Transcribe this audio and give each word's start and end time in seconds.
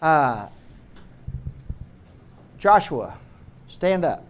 Uh, 0.00 0.48
Joshua, 2.58 3.18
stand 3.66 4.04
up. 4.04 4.24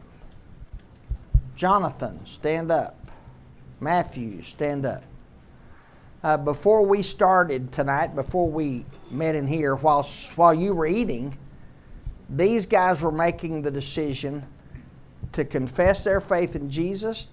Jonathan, 1.57 2.25
stand 2.25 2.71
up. 2.71 2.96
Matthew, 3.81 4.43
stand 4.43 4.87
up. 4.87 5.03
Uh, 6.23 6.37
before 6.37 6.85
we 6.85 7.03
started 7.03 7.71
tonight, 7.71 8.15
before 8.15 8.51
we 8.51 8.85
met 9.11 9.35
in 9.35 9.46
here, 9.46 9.77
while, 9.77 10.03
while 10.37 10.53
you 10.53 10.75
were 10.75 10.87
eating, 10.87 11.37
these 12.28 12.66
guys 12.66 13.00
were 13.03 13.12
making 13.12 13.62
the 13.62 13.71
decision 13.71 14.44
to 15.32 15.44
confess 15.44 16.05
their 16.05 16.20
faith 16.20 16.56
in 16.56 16.70
Jesus, 16.70 17.28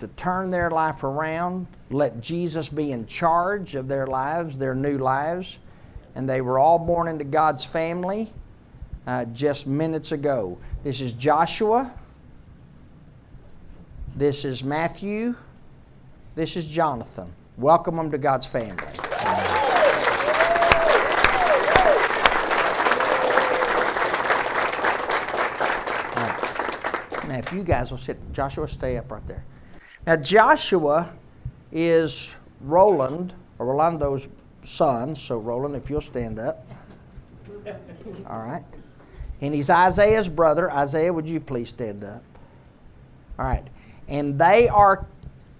to 0.00 0.08
turn 0.08 0.50
their 0.50 0.70
life 0.70 1.02
around, 1.02 1.66
let 1.90 2.20
Jesus 2.20 2.68
be 2.68 2.92
in 2.92 3.06
charge 3.06 3.74
of 3.74 3.88
their 3.88 4.06
lives, 4.06 4.58
their 4.58 4.74
new 4.74 4.98
lives. 4.98 5.58
And 6.14 6.28
they 6.28 6.40
were 6.40 6.58
all 6.58 6.78
born 6.78 7.08
into 7.08 7.24
God's 7.24 7.64
family 7.64 8.32
uh, 9.06 9.24
just 9.26 9.66
minutes 9.66 10.12
ago. 10.12 10.58
This 10.82 11.00
is 11.00 11.12
Joshua. 11.12 11.92
This 14.14 14.44
is 14.44 14.62
Matthew. 14.62 15.34
This 16.34 16.56
is 16.56 16.66
Jonathan. 16.66 17.32
Welcome 17.56 17.96
them 17.96 18.10
to 18.10 18.18
God's 18.18 18.46
family. 18.46 18.84
Now, 27.26 27.38
if 27.38 27.52
you 27.52 27.64
guys 27.64 27.90
will 27.90 27.98
sit, 27.98 28.18
Joshua, 28.32 28.68
stay 28.68 28.96
up 28.96 29.10
right 29.10 29.26
there. 29.26 29.44
Now, 30.06 30.16
Joshua 30.16 31.12
is 31.72 32.32
Roland, 32.60 33.32
or 33.58 33.66
Rolando's 33.66 34.28
son. 34.64 35.14
So, 35.14 35.38
Roland, 35.38 35.76
if 35.76 35.90
you'll 35.90 36.00
stand 36.00 36.38
up. 36.38 36.66
All 38.28 38.40
right. 38.40 38.64
And 39.40 39.54
he's 39.54 39.70
Isaiah's 39.70 40.28
brother. 40.28 40.70
Isaiah, 40.70 41.12
would 41.12 41.28
you 41.28 41.40
please 41.40 41.70
stand 41.70 42.04
up? 42.04 42.22
All 43.38 43.44
right. 43.44 43.66
And 44.08 44.38
they 44.38 44.68
are 44.68 45.06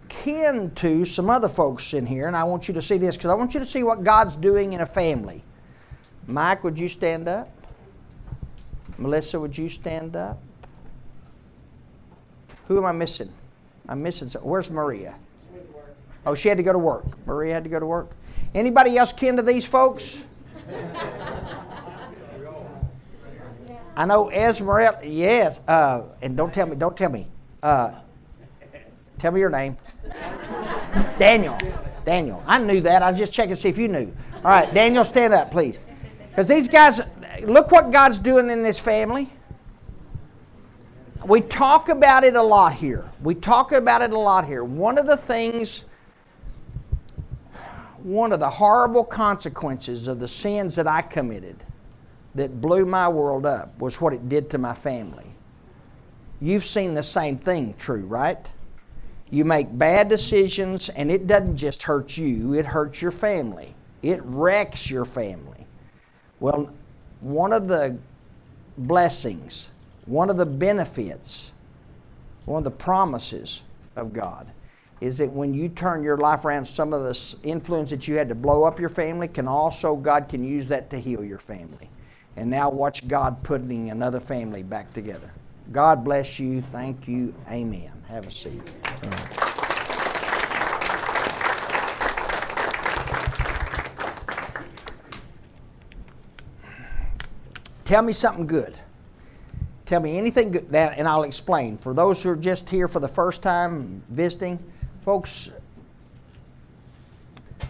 kin 0.09 0.71
to 0.77 1.05
some 1.05 1.29
other 1.29 1.49
folks 1.49 1.93
in 1.93 2.07
here, 2.07 2.27
and 2.27 2.37
I 2.37 2.45
want 2.45 2.69
you 2.69 2.75
to 2.75 2.83
see 2.83 2.99
this 2.99 3.17
because 3.17 3.31
I 3.31 3.35
want 3.35 3.55
you 3.55 3.61
to 3.61 3.67
see 3.67 3.83
what 3.83 4.05
God's 4.05 4.37
doing 4.37 4.73
in 4.73 4.81
a 4.81 4.87
family. 4.87 5.45
Mike, 6.27 6.65
would 6.65 6.79
you 6.79 6.89
stand 6.89 7.29
up? 7.29 7.51
Melissa, 8.97 9.41
would 9.41 9.59
you 9.59 9.69
stand 9.69 10.15
up? 10.15 10.41
Who 12.69 12.79
am 12.79 12.85
I 12.85 12.93
missing? 12.93 13.33
I'm 13.89 14.03
missing. 14.03 14.29
Some. 14.29 14.43
Where's 14.43 14.71
Maria? 14.71 15.17
Oh, 16.27 16.35
she 16.35 16.49
had 16.49 16.57
to 16.57 16.63
go 16.63 16.73
to 16.73 16.79
work. 16.79 17.05
Maria 17.27 17.53
had 17.53 17.65
to 17.65 17.71
go 17.71 17.79
to 17.79 17.87
work. 17.87 18.11
Anybody 18.55 18.97
else 18.97 19.13
kin 19.13 19.37
to 19.37 19.43
these 19.43 19.67
folks? 19.67 20.21
I 23.97 24.07
know 24.07 24.31
Esmeralda. 24.31 25.07
Yes. 25.07 25.61
Uh, 25.67 26.03
and 26.23 26.37
don't 26.37 26.53
tell 26.53 26.67
me. 26.67 26.77
Don't 26.77 26.97
tell 26.97 27.11
me. 27.11 27.29
Uh, 27.63 27.93
tell 29.19 29.33
me 29.33 29.41
your 29.41 29.51
name. 29.51 29.77
Daniel. 31.19 31.59
Daniel. 32.05 32.43
I 32.47 32.59
knew 32.59 32.81
that. 32.83 33.03
I 33.03 33.11
was 33.11 33.19
just 33.19 33.33
checking 33.33 33.55
to 33.55 33.61
see 33.61 33.69
if 33.69 33.79
you 33.79 33.89
knew. 33.89 34.15
All 34.37 34.51
right, 34.51 34.73
Daniel, 34.75 35.05
stand 35.05 35.33
up, 35.33 35.51
please. 35.51 35.79
Because 36.29 36.49
these 36.49 36.69
guys, 36.69 37.01
look 37.43 37.71
what 37.71 37.91
God's 37.91 38.19
doing 38.19 38.51
in 38.51 38.63
this 38.63 38.79
family. 38.79 39.31
We 41.25 41.41
talk 41.41 41.89
about 41.89 42.25
it 42.25 42.37
a 42.37 42.43
lot 42.43 42.75
here. 42.75 43.11
We 43.23 43.35
talk 43.35 43.73
about 43.73 44.03
it 44.03 44.11
a 44.11 44.19
lot 44.19 44.45
here. 44.45 44.63
One 44.63 44.99
of 44.99 45.07
the 45.07 45.17
things, 45.17 45.85
one 48.05 48.33
of 48.33 48.39
the 48.39 48.51
horrible 48.51 49.03
consequences 49.03 50.07
of 50.07 50.21
the 50.21 50.29
sins 50.29 50.77
that 50.77 50.87
I 50.87 51.03
committed 51.03 51.57
that 52.35 52.61
blew 52.61 52.85
my 52.85 53.09
world 53.09 53.47
up 53.47 53.79
was 53.81 54.01
what 54.01 54.13
it 54.13 54.29
did 54.29 54.51
to 54.51 54.59
my 54.59 54.75
family. 54.75 55.33
You've 56.41 56.65
seen 56.65 56.95
the 56.95 57.03
same 57.03 57.39
thing, 57.39 57.75
true, 57.79 58.05
right? 58.05 58.51
You 59.31 59.45
make 59.45 59.77
bad 59.77 60.09
decisions, 60.09 60.91
and 60.91 61.11
it 61.11 61.27
doesn't 61.27 61.57
just 61.57 61.83
hurt 61.83 62.17
you, 62.17 62.55
it 62.55 62.67
hurts 62.67 63.01
your 63.01 63.11
family. 63.11 63.75
It 64.03 64.21
wrecks 64.23 64.91
your 64.91 65.07
family. 65.07 65.67
Well, 66.41 66.71
one 67.21 67.53
of 67.53 67.69
the 67.69 67.97
blessings 68.77 69.71
one 70.07 70.29
of 70.29 70.37
the 70.37 70.47
benefits, 70.47 71.51
one 72.45 72.59
of 72.59 72.65
the 72.65 72.71
promises 72.71 73.63
of 73.97 74.13
God 74.13 74.51
is 75.05 75.19
that 75.19 75.31
when 75.31 75.53
you 75.53 75.69
turn 75.69 76.03
your 76.03 76.17
life 76.17 76.47
around, 76.47 76.65
some 76.65 76.95
of 76.95 77.03
the 77.03 77.37
influence 77.43 77.91
that 77.91 78.09
you 78.09 78.15
had 78.15 78.27
to 78.31 78.35
blow 78.35 78.65
up 78.65 78.81
your 78.81 78.89
family 78.89 79.29
can 79.29 79.47
also, 79.47 79.95
God 79.97 80.31
can 80.31 80.43
use 80.43 80.67
that 80.69 80.89
to 80.91 80.99
heal 80.99 81.23
your 81.23 81.39
family. 81.39 81.91
And 82.37 82.49
now 82.49 82.71
watch 82.71 83.07
God 83.07 83.43
putting 83.43 83.91
another 83.91 84.19
family 84.19 84.63
back 84.63 84.95
together. 84.95 85.31
God 85.73 86.05
bless 86.05 86.39
you. 86.41 86.63
Thank 86.73 87.07
you. 87.07 87.35
Amen. 87.51 87.93
Have 88.09 88.27
a 88.27 88.31
seat. 88.31 88.63
Tell 97.85 98.01
me 98.01 98.15
something 98.15 98.47
good. 98.47 98.75
Tell 99.85 100.01
me 100.01 100.17
anything 100.17 100.53
good, 100.53 100.73
now, 100.73 100.89
and 100.97 101.07
I'll 101.07 101.25
explain. 101.25 101.77
For 101.77 101.93
those 101.93 102.23
who 102.23 102.31
are 102.31 102.37
just 102.37 102.71
here 102.71 102.89
for 102.89 103.01
the 103.01 103.09
first 103.09 103.43
time 103.43 104.03
visiting, 104.09 104.59
folks, 105.05 105.51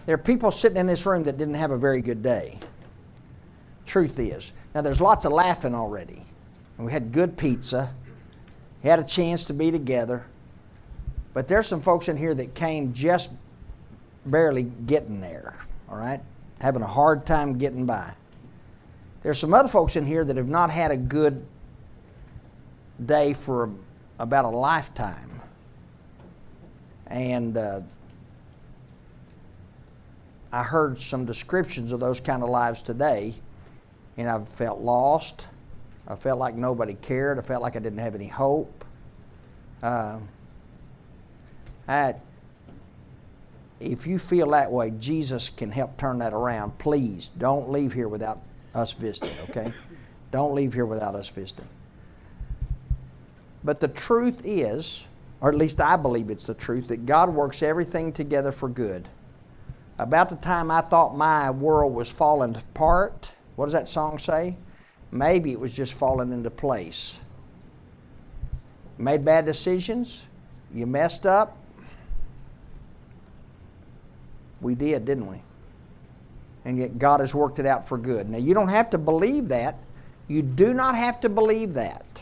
there 0.05 0.15
are 0.15 0.17
people 0.17 0.51
sitting 0.51 0.77
in 0.77 0.87
this 0.87 1.05
room 1.05 1.23
that 1.25 1.37
didn't 1.37 1.55
have 1.55 1.71
a 1.71 1.77
very 1.77 2.01
good 2.01 2.23
day. 2.23 2.57
Truth 3.85 4.17
is. 4.19 4.53
Now, 4.73 4.81
there's 4.81 5.01
lots 5.01 5.25
of 5.25 5.33
laughing 5.33 5.75
already. 5.75 6.23
And 6.77 6.85
we 6.85 6.93
had 6.93 7.11
good 7.11 7.37
pizza, 7.37 7.93
we 8.81 8.89
had 8.89 8.99
a 8.99 9.03
chance 9.03 9.45
to 9.45 9.53
be 9.53 9.69
together. 9.69 10.25
But 11.33 11.49
there's 11.49 11.67
some 11.67 11.81
folks 11.81 12.07
in 12.07 12.15
here 12.15 12.33
that 12.33 12.55
came 12.55 12.93
just 12.93 13.31
barely 14.25 14.63
getting 14.63 15.19
there, 15.19 15.57
all 15.89 15.97
right? 15.97 16.21
Having 16.61 16.83
a 16.83 16.87
hard 16.87 17.25
time 17.25 17.57
getting 17.57 17.85
by. 17.85 18.13
There's 19.23 19.39
some 19.39 19.53
other 19.53 19.67
folks 19.67 19.97
in 19.97 20.05
here 20.05 20.23
that 20.23 20.37
have 20.37 20.47
not 20.47 20.69
had 20.69 20.91
a 20.91 20.97
good 20.97 21.45
day 23.03 23.33
for 23.33 23.71
about 24.19 24.45
a 24.45 24.49
lifetime. 24.49 25.34
And 27.07 27.57
uh, 27.57 27.81
I 30.51 30.63
heard 30.63 30.99
some 30.99 31.25
descriptions 31.25 31.91
of 31.91 31.99
those 31.99 32.19
kind 32.19 32.43
of 32.43 32.49
lives 32.49 32.81
today, 32.81 33.35
and 34.17 34.29
I 34.29 34.43
felt 34.43 34.79
lost. 34.79 35.47
I 36.07 36.15
felt 36.15 36.39
like 36.39 36.55
nobody 36.55 36.93
cared. 36.93 37.39
I 37.39 37.41
felt 37.41 37.61
like 37.61 37.75
I 37.75 37.79
didn't 37.79 37.99
have 37.99 38.15
any 38.15 38.27
hope. 38.27 38.85
Uh, 39.81 40.19
I, 41.87 42.15
if 43.79 44.07
you 44.07 44.17
feel 44.17 44.51
that 44.51 44.71
way, 44.71 44.91
Jesus 44.91 45.49
can 45.49 45.71
help 45.71 45.97
turn 45.97 46.19
that 46.19 46.33
around. 46.33 46.77
Please 46.77 47.31
don't 47.37 47.69
leave 47.69 47.93
here 47.93 48.07
without 48.07 48.41
us 48.73 48.93
visiting, 48.93 49.35
okay? 49.49 49.73
don't 50.31 50.53
leave 50.53 50.73
here 50.73 50.85
without 50.85 51.15
us 51.15 51.29
visiting. 51.29 51.67
But 53.63 53.79
the 53.79 53.87
truth 53.87 54.41
is, 54.43 55.05
or 55.45 55.49
at 55.49 55.55
least 55.55 55.79
I 55.79 55.95
believe 55.95 56.31
it's 56.31 56.47
the 56.47 56.55
truth, 56.55 56.87
that 56.87 57.05
God 57.05 57.29
works 57.29 57.61
everything 57.61 58.11
together 58.11 58.51
for 58.51 58.67
good. 58.67 59.07
About 59.99 60.29
the 60.29 60.37
time 60.37 60.71
I 60.71 60.81
thought 60.81 61.15
my 61.15 61.51
world 61.51 61.93
was 61.93 62.11
falling 62.11 62.55
apart, 62.55 63.31
what 63.55 63.67
does 63.67 63.73
that 63.73 63.87
song 63.87 64.17
say? 64.17 64.57
Maybe 65.11 65.51
it 65.51 65.59
was 65.59 65.75
just 65.75 65.93
falling 65.93 66.33
into 66.33 66.49
place. 66.49 67.19
Made 68.97 69.23
bad 69.23 69.45
decisions, 69.45 70.23
you 70.73 70.87
messed 70.87 71.27
up. 71.27 71.55
We 74.61 74.73
did, 74.73 75.05
didn't 75.05 75.29
we? 75.29 75.43
And 76.65 76.79
yet 76.79 76.97
God 76.97 77.19
has 77.19 77.35
worked 77.35 77.59
it 77.59 77.67
out 77.67 77.87
for 77.87 77.99
good. 77.99 78.31
Now, 78.31 78.39
you 78.39 78.55
don't 78.55 78.69
have 78.69 78.89
to 78.89 78.97
believe 78.97 79.49
that. 79.49 79.77
You 80.27 80.41
do 80.41 80.73
not 80.73 80.95
have 80.95 81.21
to 81.21 81.29
believe 81.29 81.75
that 81.75 82.14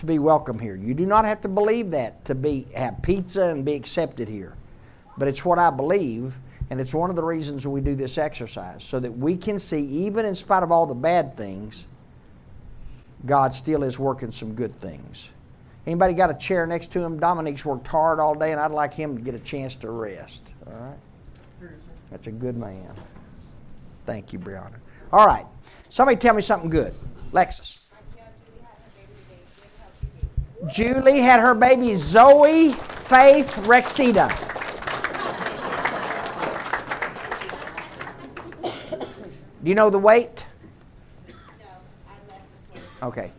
to 0.00 0.06
be 0.06 0.18
welcome 0.18 0.58
here. 0.58 0.74
You 0.74 0.94
do 0.94 1.06
not 1.06 1.24
have 1.24 1.40
to 1.42 1.48
believe 1.48 1.90
that 1.92 2.24
to 2.24 2.34
be 2.34 2.66
have 2.74 3.02
pizza 3.02 3.50
and 3.50 3.64
be 3.64 3.74
accepted 3.74 4.28
here. 4.28 4.56
But 5.16 5.28
it's 5.28 5.44
what 5.44 5.58
I 5.58 5.70
believe, 5.70 6.34
and 6.70 6.80
it's 6.80 6.94
one 6.94 7.10
of 7.10 7.16
the 7.16 7.22
reasons 7.22 7.66
we 7.66 7.80
do 7.80 7.94
this 7.94 8.16
exercise 8.18 8.82
so 8.82 8.98
that 8.98 9.12
we 9.12 9.36
can 9.36 9.58
see 9.58 9.82
even 9.82 10.24
in 10.24 10.34
spite 10.34 10.62
of 10.62 10.72
all 10.72 10.86
the 10.86 10.94
bad 10.94 11.36
things, 11.36 11.84
God 13.26 13.54
still 13.54 13.82
is 13.82 13.98
working 13.98 14.32
some 14.32 14.54
good 14.54 14.78
things. 14.80 15.30
Anybody 15.86 16.14
got 16.14 16.30
a 16.30 16.34
chair 16.34 16.66
next 16.66 16.92
to 16.92 17.00
him? 17.00 17.20
Dominique's 17.20 17.64
worked 17.64 17.86
hard 17.88 18.20
all 18.20 18.34
day, 18.34 18.52
and 18.52 18.60
I'd 18.60 18.70
like 18.70 18.94
him 18.94 19.16
to 19.16 19.22
get 19.22 19.34
a 19.34 19.38
chance 19.38 19.76
to 19.76 19.90
rest. 19.90 20.54
All 20.66 20.72
right? 20.72 21.70
That's 22.10 22.26
a 22.26 22.32
good 22.32 22.56
man. 22.56 22.90
Thank 24.06 24.32
you, 24.32 24.38
Brianna. 24.38 24.78
All 25.12 25.26
right. 25.26 25.46
Somebody 25.90 26.16
tell 26.16 26.34
me 26.34 26.42
something 26.42 26.70
good. 26.70 26.94
Lexus. 27.32 27.80
Julie 30.68 31.20
had 31.20 31.40
her 31.40 31.54
baby 31.54 31.94
Zoe 31.94 32.72
Faith 32.72 33.50
Rexita. 33.64 34.28
Do 39.62 39.68
you 39.68 39.74
know 39.74 39.90
the 39.90 39.98
weight? 39.98 40.46
Okay. 43.02 43.32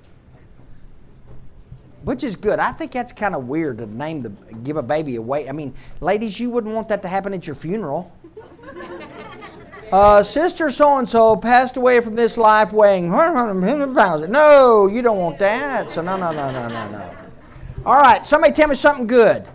Which 2.04 2.24
is 2.24 2.36
good. 2.36 2.60
I 2.60 2.72
think 2.72 2.92
that's 2.92 3.12
kind 3.12 3.36
of 3.36 3.48
weird 3.48 3.78
to 3.80 3.86
name 3.86 4.24
the 4.24 4.30
give 4.64 4.78
a 4.78 4.84
baby 4.84 5.16
a 5.16 5.22
weight. 5.22 5.48
I 5.48 5.52
mean, 5.52 5.74
ladies, 6.00 6.40
you 6.40 6.50
wouldn't 6.50 6.74
want 6.74 6.90
that 6.90 7.04
to 7.04 7.08
happen 7.08 7.34
at 7.34 7.46
your 7.46 7.56
funeral. 7.56 8.12
Uh, 9.92 10.24
Sister 10.24 10.72
so 10.72 10.98
and 10.98 11.10
so 11.10 11.36
passed 11.36 11.76
away 11.76 12.00
from 12.00 12.16
this 12.16 12.38
life 12.38 12.72
weighing 12.72 13.12
100 13.12 13.94
pounds. 13.94 14.28
No, 14.30 14.88
you 14.88 15.02
don't 15.02 15.18
want 15.18 15.38
that. 15.40 15.92
So, 15.92 16.02
no, 16.02 16.16
no, 16.16 16.32
no, 16.32 16.50
no, 16.50 16.68
no, 16.70 16.90
no. 16.90 17.18
All 17.86 18.00
right, 18.00 18.26
somebody 18.26 18.54
tell 18.54 18.70
me 18.70 18.76
something 18.76 19.06
good. 19.06 19.46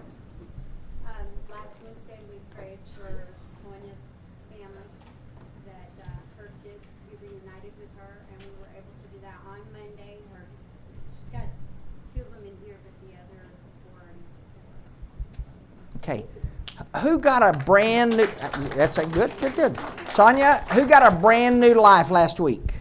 Who 17.03 17.19
got 17.19 17.43
a 17.43 17.59
brand 17.65 18.17
new, 18.17 18.27
that's 18.75 18.99
a 18.99 19.07
good, 19.07 19.33
good, 19.41 19.55
good. 19.55 19.79
Sonia, 20.11 20.65
who 20.73 20.87
got 20.87 21.13
a 21.13 21.15
brand 21.15 21.61
new 21.61 21.75
life 21.75 22.11
last 22.11 22.41
week? 22.41 22.77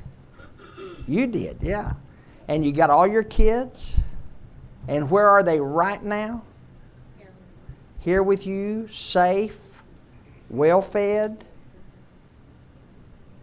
You 1.07 1.27
did, 1.27 1.57
yeah. 1.61 1.93
And 2.47 2.65
you 2.65 2.71
got 2.71 2.89
all 2.89 3.07
your 3.07 3.23
kids? 3.23 3.97
And 4.87 5.09
where 5.09 5.27
are 5.27 5.43
they 5.43 5.59
right 5.59 6.01
now? 6.01 6.43
Here 7.99 8.21
with 8.21 8.45
you, 8.45 8.87
safe, 8.87 9.59
well 10.49 10.81
fed, 10.81 11.45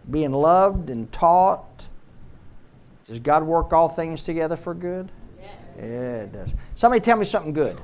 being 0.09 0.31
loved 0.31 0.89
and 0.89 1.11
taught. 1.11 1.87
Does 3.05 3.19
God 3.19 3.43
work 3.43 3.73
all 3.73 3.89
things 3.89 4.23
together 4.23 4.55
for 4.55 4.73
good? 4.73 5.11
Yes. 5.39 5.51
Yeah, 5.77 5.83
it 5.83 6.31
does. 6.31 6.53
Somebody 6.75 7.01
tell 7.01 7.17
me 7.17 7.25
something 7.25 7.51
good. 7.51 7.79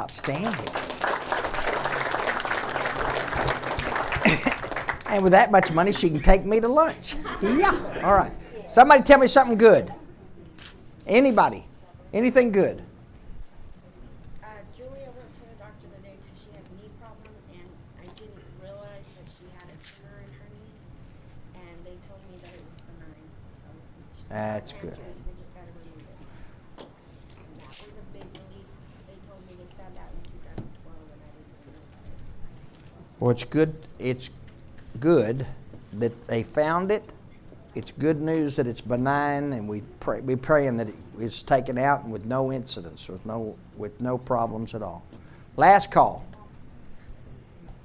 Outstanding. 0.00 0.48
and 5.10 5.22
with 5.22 5.32
that 5.32 5.50
much 5.50 5.70
money, 5.72 5.92
she 5.92 6.08
can 6.08 6.22
take 6.22 6.42
me 6.46 6.58
to 6.58 6.68
lunch. 6.68 7.16
Yeah. 7.42 8.00
All 8.02 8.14
right. 8.14 8.32
Somebody 8.66 9.02
tell 9.02 9.18
me 9.18 9.26
something 9.26 9.58
good. 9.58 9.92
Anybody? 11.06 11.66
Anything 12.14 12.50
good? 12.50 12.82
Uh, 14.42 14.46
Julia 14.74 15.12
went 15.12 15.34
to 15.34 15.40
the 15.52 15.56
doctor 15.58 15.86
today 15.98 16.16
because 16.24 16.40
she 16.40 16.48
has 16.56 16.64
a 16.64 16.82
knee 16.82 16.88
problem, 16.98 17.34
and 17.52 17.68
I 18.00 18.06
didn't 18.16 18.40
realize 18.62 19.04
that 19.04 19.28
she 19.36 19.44
had 19.52 19.68
a 19.68 19.76
tumor 19.84 20.16
in 20.24 20.32
her 20.32 20.48
knee, 20.48 21.60
and 21.60 21.76
they 21.84 22.00
told 22.08 22.24
me 22.32 22.40
that 22.40 22.54
it 22.56 22.64
was 22.64 22.80
benign. 22.88 23.28
So 24.16 24.24
That's 24.30 24.72
good. 24.80 25.09
Well, 33.20 33.30
it's 33.30 33.44
good. 33.44 33.74
It's 33.98 34.30
good 34.98 35.46
that 35.92 36.26
they 36.26 36.42
found 36.42 36.90
it. 36.90 37.12
It's 37.74 37.90
good 37.90 38.22
news 38.22 38.56
that 38.56 38.66
it's 38.66 38.80
benign, 38.80 39.52
and 39.52 39.68
we 39.68 39.82
pray, 40.00 40.20
we're 40.22 40.38
praying 40.38 40.78
that 40.78 40.88
it's 41.18 41.42
taken 41.42 41.76
out 41.76 42.02
and 42.02 42.12
with 42.12 42.24
no 42.24 42.50
incidents, 42.50 43.08
with 43.08 43.24
no 43.26 43.56
with 43.76 44.00
no 44.00 44.16
problems 44.16 44.74
at 44.74 44.82
all. 44.82 45.04
Last 45.56 45.92
call. 45.92 46.24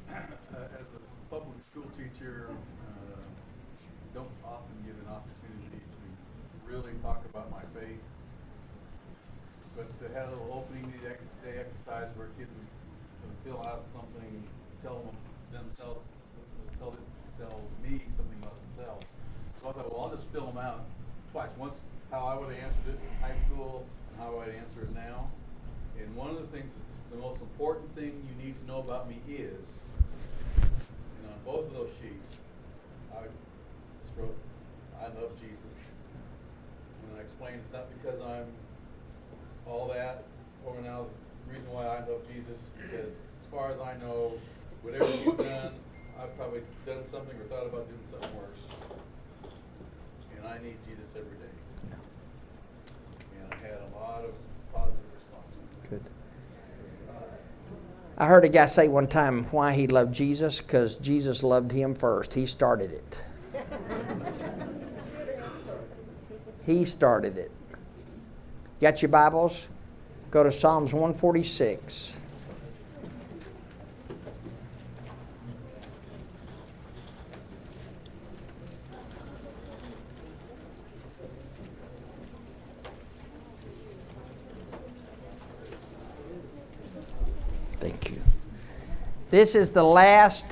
Uh, 0.10 0.16
as 0.80 0.88
a 0.88 1.30
public 1.30 1.62
school 1.62 1.86
teacher, 1.98 2.48
uh, 2.88 3.20
don't 4.14 4.32
often 4.44 4.74
get 4.86 4.96
an 4.96 5.12
opportunity 5.12 5.84
to 5.84 6.74
really 6.74 6.94
talk 7.04 7.24
about 7.30 7.52
my 7.52 7.62
faith, 7.78 8.00
but 9.76 10.00
to 10.00 10.08
have 10.18 10.30
a 10.30 10.32
little 10.32 10.66
opening 10.66 10.92
day 11.44 11.60
exercise 11.60 12.10
where 12.16 12.28
kids 12.40 12.50
fill 13.44 13.62
out 13.62 13.88
something, 13.88 14.44
tell 14.86 15.02
them 15.02 15.18
themselves, 15.52 16.06
tell, 16.78 16.94
tell 17.40 17.62
me 17.82 18.02
something 18.10 18.38
about 18.38 18.54
themselves. 18.70 19.08
So 19.62 19.70
I 19.70 19.72
thought, 19.74 19.92
well, 19.92 20.06
I'll 20.06 20.16
just 20.16 20.30
fill 20.30 20.46
them 20.46 20.60
out 20.60 20.86
twice. 21.32 21.50
Once 21.58 21.82
how 22.12 22.20
I 22.20 22.38
would 22.38 22.54
have 22.54 22.64
answered 22.64 22.94
it 22.94 23.00
in 23.02 23.24
high 23.24 23.34
school 23.34 23.84
and 24.12 24.22
how 24.22 24.38
I 24.38 24.46
would 24.46 24.56
answer 24.56 24.82
it 24.82 24.94
now. 24.94 25.32
And 25.98 26.16
one 26.16 26.30
of 26.30 26.38
the 26.38 26.46
things, 26.56 26.76
the 27.10 27.18
most 27.18 27.42
important 27.42 27.96
thing 27.96 28.14
you 28.30 28.46
need 28.46 28.56
to 28.62 28.66
know 28.68 28.78
about 28.80 29.10
me 29.10 29.18
is, 29.28 29.74
and 30.62 31.34
on 31.34 31.40
both 31.44 31.66
of 31.66 31.74
those 31.74 31.90
sheets, 32.00 32.30
I 33.12 33.24
just 33.24 34.14
wrote, 34.20 34.38
I 35.02 35.06
love 35.06 35.34
Jesus. 35.42 35.76
And 37.02 37.18
I 37.18 37.22
explained 37.22 37.62
it's 37.64 37.74
not 37.74 37.88
because 37.98 38.22
I'm 38.22 38.46
all 39.66 39.88
that, 39.88 40.26
or 40.64 40.80
now 40.82 41.08
the 41.48 41.54
reason 41.58 41.72
why 41.74 41.88
I 41.88 42.00
love 42.06 42.22
Jesus, 42.30 42.62
because 42.78 43.14
as 43.14 43.48
far 43.52 43.72
as 43.72 43.80
I 43.80 43.98
know, 43.98 44.34
whatever 44.86 45.12
you've 45.24 45.38
done, 45.38 45.74
I've 46.22 46.38
probably 46.38 46.62
done 46.86 47.06
something 47.08 47.36
or 47.40 47.44
thought 47.46 47.66
about 47.66 47.88
doing 47.90 48.00
something 48.04 48.30
worse. 48.38 48.60
And 50.38 50.48
I 50.48 50.64
need 50.64 50.78
Jesus 50.88 51.10
every 51.18 51.38
day. 51.40 51.54
Yeah. 51.90 53.42
And 53.42 53.54
I 53.54 53.68
had 53.68 53.80
a 53.82 53.98
lot 53.98 54.24
of 54.24 54.34
positive 54.72 55.02
responses. 55.16 55.58
Good. 55.90 56.02
I 58.18 58.28
heard 58.28 58.46
a 58.46 58.50
guy 58.50 58.68
say 58.68 58.88
one 58.88 59.08
time 59.08 59.46
why 59.46 59.74
he 59.74 59.88
loved 59.88 60.14
Jesus 60.14 60.62
because 60.62 60.96
Jesus 60.98 61.42
loved 61.44 61.72
him 61.72 61.96
first. 61.96 62.34
He 62.36 62.46
started 62.46 62.92
it. 62.92 63.24
he 66.66 66.86
started 66.86 67.38
it. 67.38 67.52
Got 68.80 69.02
your 69.02 69.10
Bibles? 69.10 69.66
Go 70.32 70.44
to 70.44 70.52
Psalms 70.52 70.94
146. 70.94 72.16
This 89.36 89.54
is 89.54 89.72
the 89.72 89.84
last. 89.84 90.46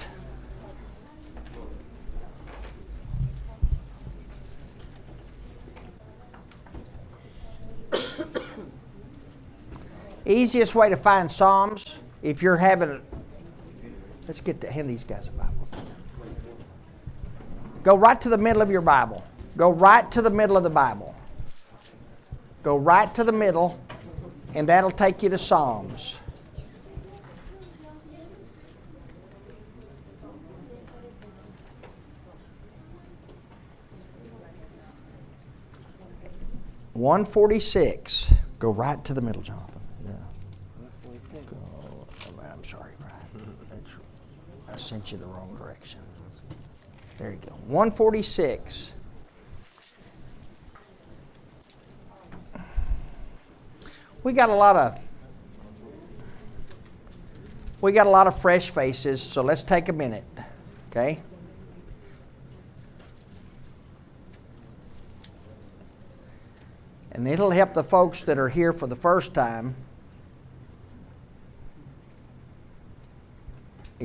Easiest 10.26 10.76
way 10.76 10.90
to 10.90 10.98
find 10.98 11.32
Psalms, 11.32 11.96
if 12.22 12.44
you're 12.44 12.58
having, 12.58 13.00
let's 14.28 14.42
get 14.42 14.60
to 14.60 14.70
hand 14.70 14.90
these 14.90 15.06
guys 15.06 15.30
a 15.30 15.32
Bible. 15.32 15.70
Go 17.84 17.96
right 17.96 18.20
to 18.20 18.28
the 18.28 18.38
middle 18.38 18.62
of 18.62 18.70
your 18.70 18.82
Bible. 18.82 19.24
Go 19.56 19.72
right 19.72 20.12
to 20.12 20.22
the 20.22 20.30
middle 20.30 20.58
of 20.58 20.64
the 20.64 20.70
Bible. 20.70 21.16
Go 22.64 22.76
right 22.76 23.16
to 23.16 23.24
the 23.24 23.32
middle, 23.32 23.80
and 24.54 24.68
that'll 24.68 24.92
take 24.92 25.24
you 25.24 25.30
to 25.30 25.38
Psalms. 25.38 26.18
One 36.94 37.26
forty 37.26 37.60
six. 37.60 38.32
Go 38.60 38.70
right 38.72 39.04
to 39.06 39.14
the 39.14 39.22
middle, 39.22 39.42
Jonathan. 39.42 39.82
Yeah. 40.06 40.12
Go, 41.50 41.58
oh, 41.82 42.08
I'm 42.52 42.64
sorry. 42.64 42.92
I 44.72 44.78
sent 44.78 45.12
you 45.12 45.18
the 45.18 45.26
wrong 45.26 45.56
direction. 45.58 46.00
There 47.18 47.32
you 47.32 47.38
go. 47.38 47.54
One 47.68 47.92
forty 47.92 48.22
six. 48.22 48.92
We 54.24 54.34
got 54.34 54.50
a 54.50 54.56
lot 54.56 54.76
of 54.76 55.00
we 57.82 57.92
got 57.92 58.08
a 58.08 58.10
lot 58.10 58.28
of 58.28 58.40
fresh 58.40 58.70
faces, 58.70 59.22
so 59.22 59.42
let's 59.42 59.64
take 59.64 59.90
a 59.90 59.94
minute. 59.94 60.24
Okay? 60.90 61.20
And 67.14 67.28
it'll 67.28 67.52
help 67.52 67.74
the 67.74 67.84
folks 67.84 68.24
that 68.26 68.38
are 68.38 68.50
here 68.50 68.74
for 68.74 68.88
the 68.88 68.96
first 68.96 69.34
time. 69.34 69.76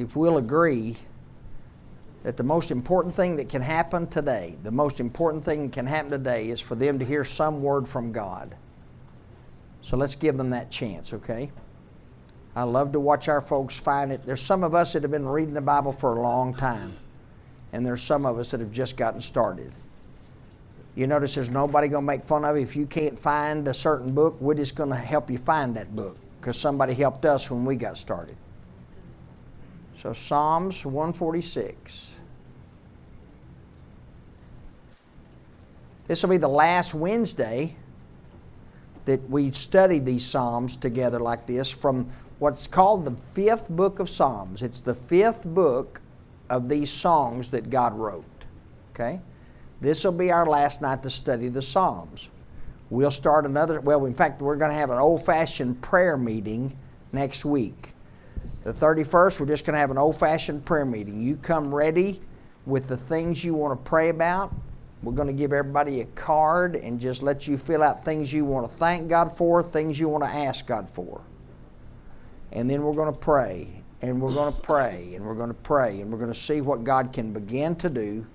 if 0.00 0.14
we'll 0.14 0.38
agree 0.38 0.96
that 2.22 2.36
the 2.36 2.42
most 2.42 2.70
important 2.70 3.14
thing 3.14 3.36
that 3.36 3.48
can 3.48 3.62
happen 3.62 4.06
today, 4.06 4.56
the 4.62 4.70
most 4.70 5.00
important 5.00 5.44
thing 5.44 5.66
that 5.66 5.72
can 5.72 5.86
happen 5.86 6.10
today 6.10 6.48
is 6.48 6.60
for 6.60 6.74
them 6.74 6.98
to 6.98 7.04
hear 7.04 7.24
some 7.24 7.62
word 7.62 7.88
from 7.88 8.12
God. 8.12 8.56
So 9.82 9.96
let's 9.96 10.14
give 10.14 10.36
them 10.36 10.50
that 10.50 10.70
chance, 10.70 11.12
okay? 11.12 11.50
I 12.54 12.64
love 12.64 12.92
to 12.92 13.00
watch 13.00 13.28
our 13.28 13.40
folks 13.40 13.78
find 13.78 14.12
it. 14.12 14.26
There's 14.26 14.40
some 14.40 14.64
of 14.64 14.74
us 14.74 14.92
that 14.92 15.02
have 15.02 15.12
been 15.12 15.28
reading 15.28 15.54
the 15.54 15.60
Bible 15.60 15.92
for 15.92 16.16
a 16.16 16.20
long 16.20 16.54
time, 16.54 16.96
and 17.72 17.86
there's 17.86 18.02
some 18.02 18.26
of 18.26 18.38
us 18.38 18.50
that 18.50 18.60
have 18.60 18.72
just 18.72 18.96
gotten 18.96 19.20
started. 19.20 19.72
You 20.98 21.06
notice 21.06 21.36
there's 21.36 21.48
nobody 21.48 21.86
going 21.86 22.02
to 22.02 22.06
make 22.08 22.24
fun 22.24 22.44
of 22.44 22.56
you 22.56 22.62
if 22.64 22.74
you 22.74 22.84
can't 22.84 23.16
find 23.16 23.68
a 23.68 23.72
certain 23.72 24.12
book. 24.12 24.36
We're 24.40 24.54
just 24.54 24.74
going 24.74 24.90
to 24.90 24.96
help 24.96 25.30
you 25.30 25.38
find 25.38 25.76
that 25.76 25.94
book 25.94 26.16
because 26.40 26.58
somebody 26.58 26.92
helped 26.92 27.24
us 27.24 27.48
when 27.48 27.64
we 27.64 27.76
got 27.76 27.96
started. 27.96 28.36
So, 30.02 30.12
Psalms 30.12 30.84
146. 30.84 32.10
This 36.08 36.20
will 36.20 36.30
be 36.30 36.36
the 36.36 36.48
last 36.48 36.94
Wednesday 36.94 37.76
that 39.04 39.30
we 39.30 39.52
study 39.52 40.00
these 40.00 40.26
Psalms 40.26 40.76
together 40.76 41.20
like 41.20 41.46
this 41.46 41.70
from 41.70 42.10
what's 42.40 42.66
called 42.66 43.04
the 43.04 43.12
fifth 43.34 43.68
book 43.68 44.00
of 44.00 44.10
Psalms. 44.10 44.62
It's 44.62 44.80
the 44.80 44.96
fifth 44.96 45.44
book 45.44 46.00
of 46.50 46.68
these 46.68 46.90
songs 46.90 47.52
that 47.52 47.70
God 47.70 47.96
wrote. 47.96 48.24
Okay? 48.94 49.20
This 49.80 50.02
will 50.02 50.12
be 50.12 50.32
our 50.32 50.46
last 50.46 50.82
night 50.82 51.02
to 51.04 51.10
study 51.10 51.48
the 51.48 51.62
Psalms. 51.62 52.28
We'll 52.90 53.10
start 53.10 53.46
another, 53.46 53.80
well, 53.80 54.06
in 54.06 54.14
fact, 54.14 54.40
we're 54.40 54.56
going 54.56 54.70
to 54.70 54.76
have 54.76 54.90
an 54.90 54.98
old 54.98 55.24
fashioned 55.24 55.80
prayer 55.82 56.16
meeting 56.16 56.76
next 57.12 57.44
week. 57.44 57.92
The 58.64 58.72
31st, 58.72 59.38
we're 59.40 59.46
just 59.46 59.64
going 59.64 59.74
to 59.74 59.78
have 59.78 59.90
an 59.90 59.98
old 59.98 60.18
fashioned 60.18 60.64
prayer 60.64 60.84
meeting. 60.84 61.20
You 61.20 61.36
come 61.36 61.72
ready 61.72 62.20
with 62.66 62.88
the 62.88 62.96
things 62.96 63.44
you 63.44 63.54
want 63.54 63.78
to 63.78 63.88
pray 63.88 64.08
about. 64.08 64.54
We're 65.02 65.12
going 65.12 65.28
to 65.28 65.34
give 65.34 65.52
everybody 65.52 66.00
a 66.00 66.06
card 66.06 66.74
and 66.74 66.98
just 66.98 67.22
let 67.22 67.46
you 67.46 67.56
fill 67.56 67.84
out 67.84 68.04
things 68.04 68.32
you 68.32 68.44
want 68.44 68.68
to 68.68 68.76
thank 68.76 69.08
God 69.08 69.36
for, 69.36 69.62
things 69.62 70.00
you 70.00 70.08
want 70.08 70.24
to 70.24 70.30
ask 70.30 70.66
God 70.66 70.90
for. 70.90 71.20
And 72.50 72.68
then 72.68 72.82
we're 72.82 72.94
going 72.94 73.12
to 73.12 73.18
pray, 73.18 73.84
and 74.02 74.20
we're 74.20 74.32
going 74.32 74.52
to 74.52 74.60
pray, 74.60 75.12
and 75.14 75.24
we're 75.24 75.34
going 75.34 75.50
to 75.50 75.54
pray, 75.54 76.00
and 76.00 76.10
we're 76.10 76.18
going 76.18 76.32
to 76.32 76.38
see 76.38 76.62
what 76.62 76.82
God 76.82 77.12
can 77.12 77.32
begin 77.32 77.76
to 77.76 77.88
do 77.88 78.26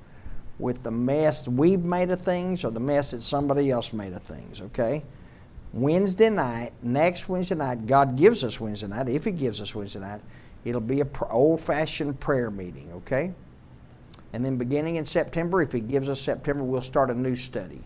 with 0.60 0.84
the 0.84 0.92
mess 0.92 1.48
we've 1.48 1.84
made 1.84 2.12
of 2.12 2.22
things 2.22 2.64
or 2.64 2.72
the 2.72 2.80
mess 2.80 3.12
that 3.12 3.22
somebody 3.22 3.72
else 3.72 3.94
made 3.94 4.14
of 4.14 4.22
things, 4.22 4.62
okay? 4.62 5.04
Wednesday 5.74 6.30
night, 6.30 6.72
next 6.82 7.28
Wednesday 7.28 7.56
night, 7.56 7.88
God 7.88 8.16
gives 8.16 8.44
us 8.44 8.60
Wednesday 8.60 8.88
night, 8.88 9.10
if 9.10 9.26
He 9.26 9.32
gives 9.32 9.60
us 9.60 9.74
Wednesday 9.74 10.00
night, 10.00 10.22
it'll 10.64 10.82
be 10.82 11.02
a 11.02 11.08
old 11.30 11.62
fashioned 11.62 12.20
prayer 12.20 12.52
meeting, 12.52 12.92
okay? 12.94 13.34
And 14.32 14.46
then 14.46 14.58
beginning 14.58 14.96
in 14.96 15.06
September, 15.06 15.62
if 15.62 15.72
He 15.72 15.80
gives 15.80 16.10
us 16.10 16.22
September, 16.22 16.64
we'll 16.64 16.82
start 16.82 17.10
a 17.10 17.16
new 17.16 17.36
study. 17.36 17.82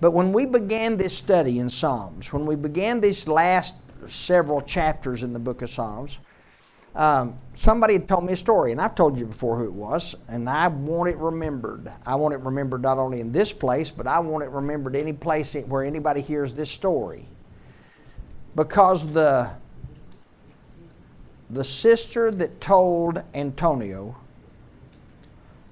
But 0.00 0.12
when 0.12 0.32
we 0.32 0.46
began 0.46 0.96
this 0.96 1.16
study 1.16 1.58
in 1.58 1.68
Psalms, 1.68 2.32
when 2.32 2.44
we 2.44 2.56
began 2.56 3.00
these 3.00 3.28
last 3.28 3.76
several 4.08 4.60
chapters 4.60 5.22
in 5.22 5.32
the 5.32 5.38
book 5.38 5.62
of 5.62 5.70
Psalms, 5.70 6.18
um, 6.94 7.38
somebody 7.54 7.94
had 7.94 8.06
told 8.06 8.24
me 8.24 8.34
a 8.34 8.36
story, 8.36 8.72
and 8.72 8.80
I've 8.80 8.94
told 8.94 9.18
you 9.18 9.24
before 9.24 9.56
who 9.56 9.64
it 9.64 9.72
was, 9.72 10.14
and 10.28 10.48
I 10.48 10.68
want 10.68 11.08
it 11.08 11.16
remembered. 11.16 11.90
I 12.04 12.16
want 12.16 12.34
it 12.34 12.40
remembered 12.40 12.82
not 12.82 12.98
only 12.98 13.20
in 13.20 13.32
this 13.32 13.52
place, 13.52 13.90
but 13.90 14.06
I 14.06 14.18
want 14.18 14.44
it 14.44 14.50
remembered 14.50 14.94
any 14.94 15.12
place 15.12 15.54
where 15.54 15.84
anybody 15.84 16.20
hears 16.20 16.54
this 16.54 16.70
story. 16.70 17.26
Because 18.54 19.10
the, 19.12 19.50
the 21.48 21.64
sister 21.64 22.30
that 22.30 22.60
told 22.60 23.22
Antonio, 23.32 24.16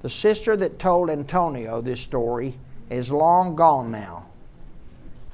the 0.01 0.09
sister 0.09 0.57
that 0.57 0.79
told 0.79 1.11
Antonio 1.11 1.83
this 1.83 2.01
story 2.01 2.55
is 2.89 3.13
long 3.13 3.55
gone 3.55 3.91
now. 3.91 4.27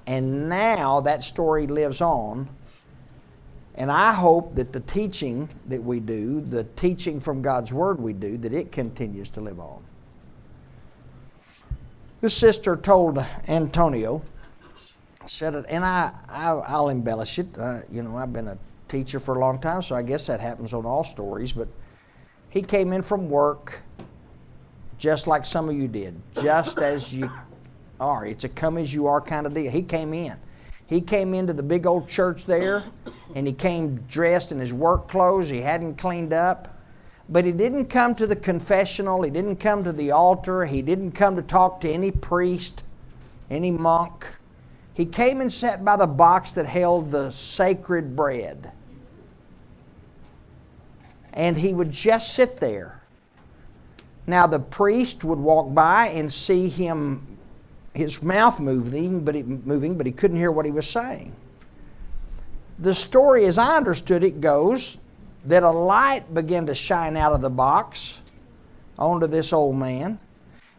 And 0.09 0.49
now 0.49 1.01
that 1.01 1.23
story 1.23 1.69
lives 1.69 2.01
on 2.01 2.49
and 3.77 3.93
I 3.93 4.13
hope 4.13 4.55
that 4.55 4.73
the 4.73 4.81
teaching 4.81 5.49
that 5.69 5.83
we 5.83 6.01
do, 6.01 6.41
the 6.41 6.65
teaching 6.65 7.21
from 7.21 7.43
God's 7.43 7.73
Word 7.73 8.01
we 8.01 8.15
do, 8.15 8.39
that 8.39 8.53
it 8.53 8.73
continues 8.73 9.29
to 9.31 9.41
live 9.41 9.61
on. 9.61 9.83
This 12.23 12.35
sister 12.35 12.77
told 12.77 13.23
Antonio, 13.47 14.23
said 15.27 15.55
it, 15.55 15.67
and 15.69 15.85
I, 15.85 16.13
I 16.29 16.53
will 16.53 16.89
embellish 16.89 17.39
it. 17.39 17.47
Uh, 17.59 17.83
you 17.91 18.03
know, 18.03 18.17
I've 18.17 18.33
been 18.33 18.49
a 18.49 18.59
teacher 18.89 19.21
for 19.21 19.35
a 19.37 19.39
long 19.39 19.61
time, 19.61 19.83
so 19.83 19.95
I 19.95 20.03
guess 20.03 20.27
that 20.29 20.41
happens 20.41 20.73
on 20.73 20.87
all 20.87 21.05
stories. 21.05 21.53
But 21.53 21.69
he 22.49 22.63
came 22.63 22.95
in 22.95 23.03
from 23.03 23.29
work, 23.29 23.83
just 24.97 25.27
like 25.27 25.45
some 25.45 25.69
of 25.69 25.75
you 25.75 25.89
did, 25.89 26.19
just 26.41 26.79
as 26.79 27.13
you 27.13 27.31
are. 28.01 28.25
It's 28.25 28.45
a 28.45 28.49
come 28.49 28.79
as 28.79 28.95
you 28.95 29.07
are 29.07 29.21
kind 29.21 29.47
of 29.47 29.53
deal. 29.53 29.71
He 29.71 29.83
came 29.83 30.15
in. 30.15 30.37
He 30.87 31.03
came 31.03 31.35
into 31.35 31.53
the 31.53 31.63
big 31.63 31.87
old 31.87 32.09
church 32.09 32.47
there 32.47 32.85
and 33.35 33.47
he 33.47 33.53
came 33.53 33.97
dressed 34.09 34.53
in 34.53 34.59
his 34.59 34.73
work 34.73 35.09
clothes. 35.09 35.49
He 35.49 35.61
hadn't 35.61 35.97
cleaned 35.97 36.33
up. 36.33 36.77
But 37.29 37.45
he 37.45 37.53
didn't 37.53 37.87
come 37.87 38.15
to 38.17 38.27
the 38.27 38.37
confessional. 38.37 39.23
He 39.23 39.31
didn't 39.31 39.57
come 39.57 39.83
to 39.85 39.93
the 39.93 40.13
altar. 40.13 40.65
He 40.65 40.81
didn't 40.81 41.13
come 41.13 41.37
to 41.37 41.43
talk 41.43 41.81
to 41.81 41.91
any 41.91 42.11
priest, 42.11 42.85
any 43.51 43.73
monk. 43.73 44.29
He 44.95 45.05
came 45.05 45.41
and 45.41 45.53
sat 45.53 45.85
by 45.85 45.97
the 45.97 46.07
box 46.07 46.53
that 46.53 46.67
held 46.67 47.11
the 47.11 47.31
sacred 47.33 48.15
bread. 48.15 48.73
And 51.33 51.59
he 51.59 51.75
would 51.75 51.91
just 51.91 52.33
sit 52.33 52.59
there. 52.59 53.03
Now, 54.27 54.47
the 54.47 54.59
priest 54.59 55.23
would 55.23 55.39
walk 55.39 55.75
by 55.75 56.09
and 56.09 56.33
see 56.33 56.69
him 56.69 57.37
his 57.97 58.23
mouth 58.23 58.61
moving, 58.61 59.25
but 59.25 59.35
he, 59.35 59.43
moving, 59.43 59.97
but 59.97 60.07
he 60.07 60.13
couldn't 60.13 60.37
hear 60.37 60.51
what 60.51 60.65
he 60.65 60.71
was 60.71 60.89
saying. 60.89 61.35
The 62.79 62.95
story, 62.95 63.47
as 63.47 63.57
I 63.59 63.77
understood 63.77 64.23
it, 64.23 64.41
goes 64.41 64.99
that 65.47 65.63
a 65.63 65.71
light 65.71 66.35
began 66.35 66.67
to 66.67 66.75
shine 66.75 67.17
out 67.17 67.33
of 67.33 67.41
the 67.41 67.51
box 67.51 68.21
onto 68.99 69.27
this 69.27 69.53
old 69.53 69.77
man. 69.77 70.19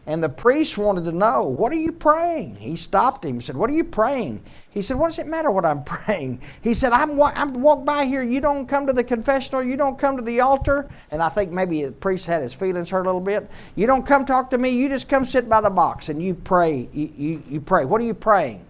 And 0.06 0.24
the 0.24 0.28
priest 0.30 0.78
wanted 0.78 1.04
to 1.04 1.12
know, 1.12 1.44
What 1.44 1.70
are 1.70 1.76
you 1.76 1.92
praying? 1.92 2.56
He 2.56 2.76
stopped 2.76 3.24
him 3.24 3.32
and 3.32 3.44
said, 3.44 3.56
What 3.56 3.68
are 3.68 3.74
you 3.74 3.84
praying? 3.84 4.42
He 4.70 4.80
said, 4.80 4.96
What 4.96 5.08
does 5.08 5.18
it 5.18 5.26
matter 5.26 5.50
what 5.50 5.66
I'm 5.66 5.84
praying? 5.84 6.40
He 6.62 6.72
said, 6.72 6.92
I'm, 6.92 7.20
I'm 7.20 7.60
walk 7.60 7.84
by 7.84 8.06
here. 8.06 8.22
You 8.22 8.40
don't 8.40 8.66
come 8.66 8.86
to 8.86 8.94
the 8.94 9.04
confessional. 9.04 9.62
You 9.62 9.76
don't 9.76 9.98
come 9.98 10.16
to 10.16 10.22
the 10.22 10.40
altar. 10.40 10.88
And 11.10 11.22
I 11.22 11.28
think 11.28 11.52
maybe 11.52 11.84
the 11.84 11.92
priest 11.92 12.26
had 12.26 12.40
his 12.40 12.54
feelings 12.54 12.88
hurt 12.88 13.02
a 13.02 13.04
little 13.04 13.20
bit. 13.20 13.50
You 13.74 13.86
don't 13.86 14.06
come 14.06 14.24
talk 14.24 14.48
to 14.50 14.58
me. 14.58 14.70
You 14.70 14.88
just 14.88 15.10
come 15.10 15.26
sit 15.26 15.46
by 15.46 15.60
the 15.60 15.68
box 15.68 16.08
and 16.08 16.22
you 16.22 16.34
pray. 16.34 16.88
You, 16.92 17.12
you, 17.14 17.42
you 17.46 17.60
pray. 17.60 17.84
What 17.84 18.00
are 18.00 18.04
you 18.04 18.14
praying? 18.14 18.64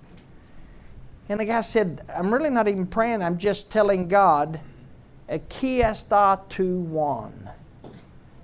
And 1.28 1.38
the 1.38 1.44
guy 1.44 1.60
said, 1.60 2.02
I'm 2.08 2.32
really 2.32 2.50
not 2.50 2.68
even 2.68 2.86
praying. 2.86 3.22
I'm 3.22 3.38
just 3.38 3.70
telling 3.70 4.08
God, 4.08 4.60
Aquí 5.28 5.80
está 5.80 6.40
tu 6.48 6.80
one. 6.80 7.50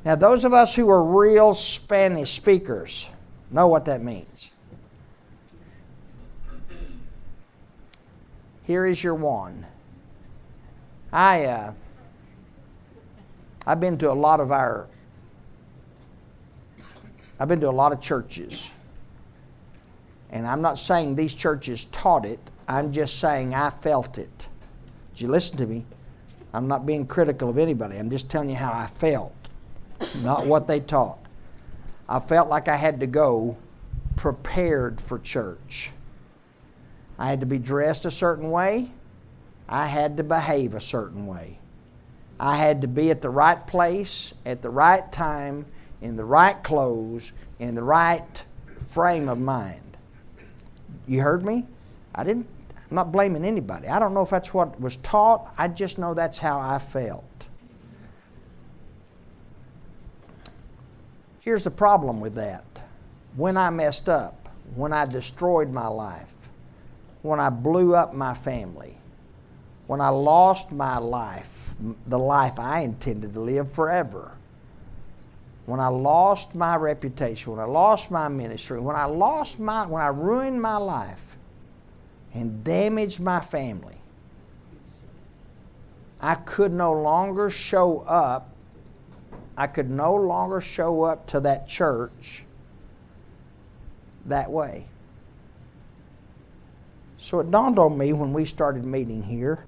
Now, 0.05 0.17
those 0.17 0.45
of 0.45 0.53
us 0.53 0.75
who 0.75 0.91
are 0.91 1.03
real 1.03 1.55
Spanish 1.55 2.33
speakers 2.33 3.09
know 3.51 3.69
what 3.69 3.87
that 3.87 4.03
means. 4.03 4.51
Here 8.65 8.85
is 8.85 9.03
your 9.03 9.15
one. 9.15 9.67
I, 11.11 11.45
uh, 11.47 11.73
I've 13.67 13.81
been 13.81 13.97
to 13.99 14.11
a 14.11 14.15
lot 14.15 14.41
of 14.41 14.53
our, 14.53 14.87
I've 17.41 17.49
been 17.49 17.61
to 17.61 17.69
a 17.69 17.71
lot 17.71 17.93
of 17.93 18.01
churches. 18.01 18.69
And 20.31 20.47
I'm 20.47 20.61
not 20.61 20.79
saying 20.79 21.15
these 21.15 21.35
churches 21.35 21.87
taught 21.87 22.27
it, 22.27 22.41
I'm 22.69 22.93
just 22.93 23.19
saying 23.19 23.55
I 23.55 23.71
felt 23.71 24.19
it. 24.19 24.49
Did 25.15 25.23
you 25.23 25.29
listen 25.29 25.57
to 25.59 25.67
me? 25.67 25.85
I'm 26.53 26.69
not 26.69 26.87
being 26.87 27.07
critical 27.07 27.49
of 27.49 27.59
anybody, 27.59 27.97
I'm 27.97 28.11
just 28.11 28.31
telling 28.31 28.51
you 28.51 28.57
how 28.57 28.73
I 28.73 28.87
felt 28.87 29.35
not 30.23 30.47
what 30.47 30.67
they 30.67 30.81
taught. 30.81 31.19
I 32.09 32.21
felt 32.21 32.49
like 32.49 32.69
I 32.69 32.77
had 32.77 33.01
to 33.01 33.07
go 33.07 33.57
prepared 34.17 35.01
for 35.01 35.19
church. 35.19 35.91
I 37.19 37.29
had 37.29 37.41
to 37.41 37.47
be 37.47 37.59
dressed 37.59 38.05
a 38.05 38.11
certain 38.11 38.51
way. 38.51 38.91
I 39.69 39.87
had 39.87 40.17
to 40.19 40.25
behave 40.25 40.75
a 40.75 40.81
certain 40.81 41.27
way. 41.27 41.59
I 42.39 42.57
had 42.57 42.81
to 42.83 42.89
be 42.89 43.11
at 43.11 43.23
the 43.23 43.31
right 43.31 43.65
place, 43.67 44.35
at 44.45 44.61
the 44.61 44.71
right 44.71 45.11
time, 45.11 45.67
in 46.03 46.17
the 46.17 46.25
right 46.25 46.63
clothes, 46.63 47.33
in 47.59 47.75
the 47.75 47.83
right 47.83 48.45
frame 48.91 49.29
of 49.29 49.39
mind. 49.39 49.97
You 51.07 51.23
heard 51.23 51.45
me? 51.45 51.67
I 52.15 52.25
didn't 52.25 52.49
I'm 52.95 52.97
not 52.97 53.11
blaming 53.11 53.45
anybody. 53.45 53.89
I 53.89 53.99
don't 53.99 54.15
know 54.15 54.23
if 54.23 54.31
that's 54.31 54.55
what 54.55 54.81
was 54.81 54.95
taught. 54.95 55.53
I 55.59 55.67
just 55.67 55.99
know 55.99 56.15
that's 56.15 56.39
how 56.39 56.61
I 56.61 56.79
felt. 56.79 57.25
Here's 61.41 61.65
the 61.65 61.73
problem 61.73 62.21
with 62.21 62.37
that. 62.37 62.65
When 63.35 63.57
I 63.57 63.71
messed 63.71 64.09
up, 64.09 64.49
when 64.77 64.93
I 64.93 65.07
destroyed 65.07 65.73
my 65.73 65.89
life, 65.89 66.37
when 67.23 67.41
I 67.41 67.51
blew 67.51 67.97
up 67.97 68.15
my 68.15 68.33
family, 68.33 68.97
when 69.89 70.01
I 70.01 70.11
lost 70.11 70.71
my 70.71 70.99
life, 70.99 71.75
the 72.07 72.17
life 72.21 72.61
I 72.61 72.83
intended 72.83 73.33
to 73.33 73.41
live 73.41 73.73
forever. 73.73 74.37
When 75.67 75.81
I 75.81 75.89
lost 75.89 76.55
my 76.55 76.77
reputation, 76.77 77.55
when 77.55 77.61
I 77.61 77.65
lost 77.65 78.13
my 78.13 78.29
ministry, 78.29 78.79
when 78.79 78.95
I 78.95 79.07
lost 79.07 79.59
my 79.59 79.85
when 79.85 80.01
I 80.01 80.09
ruined 80.09 80.63
my 80.63 80.77
life 80.77 81.34
and 82.35 82.65
damaged 82.65 83.21
my 83.21 83.41
family, 83.41 83.97
I 86.21 86.35
could 86.35 86.73
no 86.73 86.93
longer 86.93 87.49
show 87.49 88.01
up. 88.01 88.51
I 89.57 89.69
could 89.69 89.89
no 89.89 90.15
longer 90.15 90.61
show 90.61 91.05
up 91.05 91.29
to 91.29 91.41
that 91.41 91.69
church 91.69 92.45
that 94.27 94.51
way. 94.51 94.87
So 97.19 97.39
it 97.41 97.51
dawned 97.51 97.79
on 97.79 97.97
me 97.97 98.13
when 98.13 98.33
we 98.33 98.45
started 98.45 98.85
meeting 98.85 99.23
here 99.23 99.67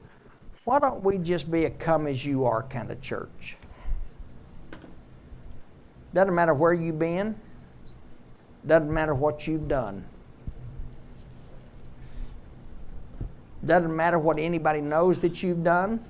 why 0.66 0.80
don't 0.80 1.04
we 1.04 1.16
just 1.16 1.48
be 1.48 1.64
a 1.64 1.70
come 1.70 2.08
as 2.08 2.26
you 2.26 2.44
are 2.44 2.64
kind 2.64 2.90
of 2.90 3.00
church? 3.00 3.56
Doesn't 6.12 6.34
matter 6.34 6.54
where 6.54 6.74
you've 6.74 6.98
been, 6.98 7.36
doesn't 8.66 8.92
matter 8.92 9.14
what 9.14 9.46
you've 9.46 9.68
done. 9.68 10.04
Doesn't 13.64 13.94
matter 13.94 14.18
what 14.18 14.38
anybody 14.38 14.80
knows 14.80 15.20
that 15.20 15.42
you've 15.42 15.64
done, 15.64 16.04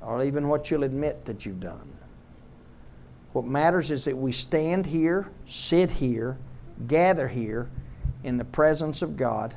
or 0.00 0.22
even 0.24 0.48
what 0.48 0.70
you'll 0.70 0.84
admit 0.84 1.24
that 1.26 1.44
you've 1.44 1.60
done. 1.60 1.92
What 3.32 3.44
matters 3.44 3.90
is 3.90 4.04
that 4.04 4.16
we 4.16 4.32
stand 4.32 4.86
here, 4.86 5.28
sit 5.46 5.92
here, 5.92 6.36
gather 6.86 7.28
here 7.28 7.68
in 8.22 8.36
the 8.36 8.44
presence 8.44 9.02
of 9.02 9.16
God 9.16 9.54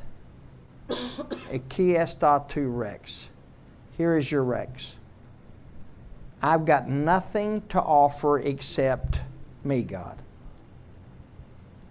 A 0.90 1.60
chiesta 1.70 2.48
tu 2.48 2.68
rex. 2.68 3.30
Here 3.98 4.18
is 4.18 4.32
your 4.32 4.44
rex. 4.44 4.96
I've 6.42 6.66
got 6.66 6.88
nothing 6.88 7.64
to 7.70 7.82
offer 7.82 8.40
except 8.40 9.22
me, 9.64 9.84
God. 9.84 10.18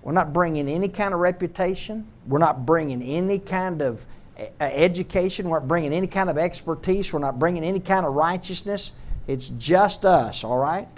We're 0.02 0.12
not 0.12 0.32
bringing 0.32 0.68
any 0.68 0.88
kind 0.88 1.14
of 1.14 1.20
reputation. 1.20 2.06
We're 2.26 2.38
not 2.38 2.64
bringing 2.64 3.02
any 3.02 3.38
kind 3.38 3.82
of 3.82 4.04
uh, 4.38 4.44
education. 4.60 5.48
We're 5.48 5.60
not 5.60 5.68
bringing 5.68 5.92
any 5.92 6.06
kind 6.06 6.30
of 6.30 6.38
expertise. 6.38 7.12
We're 7.12 7.18
not 7.20 7.38
bringing 7.38 7.64
any 7.64 7.80
kind 7.80 8.06
of 8.06 8.14
righteousness. 8.14 8.92
It's 9.26 9.48
just 9.48 10.04
us, 10.04 10.44
all 10.44 10.58
right? 10.58 10.88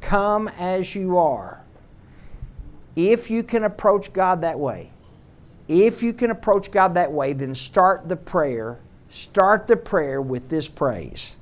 Come 0.00 0.48
as 0.48 0.94
you 0.94 1.18
are. 1.18 1.62
If 2.96 3.30
you 3.30 3.42
can 3.42 3.64
approach 3.64 4.12
God 4.12 4.42
that 4.42 4.58
way, 4.58 4.90
if 5.66 6.02
you 6.02 6.12
can 6.12 6.30
approach 6.30 6.70
God 6.70 6.94
that 6.94 7.10
way, 7.10 7.32
then 7.32 7.54
start 7.54 8.08
the 8.08 8.16
prayer. 8.16 8.78
Start 9.10 9.66
the 9.66 9.76
prayer 9.76 10.20
with 10.20 10.48
this 10.50 10.68
praise. 10.68 11.36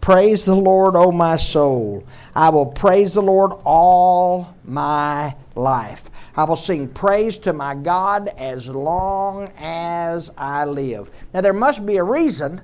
Praise 0.00 0.44
the 0.44 0.54
Lord, 0.54 0.96
O 0.96 1.12
my 1.12 1.36
soul. 1.36 2.04
I 2.34 2.50
will 2.50 2.66
praise 2.66 3.14
the 3.14 3.22
Lord 3.22 3.52
all 3.64 4.54
my 4.64 5.34
life. 5.54 6.10
I 6.36 6.44
will 6.44 6.56
sing 6.56 6.88
praise 6.88 7.36
to 7.38 7.52
my 7.52 7.74
God 7.74 8.28
as 8.38 8.68
long 8.68 9.50
as 9.58 10.30
I 10.38 10.64
live. 10.64 11.10
Now, 11.34 11.40
there 11.40 11.52
must 11.52 11.84
be 11.84 11.96
a 11.96 12.04
reason. 12.04 12.62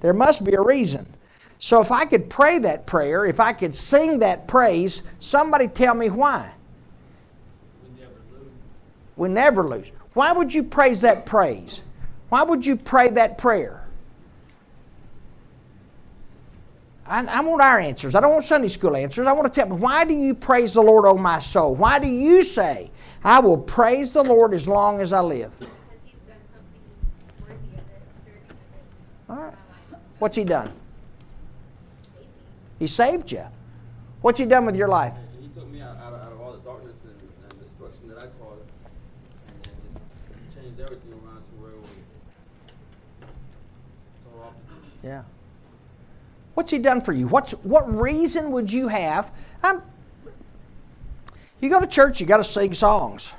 There 0.00 0.12
must 0.12 0.44
be 0.44 0.54
a 0.54 0.62
reason. 0.62 1.06
So, 1.58 1.80
if 1.80 1.90
I 1.90 2.04
could 2.04 2.30
pray 2.30 2.60
that 2.60 2.86
prayer, 2.86 3.26
if 3.26 3.40
I 3.40 3.52
could 3.52 3.74
sing 3.74 4.20
that 4.20 4.46
praise, 4.46 5.02
somebody 5.18 5.66
tell 5.66 5.94
me 5.94 6.10
why. 6.10 6.52
We 9.16 9.28
never 9.28 9.64
lose. 9.64 9.90
Why 10.14 10.32
would 10.32 10.54
you 10.54 10.62
praise 10.62 11.00
that 11.00 11.26
praise? 11.26 11.82
Why 12.28 12.44
would 12.44 12.64
you 12.64 12.76
pray 12.76 13.08
that 13.10 13.38
prayer? 13.38 13.87
I, 17.08 17.24
I, 17.24 17.40
want 17.40 17.62
our 17.62 17.78
answers. 17.78 18.14
I 18.14 18.20
don't 18.20 18.32
want 18.32 18.44
Sunday 18.44 18.68
school 18.68 18.94
answers. 18.94 19.26
I 19.26 19.32
want 19.32 19.52
to 19.52 19.60
tell 19.60 19.68
me 19.68 19.76
why 19.76 20.04
do 20.04 20.12
you 20.12 20.34
praise 20.34 20.74
the 20.74 20.82
Lord, 20.82 21.06
oh 21.06 21.16
my 21.16 21.38
soul? 21.38 21.74
Why 21.74 21.98
do 21.98 22.06
you 22.06 22.42
say, 22.42 22.90
I 23.24 23.40
will 23.40 23.56
praise 23.56 24.12
the 24.12 24.22
Lord 24.22 24.52
as 24.52 24.68
long 24.68 25.00
as 25.00 25.12
I 25.12 25.20
live? 25.20 25.50
Because 25.58 25.74
he's 26.04 26.14
done 26.26 26.36
something 26.52 26.80
worthy 27.40 27.54
of 27.54 27.78
it, 27.78 28.02
serving 28.24 28.50
of 28.50 28.50
it. 28.50 29.30
All 29.30 29.36
right. 29.36 29.54
What's 30.18 30.36
he 30.36 30.44
done? 30.44 30.72
He 32.78 32.86
saved 32.86 33.32
you. 33.32 33.46
What's 34.20 34.38
he 34.38 34.44
done 34.46 34.66
with 34.66 34.76
your 34.76 34.88
life? 34.88 35.14
He 35.40 35.48
took 35.48 35.68
me 35.68 35.80
out, 35.80 35.96
out, 35.96 36.12
of, 36.12 36.20
out 36.20 36.32
of 36.32 36.40
all 36.40 36.52
the 36.52 36.58
darkness 36.58 36.96
and, 37.04 37.14
and 37.50 37.60
destruction 37.60 38.08
that 38.08 38.18
I 38.18 38.26
caused 38.38 38.68
and 39.48 39.64
then 39.64 40.62
changed 40.62 40.80
everything 40.80 41.12
around 41.12 41.40
to 41.40 41.54
where 41.58 41.70
it 41.70 41.78
was 41.78 41.88
total. 44.24 44.52
Yeah. 45.02 45.22
What's 46.58 46.72
he 46.72 46.78
done 46.78 47.02
for 47.02 47.12
you? 47.12 47.28
What's 47.28 47.52
what 47.62 47.88
reason 47.88 48.50
would 48.50 48.72
you 48.72 48.88
have? 48.88 49.30
I'm, 49.62 49.80
you 51.60 51.70
go 51.70 51.78
to 51.78 51.86
church, 51.86 52.20
you 52.20 52.26
got 52.26 52.38
to 52.38 52.44
sing 52.44 52.74
songs. 52.74 53.32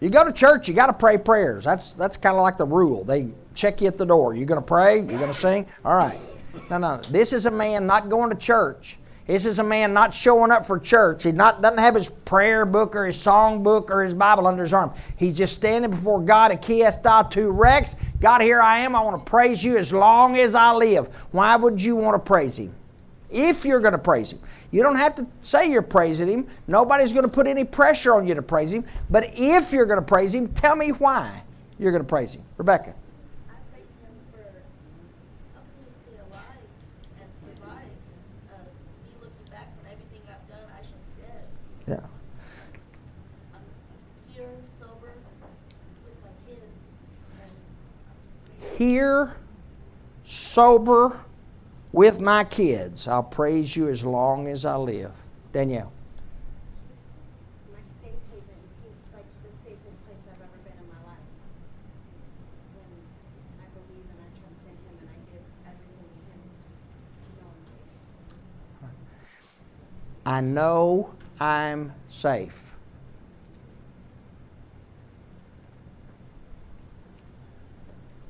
You 0.00 0.10
go 0.10 0.22
to 0.22 0.34
church, 0.34 0.68
you 0.68 0.74
got 0.74 0.88
to 0.88 0.92
pray 0.92 1.16
prayers. 1.16 1.64
That's 1.64 1.94
that's 1.94 2.18
kind 2.18 2.36
of 2.36 2.42
like 2.42 2.58
the 2.58 2.66
rule. 2.66 3.04
They 3.04 3.30
check 3.54 3.80
you 3.80 3.86
at 3.86 3.96
the 3.96 4.04
door. 4.04 4.34
You're 4.34 4.44
going 4.44 4.60
to 4.60 4.66
pray? 4.66 4.96
You're 4.96 5.18
going 5.18 5.32
to 5.32 5.32
sing? 5.32 5.66
All 5.82 5.96
right. 5.96 6.20
No, 6.68 6.76
no. 6.76 6.98
This 7.08 7.32
is 7.32 7.46
a 7.46 7.50
man 7.50 7.86
not 7.86 8.10
going 8.10 8.28
to 8.28 8.36
church. 8.36 8.98
This 9.28 9.44
is 9.44 9.58
a 9.58 9.62
man 9.62 9.92
not 9.92 10.14
showing 10.14 10.50
up 10.50 10.66
for 10.66 10.78
church. 10.78 11.24
He 11.24 11.32
not, 11.32 11.60
doesn't 11.60 11.76
have 11.76 11.94
his 11.94 12.08
prayer 12.08 12.64
book 12.64 12.96
or 12.96 13.04
his 13.04 13.20
song 13.20 13.62
book 13.62 13.90
or 13.90 14.02
his 14.02 14.14
Bible 14.14 14.46
under 14.46 14.62
his 14.62 14.72
arm. 14.72 14.94
He's 15.18 15.36
just 15.36 15.52
standing 15.52 15.90
before 15.90 16.18
God 16.22 16.50
Kiesta 16.62 17.30
tu 17.30 17.50
Rex. 17.50 17.94
God, 18.22 18.40
here 18.40 18.62
I 18.62 18.78
am. 18.78 18.96
I 18.96 19.02
want 19.02 19.22
to 19.22 19.30
praise 19.30 19.62
you 19.62 19.76
as 19.76 19.92
long 19.92 20.38
as 20.38 20.54
I 20.54 20.72
live. 20.72 21.14
Why 21.30 21.56
would 21.56 21.80
you 21.80 21.94
want 21.94 22.14
to 22.14 22.26
praise 22.26 22.58
him? 22.58 22.74
If 23.30 23.66
you're 23.66 23.80
going 23.80 23.92
to 23.92 23.98
praise 23.98 24.32
him. 24.32 24.40
You 24.70 24.82
don't 24.82 24.96
have 24.96 25.14
to 25.16 25.26
say 25.42 25.70
you're 25.70 25.82
praising 25.82 26.28
him. 26.28 26.46
Nobody's 26.66 27.12
going 27.12 27.24
to 27.24 27.30
put 27.30 27.46
any 27.46 27.64
pressure 27.64 28.14
on 28.14 28.26
you 28.26 28.34
to 28.34 28.40
praise 28.40 28.72
him. 28.72 28.86
But 29.10 29.26
if 29.34 29.72
you're 29.72 29.84
going 29.84 30.00
to 30.00 30.06
praise 30.06 30.34
him, 30.34 30.48
tell 30.54 30.74
me 30.74 30.88
why 30.88 31.42
you're 31.78 31.92
going 31.92 32.02
to 32.02 32.08
praise 32.08 32.34
him. 32.34 32.42
Rebecca. 32.56 32.94
Here, 48.78 49.34
sober, 50.24 51.20
with 51.90 52.20
my 52.20 52.44
kids. 52.44 53.08
I'll 53.08 53.24
praise 53.24 53.74
you 53.74 53.88
as 53.88 54.04
long 54.04 54.46
as 54.46 54.64
I 54.64 54.76
live. 54.76 55.10
Danielle. 55.52 55.92
I 57.74 57.80
know 57.80 57.80
I'm 57.80 57.82
safe. 57.98 58.14
like 59.14 59.26
the 59.42 59.50
safest 59.64 59.98
place 60.06 60.22
I've 60.30 60.38
ever 60.38 60.58
been 60.62 60.78
in 60.78 60.86
my 60.86 61.02
life. 61.10 61.26
When 62.76 62.90
I 63.58 63.66
believe 63.74 64.06
and 64.12 64.20
I 64.22 64.30
trust 64.38 64.62
in 64.62 64.78
him 64.78 64.94
and 65.00 65.08
I 65.10 65.18
give 65.32 65.42
everything 65.66 66.06
to 66.14 66.30
him, 68.84 68.94
I 70.24 70.40
know 70.40 71.14
I'm 71.40 71.94
safe. 72.08 72.74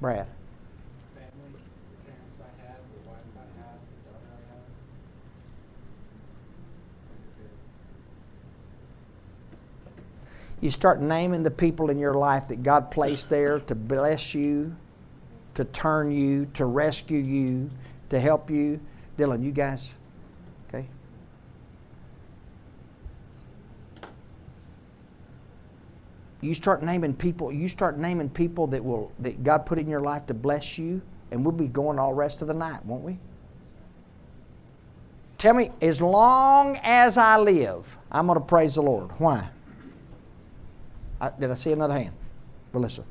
Brad. 0.01 0.29
You 10.61 10.71
start 10.71 11.01
naming 11.01 11.43
the 11.43 11.51
people 11.51 11.91
in 11.91 11.99
your 11.99 12.15
life 12.15 12.49
that 12.49 12.63
God 12.63 12.91
placed 12.91 13.31
there 13.31 13.61
to 13.61 13.75
bless 13.75 14.35
you, 14.35 14.75
to 15.55 15.65
turn 15.65 16.11
you, 16.11 16.47
to 16.55 16.65
rescue 16.65 17.19
you, 17.19 17.71
to 18.11 18.19
help 18.19 18.51
you. 18.51 18.81
Dylan, 19.17 19.45
you 19.45 19.53
guys, 19.53 19.91
okay? 20.69 20.87
You 26.41 26.55
start 26.55 26.83
naming 26.83 27.15
people, 27.15 27.53
you 27.53 27.69
start 27.69 27.99
naming 27.99 28.29
people 28.29 28.69
that 28.69 28.85
will 28.85 29.13
that 29.19 29.43
God 29.43 29.67
put 29.67 29.79
in 29.79 29.89
your 29.89 30.01
life 30.01 30.27
to 30.27 30.35
bless 30.35 30.79
you, 30.79 31.03
and 31.31 31.45
we'll 31.45 31.53
be 31.53 31.67
going 31.67 31.99
all 31.99 32.15
rest 32.15 32.43
of 32.43 32.49
the 32.49 32.55
night, 32.55 32.85
won't 32.85 33.03
we? 33.03 33.19
Tell 35.37 35.55
me, 35.55 35.71
as 35.81 36.01
long 36.01 36.79
as 36.83 37.17
I 37.17 37.39
live, 37.39 37.97
I'm 38.11 38.27
going 38.27 38.39
to 38.39 38.45
praise 38.45 38.75
the 38.75 38.83
Lord. 38.83 39.11
Why? 39.19 39.49
I, 41.21 41.31
did 41.39 41.51
I 41.51 41.55
see 41.55 41.73
another 41.73 41.95
hand? 41.95 42.15
Melissa. 42.73 43.03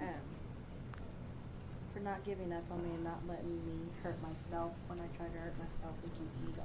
um, 0.00 0.06
for 1.92 2.00
not 2.00 2.24
giving 2.24 2.52
up 2.52 2.64
on 2.70 2.82
me 2.82 2.94
and 2.94 3.04
not 3.04 3.20
letting 3.28 3.56
me 3.66 3.88
hurt 4.02 4.16
myself 4.22 4.72
when 4.86 4.98
I 5.00 5.06
try 5.16 5.26
to 5.26 5.38
hurt 5.38 5.54
myself 5.58 5.94
and 6.02 6.12
keep 6.14 6.50
ego. 6.54 6.62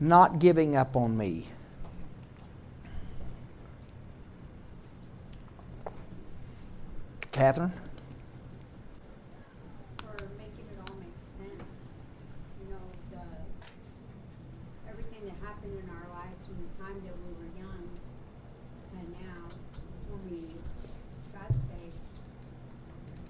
Not 0.00 0.38
giving 0.38 0.76
up 0.76 0.96
on 0.96 1.16
me. 1.16 1.46
Catherine? 7.32 7.72
for 9.98 10.12
making 10.36 10.66
it 10.68 10.78
all 10.84 10.94
make 11.00 11.16
sense. 11.38 11.64
You 12.60 12.74
know, 12.74 12.84
the, 13.10 13.24
everything 14.90 15.24
that 15.26 15.38
happened 15.42 15.78
in 15.78 15.88
our 15.88 16.06
lives 16.12 16.38
from 16.44 16.56
the 16.60 16.70
time 16.76 17.00
that 17.06 17.16
we 17.24 17.30
were 17.40 17.50
young 17.56 17.88
to 18.92 18.96
now, 19.22 19.48
when 20.10 20.20
we 20.28 20.40
got 21.32 21.50
saved. 21.50 21.96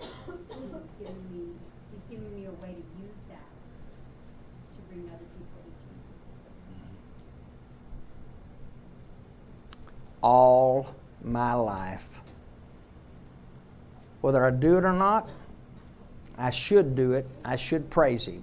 He's 0.03 0.93
giving 0.99 1.27
me, 1.33 1.55
he's 1.93 2.07
giving 2.11 2.33
me 2.35 2.47
a 2.47 2.55
way 2.59 2.75
to 2.75 2.85
use 3.01 3.23
that 3.31 3.51
to 4.75 4.79
bring 4.91 5.07
other 5.09 5.29
people 5.31 5.63
to 5.63 5.73
Jesus. 5.87 6.43
All 10.23 10.95
my 11.23 11.55
life. 11.55 12.21
Whether 14.21 14.45
I 14.47 14.51
do 14.51 14.79
it 14.79 14.85
or 14.85 14.93
not, 14.93 15.29
I 16.39 16.51
should 16.51 16.95
do 16.95 17.13
it. 17.13 17.27
I 17.45 17.57
should 17.57 17.91
praise 17.91 18.27
Him 18.27 18.43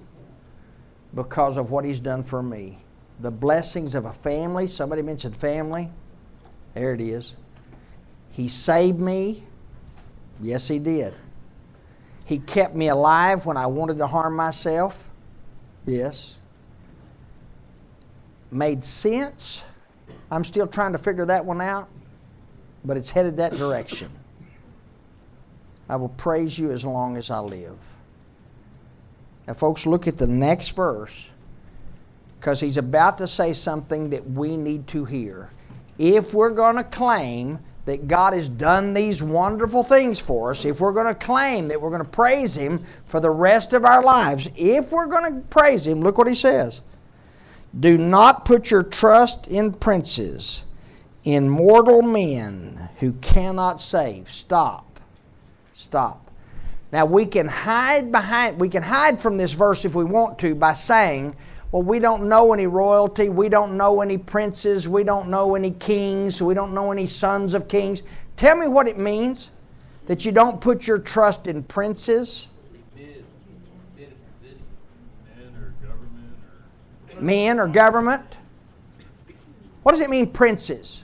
because 1.15 1.57
of 1.57 1.71
what 1.71 1.85
He's 1.85 1.99
done 1.99 2.23
for 2.23 2.43
me. 2.43 2.79
The 3.21 3.31
blessings 3.31 3.95
of 3.95 4.05
a 4.05 4.13
family. 4.13 4.67
Somebody 4.67 5.01
mentioned 5.01 5.35
family. 5.35 5.89
There 6.73 6.93
it 6.93 7.01
is. 7.01 7.35
He 8.31 8.47
saved 8.47 8.99
me. 8.99 9.43
Yes, 10.41 10.67
He 10.67 10.79
did. 10.79 11.13
He 12.25 12.37
kept 12.37 12.75
me 12.75 12.89
alive 12.89 13.45
when 13.45 13.57
I 13.57 13.65
wanted 13.65 13.97
to 13.97 14.07
harm 14.07 14.35
myself. 14.35 15.09
Yes. 15.85 16.37
Made 18.51 18.83
sense. 18.83 19.63
I'm 20.31 20.43
still 20.43 20.67
trying 20.67 20.93
to 20.93 20.97
figure 20.99 21.25
that 21.25 21.45
one 21.45 21.61
out, 21.61 21.89
but 22.85 22.97
it's 22.97 23.09
headed 23.09 23.37
that 23.37 23.57
direction. 23.57 24.11
I 25.87 25.95
will 25.95 26.09
praise 26.09 26.59
you 26.59 26.71
as 26.71 26.85
long 26.85 27.17
as 27.17 27.31
I 27.31 27.39
live. 27.39 27.77
Now, 29.47 29.55
folks, 29.55 29.87
look 29.87 30.07
at 30.07 30.19
the 30.19 30.27
next 30.27 30.69
verse 30.69 31.27
because 32.39 32.59
he's 32.59 32.77
about 32.77 33.17
to 33.17 33.27
say 33.27 33.51
something 33.53 34.11
that 34.11 34.29
we 34.29 34.55
need 34.55 34.87
to 34.87 35.05
hear. 35.05 35.49
If 35.97 36.33
we're 36.33 36.51
going 36.51 36.75
to 36.75 36.83
claim 36.83 37.59
that 37.85 38.07
God 38.07 38.33
has 38.33 38.47
done 38.47 38.93
these 38.93 39.23
wonderful 39.23 39.83
things 39.83 40.19
for 40.19 40.51
us, 40.51 40.63
if 40.63 40.79
we're 40.79 40.93
going 40.93 41.07
to 41.07 41.15
claim 41.15 41.69
that 41.69 41.81
we're 41.81 41.89
going 41.89 42.03
to 42.03 42.09
praise 42.09 42.55
Him 42.55 42.83
for 43.05 43.19
the 43.19 43.31
rest 43.31 43.73
of 43.73 43.83
our 43.83 44.03
lives, 44.03 44.47
if 44.55 44.91
we're 44.91 45.07
going 45.07 45.33
to 45.33 45.41
praise 45.49 45.87
Him, 45.87 46.01
look 46.01 46.19
what 46.19 46.27
He 46.27 46.35
says. 46.35 46.81
Do 47.77 47.97
not 47.97 48.45
put 48.45 48.71
your 48.71 48.83
trust 48.83 49.47
in 49.47 49.73
princes, 49.73 50.65
in 51.23 51.49
mortal 51.49 52.01
men 52.01 52.89
who 52.99 53.13
cannot 53.13 53.79
save. 53.81 54.29
Stop. 54.29 54.99
Stop. 55.73 56.29
Now 56.91 57.05
we 57.05 57.25
can 57.25 57.47
hide 57.47 58.11
behind 58.11 58.59
we 58.59 58.69
can 58.69 58.81
hide 58.81 59.21
from 59.21 59.37
this 59.37 59.53
verse 59.53 59.85
if 59.85 59.93
we 59.93 60.03
want 60.03 60.39
to 60.39 60.55
by 60.55 60.73
saying, 60.73 61.35
well, 61.71 61.83
we 61.83 61.99
don't 61.99 62.27
know 62.27 62.51
any 62.51 62.65
royalty, 62.65 63.29
we 63.29 63.47
don't 63.47 63.77
know 63.77 64.01
any 64.01 64.17
princes, 64.17 64.89
we 64.89 65.03
don't 65.03 65.29
know 65.29 65.53
any 65.53 65.69
kings, 65.69 66.41
we 66.41 66.55
don't 66.55 66.73
know 66.73 66.91
any 66.91 67.05
sons 67.05 67.53
of 67.53 67.67
kings. 67.67 68.01
Tell 68.37 68.55
me 68.55 68.67
what 68.67 68.87
it 68.87 68.97
means 68.97 69.51
that 70.07 70.25
you 70.25 70.31
don't 70.31 70.59
put 70.59 70.87
your 70.87 70.97
trust 70.97 71.45
in 71.45 71.61
princes, 71.61 72.47
Men, 72.95 73.23
men 73.95 74.07
in 74.07 74.13
position. 74.41 74.65
Men 75.37 75.63
or 75.63 75.73
government 75.87 76.33
or 76.43 77.08
men 77.21 77.59
or 77.59 77.67
government. 77.67 78.37
What 79.83 79.93
does 79.93 80.01
it 80.01 80.09
mean, 80.09 80.31
princes? 80.31 81.03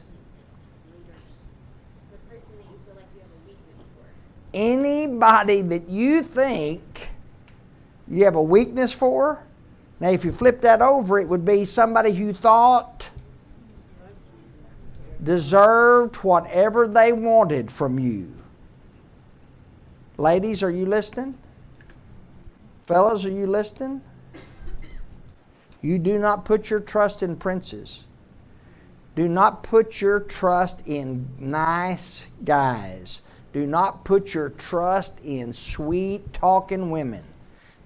Anybody 4.53 5.61
that 5.61 5.89
you 5.89 6.23
think 6.23 7.09
you 8.07 8.25
have 8.25 8.35
a 8.35 8.43
weakness 8.43 8.93
for. 8.93 9.43
Now, 9.99 10.09
if 10.09 10.23
you 10.25 10.31
flip 10.31 10.61
that 10.61 10.81
over, 10.81 11.19
it 11.19 11.27
would 11.27 11.45
be 11.45 11.65
somebody 11.65 12.13
who 12.13 12.33
thought 12.33 13.09
deserved 15.23 16.17
whatever 16.17 16.87
they 16.87 17.11
wanted 17.11 17.71
from 17.71 17.97
you. 17.97 18.31
Ladies, 20.17 20.61
are 20.61 20.71
you 20.71 20.85
listening? 20.85 21.37
Fellas, 22.85 23.25
are 23.25 23.31
you 23.31 23.47
listening? 23.47 24.01
You 25.85 25.99
do 25.99 26.17
not 26.17 26.45
put 26.45 26.71
your 26.71 26.79
trust 26.79 27.21
in 27.21 27.35
princes. 27.35 28.05
Do 29.15 29.27
not 29.27 29.61
put 29.61 30.01
your 30.01 30.19
trust 30.19 30.81
in 30.87 31.27
nice 31.37 32.25
guys. 32.43 33.21
Do 33.53 33.67
not 33.67 34.03
put 34.03 34.33
your 34.33 34.49
trust 34.49 35.19
in 35.23 35.53
sweet 35.53 36.33
talking 36.33 36.89
women. 36.89 37.23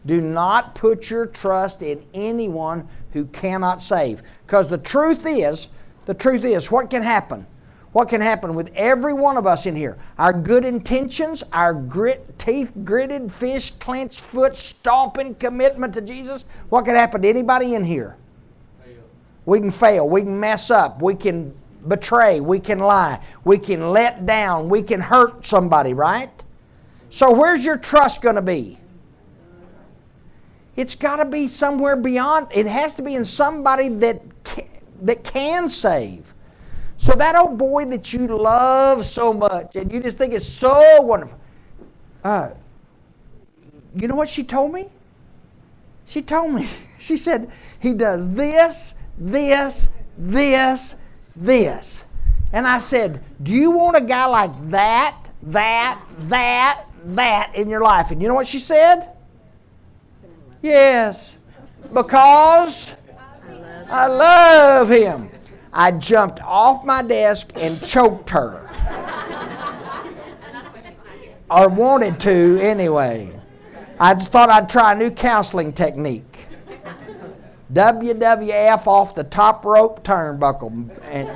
Do 0.05 0.21
not 0.21 0.75
put 0.75 1.09
your 1.09 1.25
trust 1.25 1.83
in 1.83 2.05
anyone 2.13 2.87
who 3.11 3.25
cannot 3.25 3.81
save. 3.81 4.23
Because 4.45 4.69
the 4.69 4.77
truth 4.77 5.25
is, 5.27 5.67
the 6.05 6.13
truth 6.13 6.45
is, 6.45 6.71
what 6.71 6.89
can 6.89 7.01
happen? 7.01 7.47
What 7.91 8.07
can 8.07 8.21
happen 8.21 8.53
with 8.53 8.71
every 8.75 9.13
one 9.13 9.35
of 9.35 9.47
us 9.47 9.65
in 9.65 9.75
here? 9.75 9.97
Our 10.19 10.31
good 10.31 10.63
intentions, 10.63 11.43
our 11.51 11.73
grit, 11.73 12.37
teeth 12.37 12.71
gritted, 12.83 13.31
fish 13.31 13.71
clenched, 13.71 14.21
foot 14.21 14.55
stomping 14.55 15.33
commitment 15.35 15.95
to 15.95 16.01
Jesus. 16.01 16.45
What 16.69 16.85
can 16.85 16.95
happen 16.95 17.23
to 17.23 17.27
anybody 17.27 17.73
in 17.73 17.83
here? 17.83 18.15
Fail. 18.83 18.95
We 19.45 19.59
can 19.59 19.71
fail. 19.71 20.07
We 20.07 20.21
can 20.21 20.39
mess 20.39 20.69
up. 20.69 21.01
We 21.01 21.15
can 21.15 21.51
betray. 21.87 22.39
We 22.41 22.59
can 22.59 22.77
lie. 22.77 23.23
We 23.43 23.57
can 23.57 23.89
let 23.89 24.25
down. 24.25 24.69
We 24.69 24.83
can 24.83 24.99
hurt 24.99 25.45
somebody, 25.47 25.95
right? 25.95 26.29
So, 27.09 27.33
where's 27.33 27.65
your 27.65 27.77
trust 27.77 28.21
going 28.21 28.35
to 28.35 28.41
be? 28.43 28.77
It's 30.75 30.93
got 30.93 31.17
to 31.17 31.25
be 31.25 31.47
somewhere 31.47 31.95
beyond. 31.95 32.47
It 32.53 32.67
has 32.67 32.93
to 32.95 33.01
be 33.01 33.15
in 33.15 33.25
somebody 33.25 33.89
that 33.89 34.21
can, 34.43 34.69
that 35.01 35.23
can 35.23 35.67
save. 35.69 36.31
So, 36.99 37.13
that 37.13 37.33
old 37.33 37.57
boy 37.57 37.85
that 37.85 38.11
you 38.11 38.27
love 38.27 39.05
so 39.05 39.31
much 39.31 39.77
and 39.77 39.89
you 39.89 40.01
just 40.01 40.17
think 40.17 40.33
is 40.33 40.47
so 40.47 41.01
wonderful. 41.01 41.39
Uh, 42.21 42.51
you 43.95 44.09
know 44.09 44.15
what 44.15 44.27
she 44.27 44.43
told 44.43 44.73
me? 44.73 44.89
She 46.05 46.21
told 46.21 46.53
me, 46.53 46.67
she 46.99 47.15
said, 47.15 47.49
he 47.79 47.93
does 47.93 48.29
this, 48.31 48.95
this, 49.17 49.87
this, 50.17 50.95
this. 51.37 52.03
And 52.51 52.67
I 52.67 52.79
said, 52.79 53.23
Do 53.41 53.53
you 53.53 53.71
want 53.71 53.95
a 53.95 54.01
guy 54.01 54.25
like 54.25 54.69
that, 54.69 55.29
that, 55.43 56.01
that, 56.23 56.85
that 57.05 57.55
in 57.55 57.69
your 57.69 57.81
life? 57.81 58.11
And 58.11 58.21
you 58.21 58.27
know 58.27 58.35
what 58.35 58.47
she 58.47 58.59
said? 58.59 59.13
Yes, 60.61 61.37
because 61.93 62.93
I 63.89 64.07
love 64.07 64.89
him. 64.89 65.29
I 65.71 65.91
jumped 65.91 66.41
off 66.41 66.83
my 66.83 67.01
desk 67.01 67.51
and 67.55 67.81
choked 67.81 68.31
her. 68.31 68.69
Or 71.49 71.67
wanted 71.67 72.19
to 72.21 72.59
anyway. 72.61 73.39
I 73.99 74.15
thought 74.15 74.49
I'd 74.49 74.69
try 74.69 74.93
a 74.93 74.95
new 74.95 75.11
counseling 75.11 75.73
technique. 75.73 76.47
WWF 77.73 78.87
off 78.87 79.13
the 79.13 79.23
top 79.23 79.63
rope 79.63 80.03
turnbuckle. 80.03 80.89
And 81.03 81.29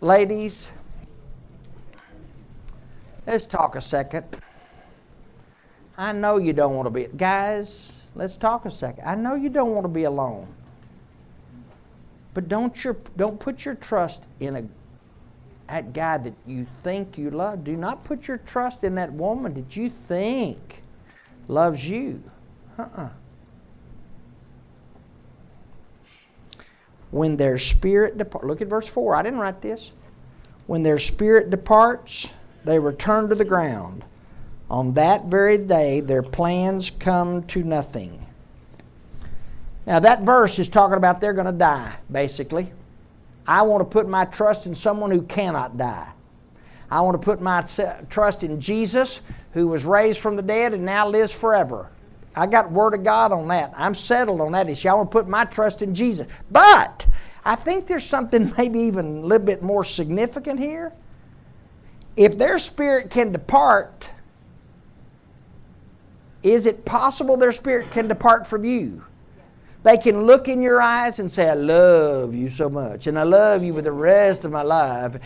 ladies, 0.00 0.70
let's 3.26 3.46
talk 3.46 3.76
a 3.76 3.80
second. 3.80 4.24
I 5.96 6.12
know 6.12 6.38
you 6.38 6.52
don't 6.52 6.74
want 6.74 6.86
to 6.86 6.90
be 6.90 7.06
guys, 7.16 8.00
let's 8.14 8.36
talk 8.36 8.64
a 8.64 8.70
second. 8.70 9.04
I 9.06 9.14
know 9.14 9.34
you 9.34 9.48
don't 9.48 9.70
want 9.70 9.82
to 9.82 9.88
be 9.88 10.04
alone. 10.04 10.48
But 12.34 12.48
don't 12.48 12.82
your 12.82 12.96
don't 13.16 13.38
put 13.38 13.64
your 13.64 13.76
trust 13.76 14.24
in 14.40 14.56
a 14.56 14.64
that 15.68 15.92
guy 15.92 16.18
that 16.18 16.34
you 16.46 16.66
think 16.82 17.16
you 17.16 17.30
love. 17.30 17.64
Do 17.64 17.76
not 17.76 18.04
put 18.04 18.28
your 18.28 18.38
trust 18.38 18.84
in 18.84 18.96
that 18.96 19.12
woman 19.12 19.54
that 19.54 19.76
you 19.76 19.88
think 19.88 20.82
loves 21.48 21.88
you. 21.88 22.22
Uh-uh. 22.78 23.08
When 27.10 27.36
their 27.36 27.58
spirit 27.58 28.18
depart, 28.18 28.44
look 28.44 28.60
at 28.60 28.68
verse 28.68 28.88
4. 28.88 29.14
I 29.14 29.22
didn't 29.22 29.38
write 29.38 29.62
this. 29.62 29.92
When 30.66 30.82
their 30.82 30.98
spirit 30.98 31.50
departs, 31.50 32.28
they 32.64 32.78
return 32.78 33.28
to 33.28 33.34
the 33.34 33.44
ground. 33.44 34.04
On 34.70 34.94
that 34.94 35.26
very 35.26 35.58
day, 35.58 36.00
their 36.00 36.22
plans 36.22 36.90
come 36.90 37.42
to 37.44 37.62
nothing. 37.62 38.26
Now, 39.86 40.00
that 40.00 40.22
verse 40.22 40.58
is 40.58 40.68
talking 40.68 40.96
about 40.96 41.20
they're 41.20 41.34
going 41.34 41.46
to 41.46 41.52
die, 41.52 41.96
basically. 42.10 42.72
I 43.46 43.62
want 43.62 43.82
to 43.82 43.84
put 43.84 44.08
my 44.08 44.24
trust 44.24 44.66
in 44.66 44.74
someone 44.74 45.10
who 45.10 45.22
cannot 45.22 45.76
die. 45.76 46.10
I 46.90 47.00
want 47.02 47.20
to 47.20 47.24
put 47.24 47.40
my 47.40 47.62
trust 48.08 48.42
in 48.42 48.60
Jesus, 48.60 49.20
who 49.52 49.68
was 49.68 49.84
raised 49.84 50.20
from 50.20 50.36
the 50.36 50.42
dead 50.42 50.72
and 50.72 50.84
now 50.84 51.08
lives 51.08 51.32
forever. 51.32 51.90
I 52.34 52.46
got 52.46 52.70
word 52.72 52.94
of 52.94 53.04
God 53.04 53.32
on 53.32 53.48
that. 53.48 53.72
I'm 53.76 53.94
settled 53.94 54.40
on 54.40 54.52
that 54.52 54.68
issue. 54.68 54.88
I 54.88 54.94
want 54.94 55.10
to 55.10 55.12
put 55.12 55.28
my 55.28 55.44
trust 55.44 55.82
in 55.82 55.94
Jesus. 55.94 56.26
But 56.50 57.06
I 57.44 57.54
think 57.54 57.86
there's 57.86 58.04
something 58.04 58.52
maybe 58.58 58.80
even 58.80 59.06
a 59.06 59.20
little 59.20 59.46
bit 59.46 59.62
more 59.62 59.84
significant 59.84 60.58
here. 60.58 60.92
if 62.16 62.38
their 62.38 62.58
spirit 62.58 63.10
can 63.10 63.32
depart, 63.32 64.08
is 66.44 66.66
it 66.66 66.84
possible 66.84 67.36
their 67.36 67.52
spirit 67.52 67.90
can 67.90 68.06
depart 68.06 68.46
from 68.46 68.64
you? 68.64 69.04
They 69.82 69.96
can 69.98 70.22
look 70.22 70.48
in 70.48 70.62
your 70.62 70.80
eyes 70.80 71.18
and 71.18 71.30
say, 71.30 71.50
I 71.50 71.54
love 71.54 72.34
you 72.34 72.48
so 72.48 72.68
much, 72.70 73.06
and 73.06 73.18
I 73.18 73.24
love 73.24 73.62
you 73.62 73.74
with 73.74 73.84
the 73.84 73.92
rest 73.92 74.44
of 74.44 74.52
my 74.52 74.62
life. 74.62 75.16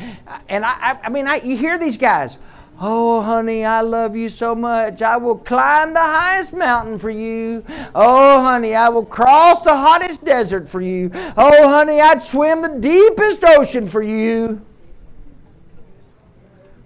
And 0.49 0.65
I, 0.65 0.71
I, 0.71 0.99
I 1.05 1.09
mean, 1.11 1.29
I, 1.29 1.37
you 1.37 1.57
hear 1.57 1.79
these 1.79 1.97
guys, 1.97 2.39
Oh, 2.81 3.23
honey, 3.23 3.65
I 3.65 3.81
love 3.81 4.15
you 4.15 4.29
so 4.29 4.55
much. 4.55 5.03
I 5.03 5.17
will 5.17 5.37
climb 5.37 5.95
the 5.95 6.01
highest 6.01 6.53
mountain 6.53 7.01
for 7.01 7.11
you. 7.11 7.65
Oh, 7.93 8.41
honey, 8.41 8.77
I 8.77 8.89
will 8.89 9.05
cross 9.05 9.63
the 9.63 9.77
hottest 9.77 10.25
desert 10.25 10.69
for 10.69 10.81
you. 10.81 11.11
Oh, 11.37 11.69
honey, 11.69 12.01
I'd 12.01 12.23
swim 12.23 12.63
the 12.63 12.69
deepest 12.69 13.43
ocean 13.43 13.91
for 13.91 14.01
you. 14.01 14.65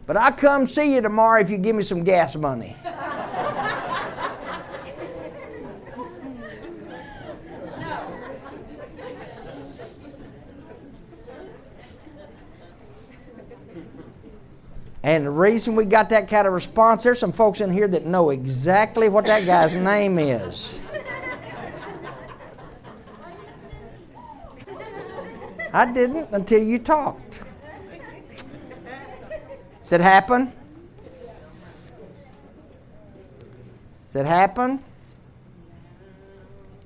But 0.06 0.16
I 0.16 0.30
come 0.30 0.66
see 0.66 0.94
you 0.94 1.02
tomorrow 1.02 1.42
if 1.42 1.50
you 1.50 1.58
give 1.58 1.76
me 1.76 1.82
some 1.82 2.04
gas 2.04 2.36
money. 2.36 2.74
And 15.04 15.26
the 15.26 15.30
reason 15.30 15.74
we 15.74 15.84
got 15.84 16.10
that 16.10 16.28
kind 16.28 16.46
of 16.46 16.52
response, 16.52 17.02
there's 17.02 17.18
some 17.18 17.32
folks 17.32 17.60
in 17.60 17.70
here 17.70 17.88
that 17.88 18.06
know 18.06 18.30
exactly 18.30 19.08
what 19.08 19.24
that 19.26 19.44
guy's 19.44 19.74
name 19.76 20.18
is. 20.18 20.78
I 25.72 25.86
didn't 25.86 26.28
until 26.32 26.62
you 26.62 26.78
talked. 26.78 27.40
Does 29.82 29.92
it 29.92 30.00
happen? 30.00 30.52
Does 34.12 34.22
it 34.22 34.26
happen? 34.26 34.78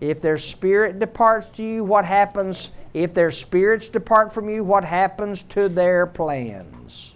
If 0.00 0.20
their 0.20 0.38
spirit 0.38 1.00
departs 1.00 1.48
to 1.57 1.64
you, 1.64 1.85
what 1.85 2.05
happens? 2.05 2.70
If 2.94 3.12
their 3.12 3.33
spirits 3.33 3.88
depart 3.88 4.33
from 4.33 4.48
you, 4.48 4.62
what 4.62 4.85
happens 4.85 5.42
to 5.44 5.68
their 5.68 6.07
plans? 6.07 7.15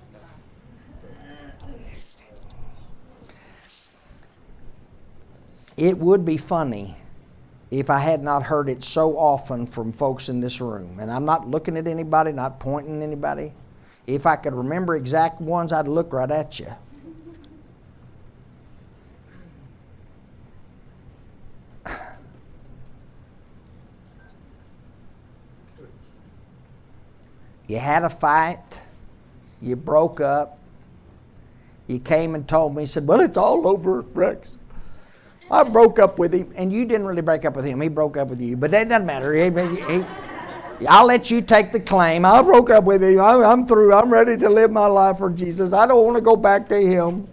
It 5.80 5.96
would 5.96 6.26
be 6.26 6.36
funny 6.36 6.94
if 7.70 7.88
I 7.88 8.00
had 8.00 8.22
not 8.22 8.42
heard 8.42 8.68
it 8.68 8.84
so 8.84 9.16
often 9.16 9.66
from 9.66 9.94
folks 9.94 10.28
in 10.28 10.40
this 10.40 10.60
room. 10.60 10.98
And 11.00 11.10
I'm 11.10 11.24
not 11.24 11.48
looking 11.48 11.78
at 11.78 11.86
anybody, 11.86 12.32
not 12.32 12.60
pointing 12.60 13.02
anybody. 13.02 13.52
If 14.06 14.26
I 14.26 14.36
could 14.36 14.52
remember 14.52 14.94
exact 14.94 15.40
ones, 15.40 15.72
I'd 15.72 15.88
look 15.88 16.12
right 16.12 16.30
at 16.30 16.60
you. 16.60 16.66
You 27.68 27.78
had 27.78 28.02
a 28.02 28.10
fight, 28.10 28.82
you 29.62 29.76
broke 29.76 30.20
up, 30.20 30.58
you 31.86 32.00
came 32.00 32.34
and 32.34 32.46
told 32.46 32.74
me, 32.74 32.84
said, 32.84 33.06
Well, 33.06 33.20
it's 33.20 33.36
all 33.36 33.66
over, 33.66 34.00
Rex. 34.00 34.58
I 35.50 35.64
broke 35.64 35.98
up 35.98 36.18
with 36.18 36.32
him, 36.32 36.52
and 36.54 36.72
you 36.72 36.84
didn't 36.84 37.06
really 37.06 37.22
break 37.22 37.44
up 37.44 37.56
with 37.56 37.64
him. 37.64 37.80
He 37.80 37.88
broke 37.88 38.16
up 38.16 38.28
with 38.28 38.40
you, 38.40 38.56
but 38.56 38.70
that 38.70 38.88
doesn't 38.88 39.06
matter. 39.06 39.34
He, 39.34 39.50
he, 39.50 40.04
I'll 40.86 41.06
let 41.06 41.30
you 41.30 41.40
take 41.42 41.72
the 41.72 41.80
claim. 41.80 42.24
I 42.24 42.40
broke 42.42 42.70
up 42.70 42.84
with 42.84 43.02
him. 43.02 43.20
I'm, 43.20 43.42
I'm 43.42 43.66
through. 43.66 43.92
I'm 43.92 44.10
ready 44.10 44.36
to 44.36 44.48
live 44.48 44.70
my 44.70 44.86
life 44.86 45.18
for 45.18 45.30
Jesus. 45.30 45.72
I 45.72 45.86
don't 45.86 46.04
want 46.04 46.16
to 46.16 46.22
go 46.22 46.36
back 46.36 46.68
to 46.68 46.80
him. 46.80 47.26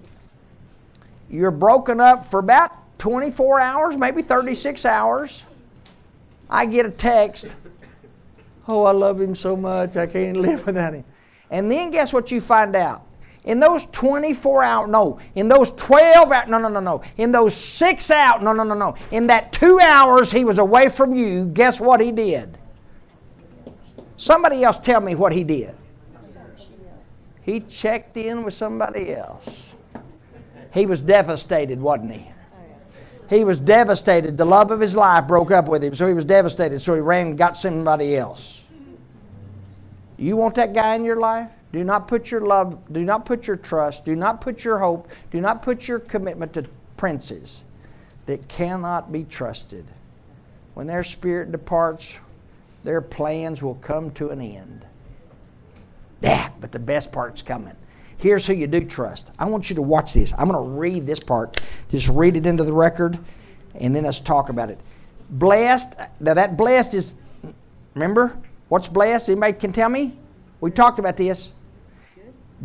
You're 1.29 1.51
broken 1.51 1.99
up 2.01 2.31
for 2.31 2.39
about 2.39 2.71
24 2.97 3.59
hours, 3.59 3.97
maybe 3.97 4.21
36 4.21 4.85
hours. 4.85 5.43
I 6.49 6.65
get 6.65 6.85
a 6.85 6.91
text. 6.91 7.55
Oh, 8.67 8.83
I 8.83 8.91
love 8.91 9.21
him 9.21 9.35
so 9.35 9.55
much. 9.55 9.95
I 9.95 10.07
can't 10.07 10.37
live 10.41 10.65
without 10.65 10.93
him. 10.93 11.05
And 11.49 11.71
then 11.71 11.91
guess 11.91 12.11
what 12.11 12.31
you 12.31 12.41
find 12.41 12.75
out? 12.75 13.06
In 13.47 13.61
those 13.61 13.85
24 13.87 14.61
hours, 14.61 14.89
no, 14.89 15.19
in 15.33 15.47
those 15.47 15.71
12 15.71 16.31
hours, 16.33 16.49
no, 16.49 16.57
no, 16.59 16.67
no, 16.67 16.81
no. 16.81 17.01
In 17.15 17.31
those 17.31 17.55
six 17.55 18.11
hours, 18.11 18.43
no, 18.43 18.51
no, 18.51 18.63
no, 18.63 18.75
no. 18.75 18.95
In 19.09 19.27
that 19.27 19.53
two 19.53 19.79
hours 19.79 20.33
he 20.33 20.43
was 20.43 20.59
away 20.59 20.89
from 20.89 21.15
you, 21.15 21.47
guess 21.47 21.79
what 21.79 22.01
he 22.01 22.11
did? 22.11 22.57
Somebody 24.17 24.63
else 24.63 24.77
tell 24.77 24.99
me 24.99 25.15
what 25.15 25.31
he 25.31 25.45
did. 25.45 25.73
He 27.41 27.61
checked 27.61 28.17
in 28.17 28.43
with 28.43 28.53
somebody 28.53 29.13
else. 29.15 29.69
He 30.73 30.85
was 30.85 30.99
devastated, 30.99 31.79
wasn't 31.79 32.11
he? 32.11 32.29
He 33.29 33.45
was 33.45 33.61
devastated. 33.61 34.37
The 34.37 34.45
love 34.45 34.71
of 34.71 34.81
his 34.81 34.93
life 34.97 35.25
broke 35.25 35.51
up 35.51 35.69
with 35.69 35.81
him, 35.81 35.95
so 35.95 36.05
he 36.05 36.13
was 36.13 36.25
devastated. 36.25 36.81
So 36.81 36.95
he 36.95 36.99
ran 36.99 37.27
and 37.27 37.37
got 37.37 37.55
somebody 37.55 38.17
else. 38.17 38.61
You 40.17 40.35
want 40.35 40.55
that 40.55 40.73
guy 40.73 40.95
in 40.95 41.05
your 41.05 41.15
life? 41.15 41.51
Do 41.73 41.83
not 41.83 42.07
put 42.07 42.31
your 42.31 42.41
love, 42.41 42.91
do 42.91 43.03
not 43.03 43.25
put 43.25 43.47
your 43.47 43.57
trust, 43.57 44.05
do 44.05 44.15
not 44.15 44.39
put 44.39 44.63
your 44.63 44.79
hope, 44.79 45.09
do 45.31 45.41
not 45.41 45.61
put 45.61 45.87
your 45.87 45.99
commitment 45.99 46.53
to 46.53 46.65
princes 46.95 47.65
that 48.25 48.47
cannot 48.47 49.11
be 49.11 49.23
trusted. 49.23 49.85
When 50.73 50.87
their 50.87 51.03
spirit 51.03 51.51
departs, 51.51 52.17
their 52.83 53.01
plans 53.01 53.61
will 53.61 53.75
come 53.75 54.11
to 54.11 54.29
an 54.29 54.41
end. 54.41 54.85
Yeah, 56.21 56.49
but 56.59 56.71
the 56.71 56.79
best 56.79 57.11
part's 57.11 57.41
coming. 57.41 57.75
Here's 58.17 58.47
who 58.47 58.53
you 58.53 58.67
do 58.67 58.83
trust. 58.83 59.31
I 59.37 59.45
want 59.45 59.69
you 59.69 59.75
to 59.75 59.81
watch 59.81 60.13
this. 60.13 60.33
I'm 60.37 60.49
going 60.49 60.63
to 60.63 60.71
read 60.79 61.05
this 61.05 61.19
part. 61.19 61.61
Just 61.89 62.07
read 62.07 62.35
it 62.35 62.45
into 62.45 62.63
the 62.63 62.73
record, 62.73 63.19
and 63.75 63.95
then 63.95 64.05
let's 64.05 64.19
talk 64.19 64.49
about 64.49 64.69
it. 64.69 64.79
Blessed. 65.29 65.95
Now 66.19 66.33
that 66.33 66.57
blessed 66.57 66.93
is. 66.93 67.15
Remember 67.93 68.37
what's 68.69 68.87
blessed? 68.87 69.29
Anybody 69.29 69.53
can 69.53 69.73
tell 69.73 69.89
me? 69.89 70.17
We 70.61 70.71
talked 70.71 70.97
about 70.97 71.17
this. 71.17 71.51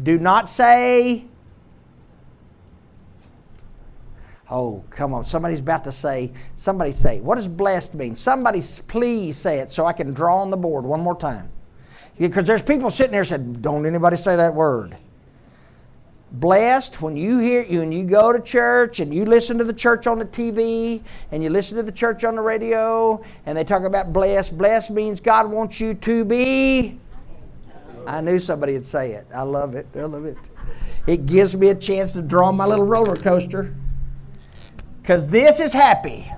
Do 0.00 0.18
not 0.18 0.48
say. 0.48 1.26
Oh, 4.50 4.84
come 4.90 5.14
on. 5.14 5.24
Somebody's 5.24 5.60
about 5.60 5.84
to 5.84 5.92
say, 5.92 6.30
somebody 6.54 6.92
say, 6.92 7.20
what 7.20 7.36
does 7.36 7.48
blessed 7.48 7.94
mean? 7.94 8.14
Somebody 8.14 8.60
please 8.86 9.36
say 9.36 9.60
it 9.60 9.70
so 9.70 9.86
I 9.86 9.94
can 9.94 10.12
draw 10.12 10.42
on 10.42 10.50
the 10.50 10.58
board 10.58 10.84
one 10.84 11.00
more 11.00 11.16
time. 11.16 11.50
Because 12.18 12.46
there's 12.46 12.62
people 12.62 12.90
sitting 12.90 13.12
there 13.12 13.24
said, 13.24 13.62
don't 13.62 13.86
anybody 13.86 14.16
say 14.16 14.36
that 14.36 14.54
word. 14.54 14.96
Blessed 16.32 17.00
when 17.00 17.16
you 17.16 17.38
hear 17.38 17.62
you 17.62 17.82
and 17.82 17.92
you 17.92 18.04
go 18.04 18.32
to 18.32 18.40
church 18.40 19.00
and 19.00 19.12
you 19.12 19.24
listen 19.24 19.58
to 19.58 19.64
the 19.64 19.72
church 19.72 20.06
on 20.06 20.18
the 20.18 20.24
TV 20.24 21.02
and 21.30 21.42
you 21.42 21.50
listen 21.50 21.76
to 21.76 21.82
the 21.82 21.92
church 21.92 22.24
on 22.24 22.36
the 22.36 22.40
radio 22.42 23.22
and 23.44 23.56
they 23.56 23.64
talk 23.64 23.84
about 23.84 24.12
blessed. 24.12 24.56
Blessed 24.56 24.90
means 24.90 25.20
God 25.20 25.50
wants 25.50 25.80
you 25.80 25.94
to 25.94 26.24
be 26.24 26.98
I 28.06 28.20
knew 28.20 28.38
somebody 28.38 28.74
would 28.74 28.84
say 28.84 29.12
it. 29.12 29.26
I 29.34 29.42
love 29.42 29.74
it. 29.74 29.86
I 29.94 30.02
love 30.02 30.24
it. 30.24 30.50
It 31.06 31.26
gives 31.26 31.56
me 31.56 31.68
a 31.68 31.74
chance 31.74 32.12
to 32.12 32.22
draw 32.22 32.52
my 32.52 32.66
little 32.66 32.86
roller 32.86 33.16
coaster. 33.16 33.74
Because 35.00 35.28
this 35.28 35.60
is 35.60 35.72
happy. 35.72 36.30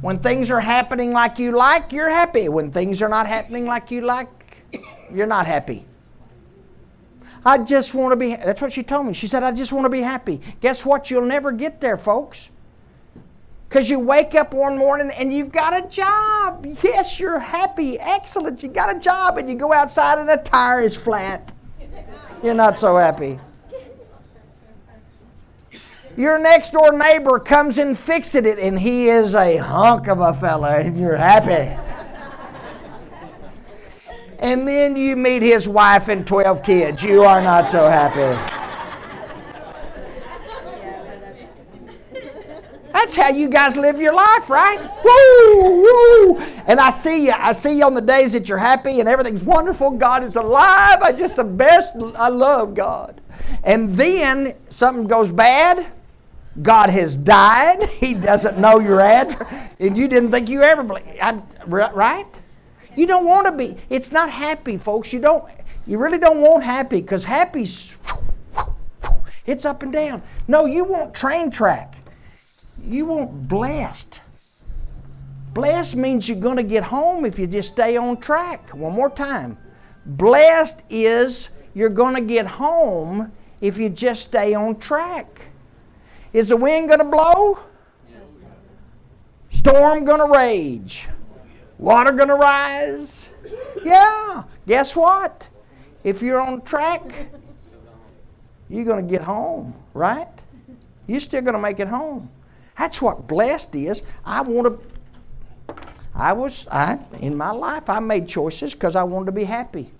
When 0.00 0.18
things 0.18 0.50
are 0.50 0.60
happening 0.60 1.12
like 1.12 1.38
you 1.38 1.52
like, 1.52 1.92
you're 1.92 2.10
happy. 2.10 2.48
When 2.48 2.72
things 2.72 3.02
are 3.02 3.08
not 3.08 3.26
happening 3.28 3.66
like 3.66 3.90
you 3.90 4.00
like, 4.00 4.64
you're 5.12 5.28
not 5.28 5.46
happy. 5.46 5.86
I 7.44 7.58
just 7.58 7.94
want 7.94 8.12
to 8.12 8.16
be, 8.16 8.34
that's 8.34 8.60
what 8.60 8.72
she 8.72 8.82
told 8.82 9.06
me. 9.06 9.14
She 9.14 9.26
said, 9.26 9.42
I 9.42 9.52
just 9.52 9.72
want 9.72 9.84
to 9.84 9.90
be 9.90 10.00
happy. 10.00 10.40
Guess 10.60 10.84
what? 10.84 11.10
You'll 11.10 11.26
never 11.26 11.52
get 11.52 11.80
there, 11.80 11.96
folks. 11.96 12.50
Because 13.72 13.88
you 13.88 14.00
wake 14.00 14.34
up 14.34 14.52
one 14.52 14.76
morning 14.76 15.10
and 15.16 15.32
you've 15.32 15.50
got 15.50 15.72
a 15.72 15.88
job. 15.88 16.66
Yes, 16.82 17.18
you're 17.18 17.38
happy. 17.38 17.98
Excellent. 17.98 18.62
You 18.62 18.68
got 18.68 18.94
a 18.94 18.98
job 19.00 19.38
and 19.38 19.48
you 19.48 19.54
go 19.54 19.72
outside 19.72 20.18
and 20.18 20.28
the 20.28 20.36
tire 20.36 20.82
is 20.82 20.94
flat. 20.94 21.54
You're 22.42 22.52
not 22.52 22.76
so 22.76 22.98
happy. 22.98 23.38
Your 26.18 26.38
next 26.38 26.72
door 26.72 26.92
neighbor 26.92 27.38
comes 27.38 27.78
and 27.78 27.96
fixes 27.96 28.44
it 28.44 28.58
and 28.58 28.78
he 28.78 29.08
is 29.08 29.34
a 29.34 29.56
hunk 29.56 30.06
of 30.06 30.20
a 30.20 30.34
fella 30.34 30.80
and 30.80 31.00
you're 31.00 31.16
happy. 31.16 31.74
and 34.38 34.68
then 34.68 34.96
you 34.96 35.16
meet 35.16 35.40
his 35.40 35.66
wife 35.66 36.08
and 36.08 36.26
12 36.26 36.62
kids. 36.62 37.02
You 37.02 37.22
are 37.22 37.40
not 37.40 37.70
so 37.70 37.88
happy. 37.88 38.61
That's 42.92 43.16
how 43.16 43.28
you 43.28 43.48
guys 43.48 43.76
live 43.76 44.00
your 44.00 44.14
life, 44.14 44.50
right? 44.50 44.80
Woo, 45.04 45.82
woo. 45.82 46.38
And 46.66 46.78
I 46.78 46.90
see 46.90 47.26
you. 47.26 47.32
I 47.32 47.52
see 47.52 47.78
you 47.78 47.84
on 47.84 47.94
the 47.94 48.00
days 48.00 48.32
that 48.32 48.48
you're 48.48 48.58
happy 48.58 49.00
and 49.00 49.08
everything's 49.08 49.42
wonderful. 49.42 49.90
God 49.92 50.22
is 50.24 50.36
alive. 50.36 51.02
I 51.02 51.12
just 51.12 51.36
the 51.36 51.44
best. 51.44 51.94
I 52.16 52.28
love 52.28 52.74
God. 52.74 53.20
And 53.64 53.90
then 53.90 54.54
something 54.68 55.06
goes 55.06 55.30
bad. 55.30 55.92
God 56.60 56.90
has 56.90 57.16
died. 57.16 57.78
He 58.02 58.14
doesn't 58.14 58.58
know 58.58 58.80
your 58.80 59.00
address, 59.00 59.70
and 59.78 59.96
you 59.96 60.08
didn't 60.08 60.32
think 60.32 60.48
you 60.48 60.62
ever 60.62 60.82
believed. 60.82 61.22
right? 61.66 62.26
You 62.96 63.06
don't 63.06 63.24
want 63.24 63.46
to 63.46 63.52
be. 63.52 63.76
It's 63.88 64.10
not 64.10 64.28
happy, 64.28 64.76
folks. 64.76 65.12
You 65.12 65.20
don't. 65.20 65.44
You 65.86 65.98
really 65.98 66.18
don't 66.18 66.40
want 66.40 66.64
happy 66.64 67.00
because 67.00 67.24
happy's 67.24 67.96
It's 69.46 69.64
up 69.64 69.82
and 69.82 69.92
down. 69.92 70.22
No, 70.46 70.66
you 70.66 70.84
want 70.84 71.14
train 71.14 71.50
track. 71.50 71.96
You 72.84 73.06
want 73.06 73.48
blessed. 73.48 74.20
Blessed 75.54 75.96
means 75.96 76.28
you're 76.28 76.40
going 76.40 76.56
to 76.56 76.62
get 76.62 76.84
home 76.84 77.24
if 77.24 77.38
you 77.38 77.46
just 77.46 77.70
stay 77.70 77.96
on 77.96 78.16
track. 78.18 78.70
One 78.70 78.92
more 78.92 79.10
time. 79.10 79.58
Blessed 80.04 80.82
is 80.90 81.50
you're 81.74 81.90
going 81.90 82.14
to 82.14 82.20
get 82.22 82.46
home 82.46 83.32
if 83.60 83.78
you 83.78 83.88
just 83.88 84.22
stay 84.22 84.54
on 84.54 84.78
track. 84.78 85.48
Is 86.32 86.48
the 86.48 86.56
wind 86.56 86.88
going 86.88 87.00
to 87.00 87.04
blow? 87.04 87.58
Storm 89.50 90.04
going 90.04 90.20
to 90.20 90.34
rage? 90.34 91.08
Water 91.78 92.12
going 92.12 92.28
to 92.28 92.34
rise? 92.34 93.28
Yeah. 93.84 94.44
Guess 94.66 94.96
what? 94.96 95.48
If 96.02 96.22
you're 96.22 96.40
on 96.40 96.62
track, 96.62 97.28
you're 98.68 98.84
going 98.84 99.06
to 99.06 99.10
get 99.10 99.22
home, 99.22 99.74
right? 99.92 100.28
You're 101.06 101.20
still 101.20 101.42
going 101.42 101.54
to 101.54 101.60
make 101.60 101.78
it 101.78 101.88
home. 101.88 102.30
That's 102.78 103.00
what 103.02 103.26
blessed 103.26 103.74
is. 103.74 104.02
I 104.24 104.42
want 104.42 104.80
to. 104.80 105.76
I 106.14 106.32
was 106.32 106.66
I 106.68 106.98
in 107.20 107.36
my 107.36 107.50
life 107.50 107.88
I 107.88 108.00
made 108.00 108.28
choices 108.28 108.74
because 108.74 108.96
I 108.96 109.02
wanted 109.02 109.26
to 109.26 109.32
be 109.32 109.44
happy. 109.44 109.90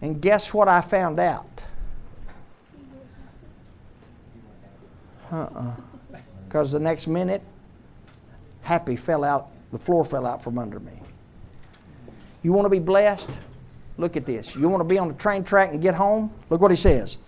And 0.00 0.20
guess 0.20 0.54
what 0.54 0.68
I 0.68 0.80
found 0.80 1.18
out? 1.18 1.64
Uh-uh. 5.30 5.74
Because 6.46 6.72
the 6.72 6.78
next 6.78 7.06
minute, 7.06 7.42
happy 8.62 8.96
fell 8.96 9.24
out, 9.24 9.50
the 9.72 9.78
floor 9.78 10.04
fell 10.04 10.24
out 10.24 10.42
from 10.42 10.58
under 10.58 10.80
me. 10.80 10.92
You 12.42 12.52
want 12.52 12.66
to 12.66 12.70
be 12.70 12.78
blessed? 12.78 13.28
Look 13.98 14.16
at 14.16 14.24
this. 14.24 14.54
You 14.54 14.68
want 14.68 14.80
to 14.80 14.88
be 14.88 14.98
on 14.98 15.08
the 15.08 15.14
train 15.14 15.42
track 15.42 15.72
and 15.72 15.82
get 15.82 15.94
home? 15.94 16.32
Look 16.48 16.60
what 16.60 16.70
he 16.70 16.76
says. 16.76 17.18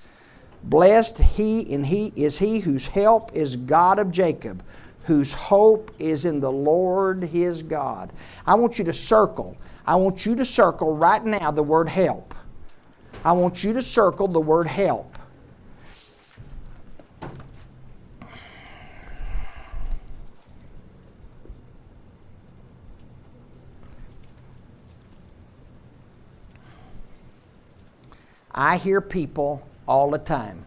Blessed 0.63 1.19
he 1.19 1.73
and 1.73 1.87
he 1.87 2.13
is 2.17 2.39
he 2.39 2.61
whose 2.61 2.87
help 2.87 3.35
is 3.35 3.57
God 3.57 3.99
of 3.99 4.11
Jacob, 4.11 4.63
whose 5.05 5.33
hope 5.33 5.91
is 5.99 6.25
in 6.25 6.41
the 6.41 6.53
Lord 6.53 7.25
his 7.25 7.63
God. 7.63 8.13
I 8.47 8.55
want 8.55 8.79
you 8.79 8.85
to 8.85 8.93
circle. 8.93 9.57
I 9.87 9.97
want 9.97 10.27
you 10.27 10.37
to 10.37 10.45
circle 10.45 10.95
right 10.95 11.25
now 11.25 11.51
the 11.51 11.63
word 11.63 11.89
help. 11.89 12.35
I 13.25 13.33
want 13.33 13.65
you 13.65 13.73
to 13.73 13.83
circle 13.83 14.29
the 14.29 14.41
word 14.41 14.67
help. 14.67 15.17
I 28.53 28.77
hear 28.77 29.01
people 29.01 29.67
all 29.91 30.09
the 30.09 30.19
time. 30.19 30.65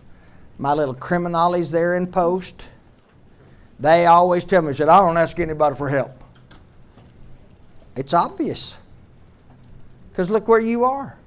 My 0.60 0.74
little 0.74 0.94
criminalities 0.94 1.72
there 1.72 1.96
in 1.96 2.08
post, 2.08 2.68
they 3.80 4.06
always 4.06 4.44
tell 4.44 4.62
me, 4.62 4.74
said, 4.74 4.90
I 4.90 5.00
don't 5.00 5.18
ask 5.18 5.40
anybody 5.40 5.76
for 5.76 5.88
help. 5.88 6.12
It's 7.96 8.14
obvious. 8.14 8.76
Because 10.12 10.30
look 10.30 10.48
where 10.48 10.60
you 10.60 10.84
are. 10.84 11.18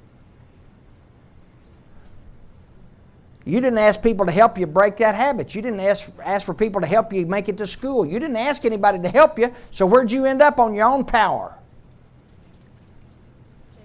You 3.46 3.60
didn't 3.60 3.78
ask 3.78 4.02
people 4.02 4.26
to 4.26 4.32
help 4.32 4.58
you 4.58 4.66
break 4.66 4.96
that 4.98 5.14
habit. 5.14 5.54
You 5.54 5.62
didn't 5.62 5.80
ask, 5.80 6.12
ask 6.22 6.44
for 6.44 6.52
people 6.52 6.80
to 6.80 6.86
help 6.86 7.12
you 7.12 7.24
make 7.26 7.48
it 7.48 7.56
to 7.58 7.66
school. 7.66 8.04
You 8.04 8.18
didn't 8.18 8.36
ask 8.36 8.64
anybody 8.64 8.98
to 8.98 9.08
help 9.08 9.38
you. 9.38 9.52
So 9.70 9.86
where'd 9.86 10.12
you 10.12 10.26
end 10.26 10.42
up 10.42 10.58
on 10.58 10.74
your 10.74 10.86
own 10.86 11.04
power? 11.04 11.54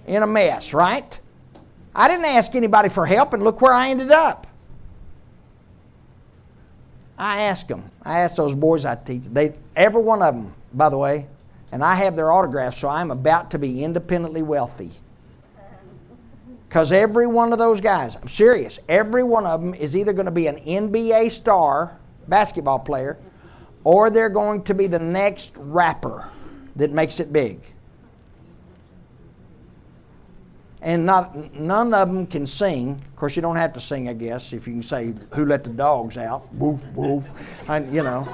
In 0.05 0.23
a 0.23 0.27
mess, 0.27 0.73
right? 0.73 1.17
I 1.93 2.07
didn't 2.07 2.25
ask 2.25 2.55
anybody 2.55 2.89
for 2.89 3.05
help, 3.05 3.33
and 3.33 3.43
look 3.43 3.61
where 3.61 3.73
I 3.73 3.89
ended 3.89 4.11
up. 4.11 4.47
I 7.17 7.43
asked 7.43 7.67
them. 7.67 7.91
I 8.03 8.19
asked 8.19 8.37
those 8.37 8.55
boys 8.55 8.85
I 8.85 8.95
teach. 8.95 9.27
They, 9.27 9.53
every 9.75 10.01
one 10.01 10.21
of 10.21 10.33
them, 10.33 10.55
by 10.73 10.89
the 10.89 10.97
way, 10.97 11.27
and 11.71 11.83
I 11.83 11.95
have 11.95 12.15
their 12.15 12.31
autographs, 12.31 12.77
so 12.77 12.89
I'm 12.89 13.11
about 13.11 13.51
to 13.51 13.59
be 13.59 13.83
independently 13.83 14.41
wealthy. 14.41 14.91
Because 16.67 16.91
every 16.91 17.27
one 17.27 17.51
of 17.51 17.59
those 17.59 17.81
guys, 17.81 18.15
I'm 18.15 18.27
serious, 18.27 18.79
every 18.87 19.23
one 19.23 19.45
of 19.45 19.61
them 19.61 19.73
is 19.73 19.95
either 19.95 20.13
going 20.13 20.25
to 20.25 20.31
be 20.31 20.47
an 20.47 20.57
NBA 20.57 21.31
star, 21.31 21.97
basketball 22.27 22.79
player, 22.79 23.17
or 23.83 24.09
they're 24.09 24.29
going 24.29 24.63
to 24.63 24.73
be 24.73 24.87
the 24.87 24.99
next 24.99 25.53
rapper 25.57 26.29
that 26.77 26.91
makes 26.91 27.19
it 27.19 27.33
big. 27.33 27.59
And 30.81 31.05
not 31.05 31.53
none 31.53 31.93
of 31.93 32.07
them 32.11 32.25
can 32.25 32.45
sing. 32.45 32.93
Of 32.93 33.15
course, 33.15 33.35
you 33.35 33.41
don't 33.41 33.55
have 33.55 33.73
to 33.73 33.81
sing, 33.81 34.09
I 34.09 34.13
guess, 34.13 34.53
if 34.53 34.67
you 34.67 34.73
can 34.73 34.83
say 34.83 35.13
"Who 35.33 35.45
let 35.45 35.63
the 35.63 35.69
dogs 35.69 36.17
out?" 36.17 36.53
Woof 36.53 36.81
woof, 36.95 37.25
and 37.67 37.87
you 37.93 38.03
know. 38.03 38.27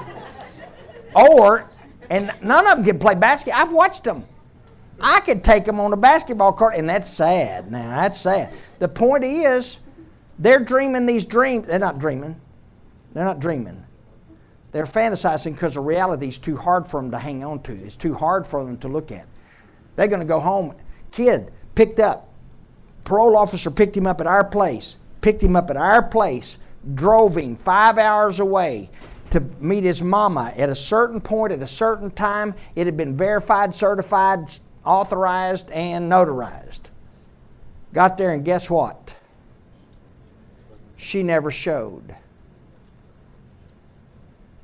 Or, 1.14 1.70
and 2.10 2.32
none 2.42 2.66
of 2.66 2.76
them 2.76 2.84
can 2.84 2.98
play 2.98 3.14
basketball. 3.14 3.60
I've 3.60 3.72
watched 3.72 4.04
them. 4.04 4.24
I 5.00 5.20
could 5.20 5.44
take 5.44 5.64
them 5.64 5.78
on 5.80 5.92
a 5.92 5.96
basketball 5.96 6.52
court, 6.52 6.74
and 6.74 6.88
that's 6.88 7.08
sad. 7.08 7.70
Now 7.70 7.96
that's 7.96 8.18
sad. 8.18 8.52
The 8.78 8.88
point 8.88 9.24
is, 9.24 9.78
they're 10.38 10.60
dreaming 10.60 11.06
these 11.06 11.24
dreams. 11.24 11.66
They're 11.66 11.78
not 11.78 11.98
dreaming. 11.98 12.40
They're 13.12 13.24
not 13.24 13.40
dreaming. 13.40 13.84
They're 14.72 14.84
fantasizing 14.84 15.54
because 15.54 15.74
the 15.74 15.80
reality 15.80 16.28
is 16.28 16.38
too 16.38 16.56
hard 16.56 16.90
for 16.90 17.00
them 17.00 17.10
to 17.10 17.18
hang 17.18 17.42
on 17.42 17.62
to. 17.62 17.72
It's 17.72 17.96
too 17.96 18.14
hard 18.14 18.46
for 18.46 18.64
them 18.64 18.76
to 18.78 18.88
look 18.88 19.10
at. 19.10 19.26
They're 19.96 20.08
going 20.08 20.20
to 20.20 20.26
go 20.26 20.40
home. 20.40 20.74
Kid 21.10 21.50
picked 21.74 22.00
up 22.00 22.27
parole 23.08 23.38
officer 23.38 23.70
picked 23.70 23.96
him 23.96 24.06
up 24.06 24.20
at 24.20 24.26
our 24.26 24.44
place, 24.44 24.98
picked 25.22 25.42
him 25.42 25.56
up 25.56 25.70
at 25.70 25.78
our 25.78 26.02
place, 26.02 26.58
drove 26.94 27.38
him 27.38 27.56
five 27.56 27.96
hours 27.96 28.38
away 28.38 28.90
to 29.30 29.40
meet 29.60 29.82
his 29.82 30.02
mama 30.02 30.52
at 30.58 30.68
a 30.68 30.74
certain 30.74 31.18
point 31.18 31.50
at 31.50 31.62
a 31.62 31.66
certain 31.66 32.10
time. 32.10 32.54
It 32.76 32.84
had 32.84 32.98
been 32.98 33.16
verified, 33.16 33.74
certified, 33.74 34.40
authorized, 34.84 35.70
and 35.70 36.12
notarized. 36.12 36.82
Got 37.94 38.18
there, 38.18 38.30
and 38.30 38.44
guess 38.44 38.68
what? 38.68 39.14
She 40.98 41.22
never 41.22 41.50
showed. 41.50 42.14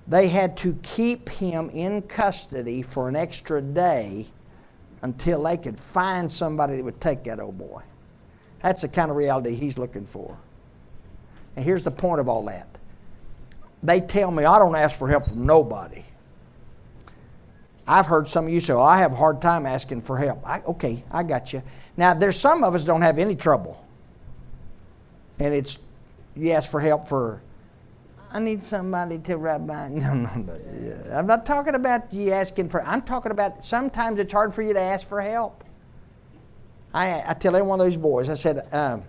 They 0.07 0.29
had 0.29 0.59
to 0.59 0.75
keep 0.83 1.31
him 1.31 1.71
in 1.71 2.03
custody 2.03 2.83
for 2.83 3.09
an 3.09 3.17
extra 3.17 3.63
day 3.63 4.27
until 5.01 5.45
they 5.45 5.57
could 5.57 5.81
find 5.81 6.31
somebody 6.31 6.77
that 6.77 6.85
would 6.85 7.01
take 7.01 7.25
that 7.25 7.41
old 7.41 7.57
boy. 7.57 7.81
That's 8.65 8.81
the 8.81 8.89
kind 8.89 9.11
of 9.11 9.19
reality 9.19 9.55
he's 9.55 9.77
looking 9.77 10.07
for. 10.07 10.39
And 11.55 11.63
here's 11.63 11.83
the 11.83 11.91
point 11.91 12.19
of 12.19 12.31
all 12.31 12.47
that. 12.47 12.67
They 13.83 14.01
tell 14.01 14.31
me 14.31 14.47
I 14.47 14.59
don't 14.59 14.75
ask 14.75 14.99
for 14.99 15.07
help 15.07 15.27
from 15.27 15.45
nobody. 15.45 16.03
I've 17.87 18.07
heard 18.07 18.27
some 18.27 18.47
of 18.47 18.53
you 18.55 18.61
say, 18.61 18.73
well, 18.73 18.83
I 18.83 19.01
have 19.01 19.13
a 19.13 19.17
hard 19.17 19.43
time 19.43 19.67
asking 19.67 20.01
for 20.01 20.17
help. 20.17 20.49
I, 20.49 20.63
okay, 20.63 21.05
I 21.11 21.25
got 21.25 21.53
you. 21.53 21.63
Now, 21.99 22.15
there's 22.15 22.41
some 22.41 22.65
of 22.65 22.75
us 22.75 22.85
don't 22.85 23.03
have 23.03 23.19
any 23.19 23.37
trouble. 23.37 23.87
And 25.39 25.53
it's, 25.53 25.77
you 26.35 26.53
ask 26.53 26.71
for 26.71 26.81
help 26.81 27.07
for, 27.07 27.43
I 28.33 28.39
need 28.39 28.63
somebody 28.63 29.19
to 29.19 29.37
rub 29.37 29.67
my, 29.67 29.89
no, 29.91 30.15
no, 30.15 30.35
no. 30.37 31.13
I'm 31.13 31.27
not 31.27 31.45
talking 31.45 31.75
about 31.75 32.15
you 32.15 32.33
asking 32.33 32.71
for, 32.71 32.83
I'm 32.83 33.03
talking 33.03 33.31
about 33.31 33.63
sometimes 33.63 34.19
it's 34.19 34.33
hard 34.33 34.55
for 34.55 34.63
you 34.63 34.73
to 34.73 34.81
ask 34.81 35.07
for 35.07 35.21
help. 35.21 35.65
I, 36.95 37.25
I 37.27 37.35
tell 37.35 37.57
every 37.57 37.67
one 37.67 37.81
of 37.81 37.87
those 37.87 37.97
boys, 37.97 38.29
I 38.29 38.35
said, 38.35 38.67
um, 38.73 39.03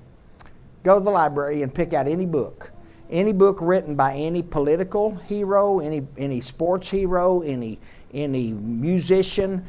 go 0.84 0.98
to 0.98 1.04
the 1.04 1.12
library 1.12 1.62
and 1.62 1.74
pick 1.74 1.94
out 1.94 2.08
any 2.08 2.26
book. 2.26 2.72
Any 3.12 3.32
book 3.32 3.60
written 3.62 3.96
by 3.96 4.16
any 4.16 4.42
political 4.42 5.16
hero, 5.16 5.80
any, 5.80 6.06
any 6.18 6.42
sports 6.42 6.90
hero, 6.90 7.42
any, 7.42 7.80
any 8.12 8.54
musician, 8.54 9.64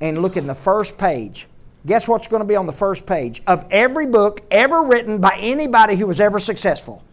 and 0.00 0.18
look 0.18 0.36
in 0.36 0.48
the 0.48 0.54
first 0.54 0.98
page. 0.98 1.46
Guess 1.86 2.08
what's 2.08 2.26
going 2.26 2.42
to 2.42 2.46
be 2.46 2.56
on 2.56 2.66
the 2.66 2.72
first 2.72 3.06
page 3.06 3.40
of 3.46 3.64
every 3.70 4.06
book 4.06 4.40
ever 4.50 4.82
written 4.82 5.20
by 5.20 5.36
anybody 5.38 5.94
who 5.94 6.08
was 6.08 6.20
ever 6.20 6.40
successful? 6.40 7.04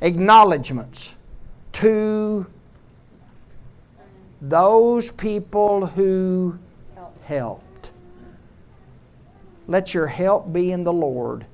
Acknowledgments 0.00 1.14
to 1.74 2.46
those 4.40 5.10
people 5.10 5.86
who 5.86 6.58
help. 7.24 7.63
Let 9.66 9.94
your 9.94 10.06
help 10.06 10.52
be 10.52 10.72
in 10.72 10.84
the 10.84 10.92
Lord. 10.92 11.46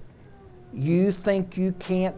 You 0.72 1.12
think 1.12 1.56
you 1.56 1.72
can't 1.72 2.16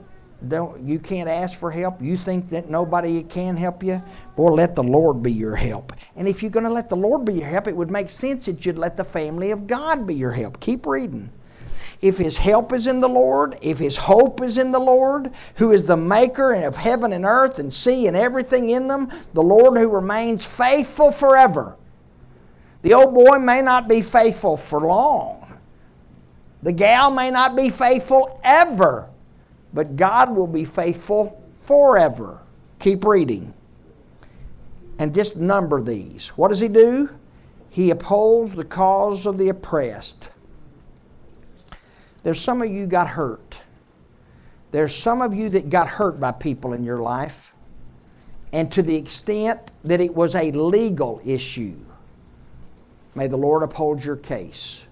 don't 0.48 0.82
you 0.82 0.98
can't 0.98 1.28
ask 1.28 1.56
for 1.56 1.70
help? 1.70 2.02
You 2.02 2.16
think 2.16 2.50
that 2.50 2.68
nobody 2.68 3.22
can 3.22 3.56
help 3.56 3.82
you? 3.82 4.02
Boy, 4.36 4.50
let 4.50 4.74
the 4.74 4.82
Lord 4.82 5.22
be 5.22 5.32
your 5.32 5.54
help. 5.54 5.92
And 6.16 6.26
if 6.26 6.42
you're 6.42 6.50
going 6.50 6.64
to 6.64 6.72
let 6.72 6.88
the 6.88 6.96
Lord 6.96 7.24
be 7.24 7.34
your 7.34 7.46
help, 7.46 7.68
it 7.68 7.76
would 7.76 7.90
make 7.90 8.10
sense 8.10 8.46
that 8.46 8.66
you'd 8.66 8.78
let 8.78 8.96
the 8.96 9.04
family 9.04 9.52
of 9.52 9.66
God 9.66 10.06
be 10.06 10.14
your 10.14 10.32
help. 10.32 10.58
Keep 10.60 10.86
reading. 10.86 11.30
If 12.00 12.18
his 12.18 12.38
help 12.38 12.72
is 12.72 12.88
in 12.88 13.00
the 13.00 13.08
Lord, 13.08 13.56
if 13.62 13.78
his 13.78 13.96
hope 13.96 14.42
is 14.42 14.58
in 14.58 14.72
the 14.72 14.80
Lord, 14.80 15.32
who 15.56 15.70
is 15.70 15.86
the 15.86 15.96
maker 15.96 16.52
of 16.52 16.76
heaven 16.76 17.12
and 17.12 17.24
earth 17.24 17.60
and 17.60 17.72
sea 17.72 18.08
and 18.08 18.16
everything 18.16 18.70
in 18.70 18.88
them, 18.88 19.08
the 19.34 19.42
Lord 19.42 19.78
who 19.78 19.88
remains 19.88 20.44
faithful 20.44 21.12
forever. 21.12 21.76
The 22.82 22.94
old 22.94 23.14
boy 23.14 23.38
may 23.38 23.62
not 23.62 23.86
be 23.86 24.02
faithful 24.02 24.56
for 24.56 24.80
long, 24.80 25.41
the 26.62 26.72
gal 26.72 27.10
may 27.10 27.30
not 27.30 27.56
be 27.56 27.70
faithful 27.70 28.40
ever, 28.44 29.08
but 29.72 29.96
God 29.96 30.34
will 30.34 30.46
be 30.46 30.64
faithful 30.64 31.42
forever. 31.64 32.42
Keep 32.78 33.04
reading. 33.04 33.54
And 34.98 35.14
just 35.14 35.36
number 35.36 35.80
these. 35.80 36.28
What 36.28 36.48
does 36.48 36.60
He 36.60 36.68
do? 36.68 37.10
He 37.70 37.90
upholds 37.90 38.54
the 38.54 38.64
cause 38.64 39.26
of 39.26 39.38
the 39.38 39.48
oppressed. 39.48 40.30
There's 42.22 42.40
some 42.40 42.62
of 42.62 42.70
you 42.70 42.86
got 42.86 43.08
hurt. 43.08 43.58
There's 44.70 44.94
some 44.94 45.20
of 45.20 45.34
you 45.34 45.48
that 45.50 45.70
got 45.70 45.86
hurt 45.86 46.20
by 46.20 46.32
people 46.32 46.72
in 46.72 46.84
your 46.84 46.98
life. 46.98 47.52
And 48.52 48.70
to 48.72 48.82
the 48.82 48.96
extent 48.96 49.72
that 49.82 50.00
it 50.00 50.14
was 50.14 50.34
a 50.34 50.50
legal 50.52 51.20
issue, 51.24 51.78
may 53.14 53.26
the 53.26 53.38
Lord 53.38 53.62
uphold 53.62 54.04
your 54.04 54.16
case. 54.16 54.84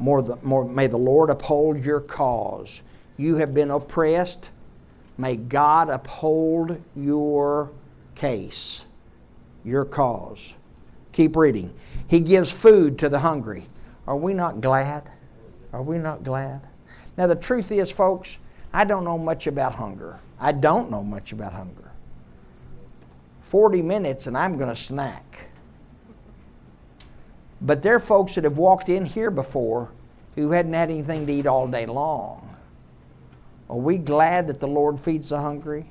More, 0.00 0.22
the, 0.22 0.36
more, 0.42 0.64
may 0.64 0.86
the 0.86 0.96
Lord 0.96 1.30
uphold 1.30 1.84
your 1.84 2.00
cause. 2.00 2.82
You 3.16 3.36
have 3.36 3.54
been 3.54 3.70
oppressed. 3.70 4.50
May 5.18 5.36
God 5.36 5.90
uphold 5.90 6.82
your 6.96 7.70
case, 8.14 8.86
your 9.62 9.84
cause. 9.84 10.54
Keep 11.12 11.36
reading. 11.36 11.74
He 12.08 12.20
gives 12.20 12.50
food 12.50 12.98
to 13.00 13.10
the 13.10 13.18
hungry. 13.18 13.66
Are 14.06 14.16
we 14.16 14.32
not 14.32 14.62
glad? 14.62 15.10
Are 15.72 15.82
we 15.82 15.98
not 15.98 16.24
glad? 16.24 16.62
Now, 17.18 17.26
the 17.26 17.36
truth 17.36 17.70
is, 17.70 17.90
folks, 17.90 18.38
I 18.72 18.84
don't 18.84 19.04
know 19.04 19.18
much 19.18 19.46
about 19.46 19.74
hunger. 19.74 20.18
I 20.40 20.52
don't 20.52 20.90
know 20.90 21.04
much 21.04 21.32
about 21.32 21.52
hunger. 21.52 21.90
40 23.42 23.82
minutes 23.82 24.26
and 24.26 24.38
I'm 24.38 24.56
going 24.56 24.70
to 24.70 24.76
snack. 24.76 25.49
But 27.60 27.82
there 27.82 27.96
are 27.96 28.00
folks 28.00 28.34
that 28.36 28.44
have 28.44 28.58
walked 28.58 28.88
in 28.88 29.04
here 29.04 29.30
before 29.30 29.90
who 30.34 30.50
hadn't 30.52 30.72
had 30.72 30.90
anything 30.90 31.26
to 31.26 31.32
eat 31.32 31.46
all 31.46 31.66
day 31.68 31.86
long. 31.86 32.56
Are 33.68 33.76
we 33.76 33.98
glad 33.98 34.46
that 34.48 34.60
the 34.60 34.66
Lord 34.66 34.98
feeds 34.98 35.28
the 35.28 35.38
hungry? 35.38 35.86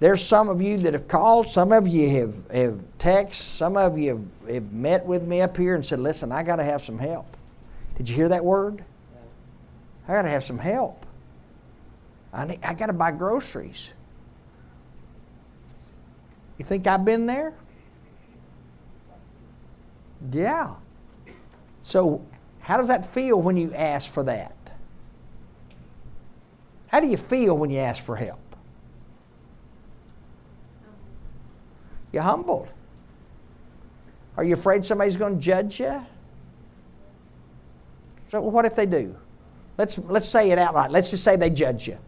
There's 0.00 0.24
some 0.24 0.48
of 0.48 0.62
you 0.62 0.76
that 0.78 0.94
have 0.94 1.08
called, 1.08 1.48
some 1.48 1.72
of 1.72 1.88
you 1.88 2.08
have, 2.10 2.50
have 2.50 2.82
texted, 2.98 3.34
some 3.34 3.76
of 3.76 3.98
you 3.98 4.30
have, 4.46 4.54
have 4.54 4.72
met 4.72 5.04
with 5.04 5.26
me 5.26 5.40
up 5.40 5.56
here 5.56 5.74
and 5.74 5.84
said, 5.84 5.98
Listen, 5.98 6.30
I 6.30 6.44
got 6.44 6.56
to 6.56 6.64
have 6.64 6.82
some 6.82 6.98
help. 6.98 7.36
Did 7.96 8.08
you 8.08 8.14
hear 8.14 8.28
that 8.28 8.44
word? 8.44 8.84
I 10.06 10.12
got 10.12 10.22
to 10.22 10.28
have 10.28 10.44
some 10.44 10.58
help. 10.58 11.04
I, 12.32 12.46
need, 12.46 12.60
I 12.62 12.74
got 12.74 12.86
to 12.86 12.92
buy 12.92 13.10
groceries. 13.10 13.90
You 16.58 16.64
think 16.64 16.86
I've 16.86 17.04
been 17.04 17.26
there? 17.26 17.52
Yeah. 20.32 20.74
So, 21.80 22.24
how 22.60 22.76
does 22.76 22.88
that 22.88 23.06
feel 23.06 23.40
when 23.40 23.56
you 23.56 23.72
ask 23.74 24.10
for 24.10 24.22
that? 24.24 24.54
How 26.88 27.00
do 27.00 27.06
you 27.06 27.16
feel 27.16 27.56
when 27.56 27.70
you 27.70 27.78
ask 27.78 28.02
for 28.02 28.16
help? 28.16 28.40
You're 32.12 32.22
humbled. 32.22 32.68
Are 34.36 34.44
you 34.44 34.54
afraid 34.54 34.84
somebody's 34.84 35.16
going 35.16 35.36
to 35.36 35.40
judge 35.40 35.80
you? 35.80 36.04
So 38.30 38.40
what 38.40 38.64
if 38.64 38.74
they 38.74 38.86
do? 38.86 39.16
Let's, 39.76 39.98
let's 39.98 40.28
say 40.28 40.50
it 40.50 40.58
outright. 40.58 40.90
Let's 40.90 41.10
just 41.10 41.24
say 41.24 41.36
they 41.36 41.50
judge 41.50 41.86
you. 41.86 41.98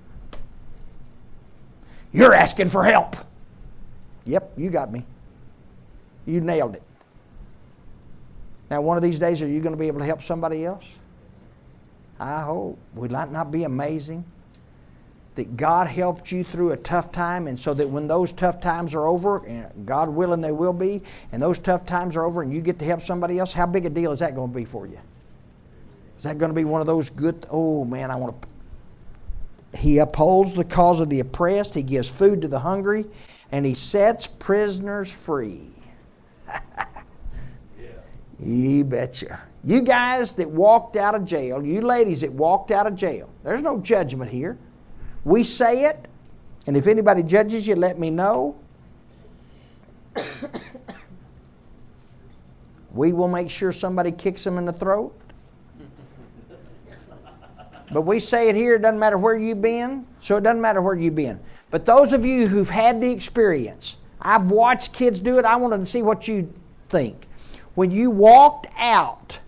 You're 2.12 2.34
asking 2.34 2.70
for 2.70 2.84
help. 2.84 3.16
Yep, 4.24 4.52
you 4.56 4.70
got 4.70 4.92
me. 4.92 5.06
You 6.26 6.40
nailed 6.40 6.74
it. 6.74 6.82
Now, 8.70 8.80
one 8.80 8.96
of 8.96 9.02
these 9.02 9.18
days, 9.18 9.42
are 9.42 9.48
you 9.48 9.60
going 9.60 9.74
to 9.74 9.78
be 9.78 9.88
able 9.88 9.98
to 9.98 10.06
help 10.06 10.22
somebody 10.22 10.64
else? 10.64 10.84
I 12.20 12.42
hope. 12.42 12.78
Would 12.94 13.10
that 13.10 13.32
not 13.32 13.50
be 13.50 13.64
amazing? 13.64 14.24
That 15.34 15.56
God 15.56 15.88
helped 15.88 16.30
you 16.30 16.44
through 16.44 16.72
a 16.72 16.76
tough 16.76 17.10
time, 17.10 17.48
and 17.48 17.58
so 17.58 17.74
that 17.74 17.88
when 17.88 18.06
those 18.06 18.30
tough 18.30 18.60
times 18.60 18.94
are 18.94 19.06
over, 19.06 19.44
and 19.46 19.86
God 19.86 20.08
willing 20.08 20.40
they 20.40 20.52
will 20.52 20.72
be, 20.72 21.02
and 21.32 21.42
those 21.42 21.58
tough 21.58 21.84
times 21.84 22.16
are 22.16 22.24
over, 22.24 22.42
and 22.42 22.52
you 22.52 22.60
get 22.60 22.78
to 22.78 22.84
help 22.84 23.00
somebody 23.00 23.38
else, 23.38 23.52
how 23.52 23.66
big 23.66 23.86
a 23.86 23.90
deal 23.90 24.12
is 24.12 24.20
that 24.20 24.34
going 24.34 24.52
to 24.52 24.56
be 24.56 24.64
for 24.64 24.86
you? 24.86 24.98
Is 26.18 26.24
that 26.24 26.38
going 26.38 26.50
to 26.50 26.54
be 26.54 26.64
one 26.64 26.80
of 26.80 26.86
those 26.86 27.10
good, 27.10 27.46
oh 27.50 27.84
man, 27.84 28.10
I 28.10 28.16
want 28.16 28.40
to. 28.42 29.78
He 29.78 29.98
upholds 29.98 30.54
the 30.54 30.64
cause 30.64 31.00
of 31.00 31.08
the 31.08 31.20
oppressed, 31.20 31.74
he 31.74 31.82
gives 31.82 32.10
food 32.10 32.42
to 32.42 32.48
the 32.48 32.60
hungry, 32.60 33.06
and 33.50 33.64
he 33.64 33.74
sets 33.74 34.26
prisoners 34.26 35.10
free. 35.10 35.72
You 38.42 38.84
betcha. 38.84 39.40
You 39.62 39.82
guys 39.82 40.34
that 40.36 40.50
walked 40.50 40.96
out 40.96 41.14
of 41.14 41.26
jail, 41.26 41.62
you 41.64 41.82
ladies 41.82 42.22
that 42.22 42.32
walked 42.32 42.70
out 42.70 42.86
of 42.86 42.94
jail, 42.94 43.28
there's 43.44 43.60
no 43.60 43.78
judgment 43.78 44.30
here. 44.30 44.56
We 45.24 45.44
say 45.44 45.84
it, 45.84 46.08
and 46.66 46.76
if 46.76 46.86
anybody 46.86 47.22
judges 47.22 47.68
you, 47.68 47.76
let 47.76 47.98
me 47.98 48.10
know. 48.10 48.56
we 52.92 53.12
will 53.12 53.28
make 53.28 53.50
sure 53.50 53.70
somebody 53.70 54.12
kicks 54.12 54.44
them 54.44 54.56
in 54.56 54.64
the 54.64 54.72
throat. 54.72 55.14
But 57.92 58.02
we 58.02 58.20
say 58.20 58.48
it 58.48 58.54
here, 58.54 58.76
it 58.76 58.82
doesn't 58.82 59.00
matter 59.00 59.18
where 59.18 59.36
you've 59.36 59.60
been, 59.60 60.06
so 60.20 60.36
it 60.36 60.42
doesn't 60.42 60.60
matter 60.60 60.80
where 60.80 60.94
you've 60.94 61.16
been. 61.16 61.40
But 61.70 61.84
those 61.84 62.12
of 62.12 62.24
you 62.24 62.46
who've 62.46 62.70
had 62.70 63.00
the 63.00 63.10
experience, 63.10 63.96
I've 64.22 64.46
watched 64.46 64.92
kids 64.92 65.20
do 65.20 65.38
it, 65.38 65.44
I 65.44 65.56
wanted 65.56 65.78
to 65.78 65.86
see 65.86 66.00
what 66.00 66.28
you 66.28 66.52
think. 66.88 67.26
When 67.80 67.90
you 67.90 68.10
walked 68.10 68.66
out 68.76 69.38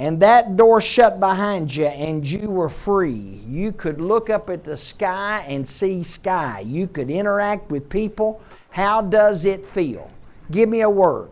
and 0.00 0.18
that 0.22 0.56
door 0.56 0.80
shut 0.80 1.20
behind 1.20 1.72
you 1.72 1.84
and 1.84 2.28
you 2.28 2.50
were 2.50 2.68
free, 2.68 3.12
you 3.46 3.70
could 3.70 4.00
look 4.00 4.28
up 4.28 4.50
at 4.50 4.64
the 4.64 4.76
sky 4.76 5.44
and 5.46 5.68
see 5.68 6.02
sky. 6.02 6.64
You 6.66 6.88
could 6.88 7.08
interact 7.08 7.70
with 7.70 7.88
people. 7.88 8.42
How 8.70 9.02
does 9.02 9.44
it 9.44 9.64
feel? 9.64 10.10
Give 10.50 10.68
me 10.68 10.80
a 10.80 10.90
word. 10.90 11.30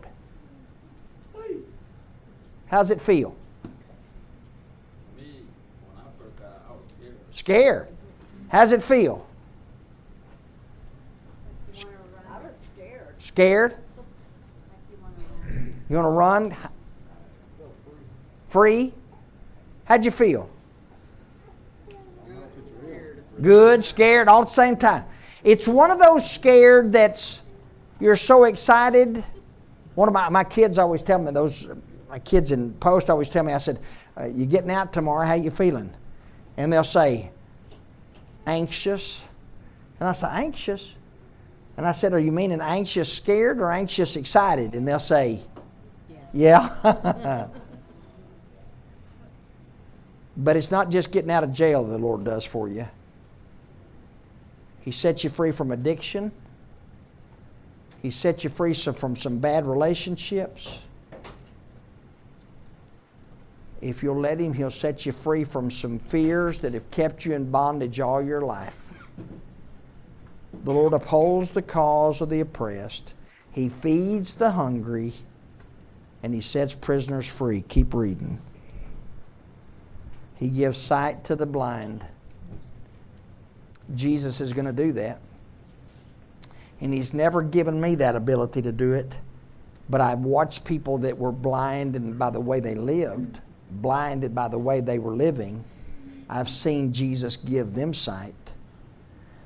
How's 2.67 2.89
it 2.89 3.01
feel? 3.01 3.35
Me, 5.17 5.41
when 5.91 5.97
I 5.97 6.03
first 6.17 6.37
got 6.37 6.45
out, 6.45 6.63
I 6.69 7.07
was 7.27 7.37
scared. 7.37 7.89
How's 8.47 8.71
it 8.71 8.81
feel? 8.81 9.27
You 11.75 11.83
wanna 11.83 11.97
run? 12.15 12.23
I 12.31 12.47
was 12.47 12.57
scared. 12.73 13.15
Scared? 13.19 13.71
Like 13.73 13.79
you 14.89 14.97
wanna 15.01 15.15
run? 15.43 15.74
You 15.89 15.97
want 15.97 16.05
to 16.05 16.09
run? 16.09 16.55
Free? 18.49 18.93
How'd 19.85 20.03
you 20.05 20.11
feel? 20.11 20.49
Good, 23.41 23.83
scared, 23.83 24.27
all 24.27 24.41
at 24.41 24.47
the 24.47 24.53
same 24.53 24.77
time. 24.77 25.05
It's 25.43 25.67
one 25.67 25.91
of 25.91 25.99
those 25.99 26.29
scared 26.29 26.91
that's 26.91 27.41
you're 27.99 28.15
so 28.15 28.45
excited. 28.45 29.23
One 29.93 30.07
of 30.07 30.13
my, 30.13 30.29
my 30.29 30.43
kids 30.43 30.77
always 30.77 31.03
tell 31.03 31.19
me 31.19 31.31
those 31.31 31.67
my 32.09 32.19
kids 32.19 32.51
in 32.51 32.73
post 32.75 33.09
always 33.09 33.29
tell 33.29 33.43
me 33.43 33.53
I 33.53 33.57
said, 33.57 33.79
uh, 34.17 34.25
"You 34.25 34.45
getting 34.45 34.71
out 34.71 34.93
tomorrow? 34.93 35.25
How 35.27 35.33
you 35.33 35.51
feeling?" 35.51 35.93
And 36.57 36.71
they'll 36.71 36.83
say, 36.83 37.31
"Anxious." 38.47 39.21
And 39.99 40.09
I 40.09 40.13
say, 40.13 40.27
"Anxious." 40.31 40.93
And 41.77 41.85
I 41.85 41.91
said, 41.91 42.13
"Are 42.13 42.19
you 42.19 42.31
meaning 42.31 42.61
anxious, 42.61 43.11
scared, 43.11 43.59
or 43.59 43.71
anxious, 43.71 44.15
excited?" 44.15 44.75
And 44.75 44.87
they'll 44.87 44.97
say, 44.97 45.41
"Yeah." 46.35 47.47
but 50.37 50.57
it's 50.57 50.69
not 50.69 50.91
just 50.91 51.11
getting 51.11 51.31
out 51.31 51.45
of 51.45 51.53
jail 51.53 51.83
that 51.85 51.91
the 51.91 51.97
Lord 51.97 52.25
does 52.25 52.45
for 52.45 52.67
you. 52.67 52.87
He 54.81 54.91
sets 54.91 55.23
you 55.23 55.29
free 55.29 55.51
from 55.51 55.71
addiction. 55.71 56.31
He 58.01 58.11
sets 58.11 58.43
you 58.43 58.49
free 58.51 58.73
from 58.73 59.15
some 59.15 59.39
bad 59.39 59.65
relationships. 59.65 60.77
If 63.81 64.03
you'll 64.03 64.19
let 64.19 64.39
Him, 64.39 64.53
He'll 64.53 64.69
set 64.69 65.05
you 65.05 65.11
free 65.11 65.43
from 65.43 65.71
some 65.71 65.99
fears 65.99 66.59
that 66.59 66.73
have 66.73 66.91
kept 66.91 67.25
you 67.25 67.33
in 67.33 67.49
bondage 67.49 67.99
all 67.99 68.21
your 68.21 68.41
life. 68.41 68.77
The 70.63 70.73
Lord 70.73 70.93
upholds 70.93 71.53
the 71.53 71.61
cause 71.61 72.21
of 72.21 72.29
the 72.29 72.39
oppressed. 72.41 73.13
He 73.51 73.69
feeds 73.69 74.35
the 74.35 74.51
hungry. 74.51 75.13
And 76.25 76.33
He 76.33 76.41
sets 76.41 76.73
prisoners 76.73 77.27
free. 77.27 77.61
Keep 77.61 77.93
reading. 77.93 78.39
He 80.37 80.49
gives 80.49 80.79
sight 80.79 81.25
to 81.25 81.35
the 81.35 81.45
blind. 81.45 82.03
Jesus 83.93 84.41
is 84.41 84.51
going 84.51 84.65
to 84.65 84.73
do 84.73 84.91
that. 84.93 85.21
And 86.81 86.91
He's 86.91 87.13
never 87.13 87.43
given 87.43 87.79
me 87.79 87.93
that 87.95 88.15
ability 88.15 88.63
to 88.63 88.71
do 88.71 88.93
it. 88.93 89.15
But 89.87 90.01
I've 90.01 90.21
watched 90.21 90.65
people 90.65 90.97
that 90.97 91.15
were 91.15 91.31
blind 91.31 91.95
and 91.95 92.17
by 92.17 92.31
the 92.31 92.41
way 92.41 92.59
they 92.59 92.73
lived, 92.73 93.39
blinded 93.69 94.33
by 94.33 94.47
the 94.47 94.57
way 94.57 94.81
they 94.81 94.97
were 94.97 95.15
living. 95.15 95.63
I've 96.27 96.49
seen 96.49 96.91
Jesus 96.91 97.37
give 97.37 97.75
them 97.75 97.93
sight. 97.93 98.53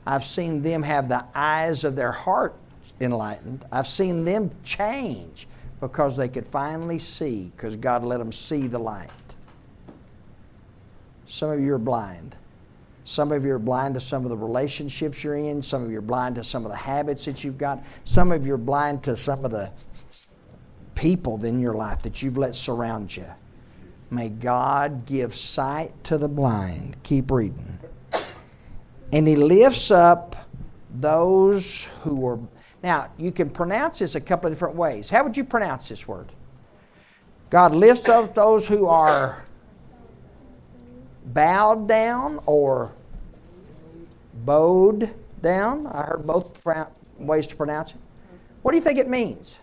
I've 0.07 0.23
seen 0.23 0.61
them 0.61 0.83
have 0.83 1.09
the 1.09 1.25
eyes 1.35 1.83
of 1.83 1.97
their 1.97 2.13
heart 2.13 2.55
enlightened. 3.01 3.65
I've 3.69 3.85
seen 3.85 4.23
them 4.23 4.51
change 4.63 5.45
because 5.79 6.17
they 6.17 6.27
could 6.27 6.47
finally 6.47 6.99
see, 6.99 7.51
because 7.55 7.75
God 7.75 8.03
let 8.03 8.17
them 8.17 8.31
see 8.31 8.67
the 8.67 8.79
light. 8.79 9.09
Some 11.27 11.51
of 11.51 11.59
you 11.61 11.73
are 11.75 11.79
blind. 11.79 12.35
Some 13.05 13.31
of 13.31 13.45
you 13.45 13.53
are 13.53 13.59
blind 13.59 13.95
to 13.95 14.01
some 14.01 14.23
of 14.23 14.29
the 14.29 14.37
relationships 14.37 15.23
you're 15.23 15.35
in. 15.35 15.63
Some 15.63 15.83
of 15.83 15.91
you 15.91 15.99
are 15.99 16.01
blind 16.01 16.35
to 16.35 16.43
some 16.43 16.65
of 16.65 16.71
the 16.71 16.77
habits 16.77 17.25
that 17.25 17.43
you've 17.43 17.57
got. 17.57 17.83
Some 18.03 18.31
of 18.31 18.45
you 18.45 18.53
are 18.53 18.57
blind 18.57 19.03
to 19.03 19.15
some 19.15 19.45
of 19.45 19.51
the 19.51 19.71
people 20.95 21.43
in 21.45 21.59
your 21.59 21.73
life 21.73 22.01
that 22.01 22.21
you've 22.21 22.37
let 22.37 22.55
surround 22.55 23.15
you. 23.15 23.25
May 24.11 24.29
God 24.29 25.05
give 25.05 25.35
sight 25.35 26.03
to 26.05 26.17
the 26.17 26.27
blind. 26.27 26.97
Keep 27.03 27.31
reading. 27.31 27.79
And 29.13 29.27
He 29.27 29.35
lifts 29.35 29.91
up 29.91 30.35
those 30.93 31.83
who 32.01 32.27
are. 32.27 32.39
Now, 32.81 33.11
you 33.17 33.31
can 33.31 33.49
pronounce 33.49 33.99
this 33.99 34.15
a 34.15 34.21
couple 34.21 34.47
of 34.47 34.53
different 34.53 34.75
ways. 34.75 35.09
How 35.09 35.23
would 35.23 35.35
you 35.35 35.43
pronounce 35.43 35.89
this 35.89 36.07
word? 36.07 36.31
God 37.49 37.73
lifts 37.73 38.07
up 38.07 38.35
those 38.35 38.67
who 38.67 38.87
are 38.87 39.43
bowed 41.25 41.87
down 41.87 42.39
or 42.45 42.93
bowed 44.45 45.13
down. 45.41 45.87
I 45.87 46.03
heard 46.03 46.25
both 46.25 46.63
ways 47.17 47.47
to 47.47 47.55
pronounce 47.55 47.91
it. 47.91 47.97
What 48.61 48.71
do 48.71 48.77
you 48.77 48.83
think 48.83 48.99
it 48.99 49.09
means? 49.09 49.57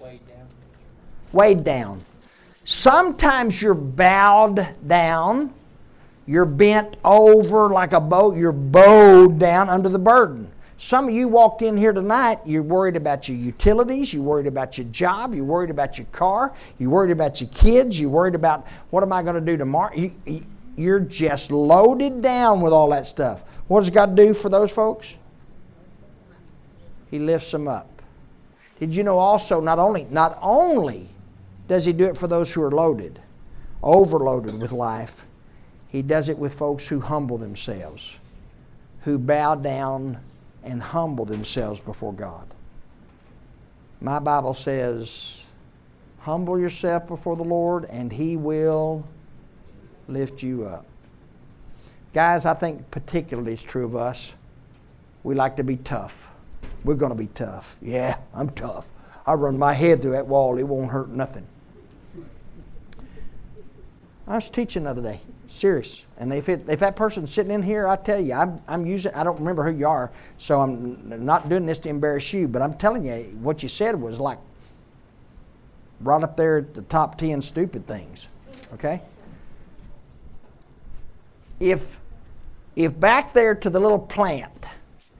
Weighed 0.00 0.26
down. 0.28 0.46
Weighed 1.32 1.64
down. 1.64 2.00
Sometimes 2.64 3.60
you're 3.60 3.74
bowed 3.74 4.66
down, 4.86 5.52
you're 6.26 6.46
bent 6.46 6.96
over 7.04 7.68
like 7.68 7.92
a 7.92 8.00
boat, 8.00 8.36
you're 8.36 8.52
bowed 8.52 9.38
down 9.38 9.68
under 9.68 9.90
the 9.90 9.98
burden. 9.98 10.50
Some 10.84 11.08
of 11.08 11.14
you 11.14 11.28
walked 11.28 11.62
in 11.62 11.78
here 11.78 11.94
tonight, 11.94 12.40
you're 12.44 12.62
worried 12.62 12.94
about 12.94 13.26
your 13.26 13.38
utilities, 13.38 14.12
you're 14.12 14.22
worried 14.22 14.46
about 14.46 14.76
your 14.76 14.86
job, 14.88 15.34
you're 15.34 15.42
worried 15.46 15.70
about 15.70 15.96
your 15.96 16.06
car, 16.12 16.52
you're 16.78 16.90
worried 16.90 17.10
about 17.10 17.40
your 17.40 17.48
kids, 17.48 17.98
you're 17.98 18.10
worried 18.10 18.34
about 18.34 18.66
what 18.90 19.02
am 19.02 19.10
I 19.10 19.22
going 19.22 19.34
to 19.34 19.40
do 19.40 19.56
tomorrow. 19.56 19.94
You, 19.96 20.12
you- 20.26 20.44
you're 20.76 21.00
just 21.00 21.50
loaded 21.50 22.20
down 22.20 22.60
with 22.60 22.74
all 22.74 22.90
that 22.90 23.06
stuff. 23.06 23.42
What 23.66 23.80
does 23.80 23.88
God 23.88 24.14
do 24.14 24.34
for 24.34 24.50
those 24.50 24.70
folks? 24.70 25.08
He 27.10 27.18
lifts 27.18 27.50
them 27.50 27.66
up. 27.66 28.02
Did 28.78 28.94
you 28.94 29.04
know 29.04 29.16
also 29.18 29.62
not 29.62 29.78
only 29.78 30.06
not 30.10 30.36
only 30.42 31.08
does 31.66 31.86
he 31.86 31.94
do 31.94 32.04
it 32.04 32.18
for 32.18 32.26
those 32.28 32.52
who 32.52 32.62
are 32.62 32.70
loaded, 32.70 33.20
overloaded 33.82 34.60
with 34.60 34.72
life, 34.72 35.24
he 35.88 36.02
does 36.02 36.28
it 36.28 36.36
with 36.36 36.52
folks 36.52 36.88
who 36.88 37.00
humble 37.00 37.38
themselves, 37.38 38.16
who 39.04 39.16
bow 39.16 39.54
down 39.54 40.18
and 40.64 40.82
humble 40.82 41.24
themselves 41.24 41.80
before 41.80 42.12
God. 42.12 42.48
My 44.00 44.18
Bible 44.18 44.54
says, 44.54 45.42
humble 46.20 46.58
yourself 46.58 47.06
before 47.06 47.36
the 47.36 47.44
Lord 47.44 47.84
and 47.86 48.12
he 48.12 48.36
will 48.36 49.06
lift 50.08 50.42
you 50.42 50.64
up. 50.64 50.84
Guys, 52.12 52.46
I 52.46 52.54
think 52.54 52.90
particularly 52.90 53.52
it's 53.52 53.62
true 53.62 53.84
of 53.84 53.96
us. 53.96 54.32
We 55.22 55.34
like 55.34 55.56
to 55.56 55.64
be 55.64 55.76
tough. 55.76 56.30
We're 56.84 56.94
going 56.94 57.12
to 57.12 57.18
be 57.18 57.28
tough. 57.28 57.76
Yeah, 57.80 58.18
I'm 58.34 58.50
tough. 58.50 58.86
I 59.26 59.34
run 59.34 59.58
my 59.58 59.72
head 59.72 60.02
through 60.02 60.12
that 60.12 60.26
wall, 60.26 60.58
it 60.58 60.64
won't 60.64 60.90
hurt 60.90 61.08
nothing. 61.08 61.46
I 64.26 64.36
was 64.36 64.48
teaching 64.48 64.84
the 64.84 64.90
other 64.90 65.02
day, 65.02 65.20
serious. 65.54 66.02
And 66.18 66.32
if, 66.32 66.48
it, 66.48 66.64
if 66.68 66.80
that 66.80 66.96
person's 66.96 67.32
sitting 67.32 67.52
in 67.52 67.62
here, 67.62 67.86
I 67.86 67.96
tell 67.96 68.20
you, 68.20 68.34
I'm, 68.34 68.60
I'm 68.66 68.84
using, 68.86 69.12
I 69.14 69.24
don't 69.24 69.38
remember 69.38 69.64
who 69.64 69.76
you 69.76 69.86
are, 69.86 70.10
so 70.38 70.60
I'm 70.60 71.24
not 71.24 71.48
doing 71.48 71.66
this 71.66 71.78
to 71.78 71.88
embarrass 71.88 72.32
you, 72.32 72.48
but 72.48 72.62
I'm 72.62 72.74
telling 72.74 73.04
you, 73.04 73.14
what 73.40 73.62
you 73.62 73.68
said 73.68 74.00
was 74.00 74.18
like 74.20 74.38
right 76.00 76.22
up 76.22 76.36
there 76.36 76.58
at 76.58 76.74
the 76.74 76.82
top 76.82 77.18
10 77.18 77.42
stupid 77.42 77.86
things, 77.86 78.28
okay? 78.74 79.02
If, 81.60 82.00
if 82.76 82.98
back 82.98 83.32
there 83.32 83.54
to 83.54 83.70
the 83.70 83.80
little 83.80 83.98
plant, 83.98 84.66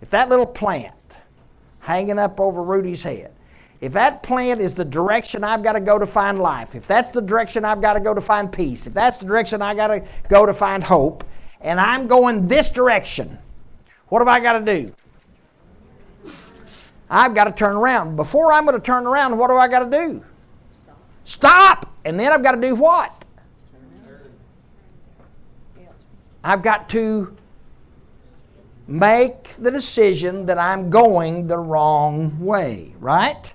if 0.02 0.10
that 0.10 0.28
little 0.28 0.46
plant 0.46 0.94
hanging 1.80 2.18
up 2.18 2.40
over 2.40 2.62
Rudy's 2.62 3.02
head, 3.02 3.33
if 3.84 3.92
that 3.92 4.22
plant 4.22 4.62
is 4.62 4.74
the 4.74 4.84
direction 4.86 5.44
I've 5.44 5.62
got 5.62 5.74
to 5.74 5.80
go 5.80 5.98
to 5.98 6.06
find 6.06 6.38
life, 6.38 6.74
if 6.74 6.86
that's 6.86 7.10
the 7.10 7.20
direction 7.20 7.66
I've 7.66 7.82
got 7.82 7.92
to 7.92 8.00
go 8.00 8.14
to 8.14 8.20
find 8.22 8.50
peace, 8.50 8.86
if 8.86 8.94
that's 8.94 9.18
the 9.18 9.26
direction 9.26 9.60
I 9.60 9.74
got 9.74 9.88
to 9.88 10.02
go 10.30 10.46
to 10.46 10.54
find 10.54 10.82
hope, 10.82 11.22
and 11.60 11.78
I'm 11.78 12.06
going 12.06 12.48
this 12.48 12.70
direction, 12.70 13.36
what 14.08 14.20
have 14.20 14.28
I 14.28 14.40
got 14.40 14.64
to 14.64 14.64
do? 14.64 16.32
I've 17.10 17.34
got 17.34 17.44
to 17.44 17.52
turn 17.52 17.76
around. 17.76 18.16
Before 18.16 18.54
I'm 18.54 18.64
going 18.64 18.74
to 18.74 18.82
turn 18.82 19.06
around, 19.06 19.36
what 19.36 19.48
do 19.48 19.56
I 19.58 19.68
got 19.68 19.80
to 19.80 19.90
do? 19.90 20.24
Stop. 21.26 21.92
And 22.06 22.18
then 22.18 22.32
I've 22.32 22.42
got 22.42 22.52
to 22.52 22.60
do 22.62 22.74
what? 22.74 23.26
I've 26.42 26.62
got 26.62 26.88
to 26.88 27.36
make 28.86 29.44
the 29.58 29.70
decision 29.70 30.46
that 30.46 30.56
I'm 30.56 30.88
going 30.88 31.48
the 31.48 31.58
wrong 31.58 32.40
way, 32.40 32.94
right? 32.98 33.52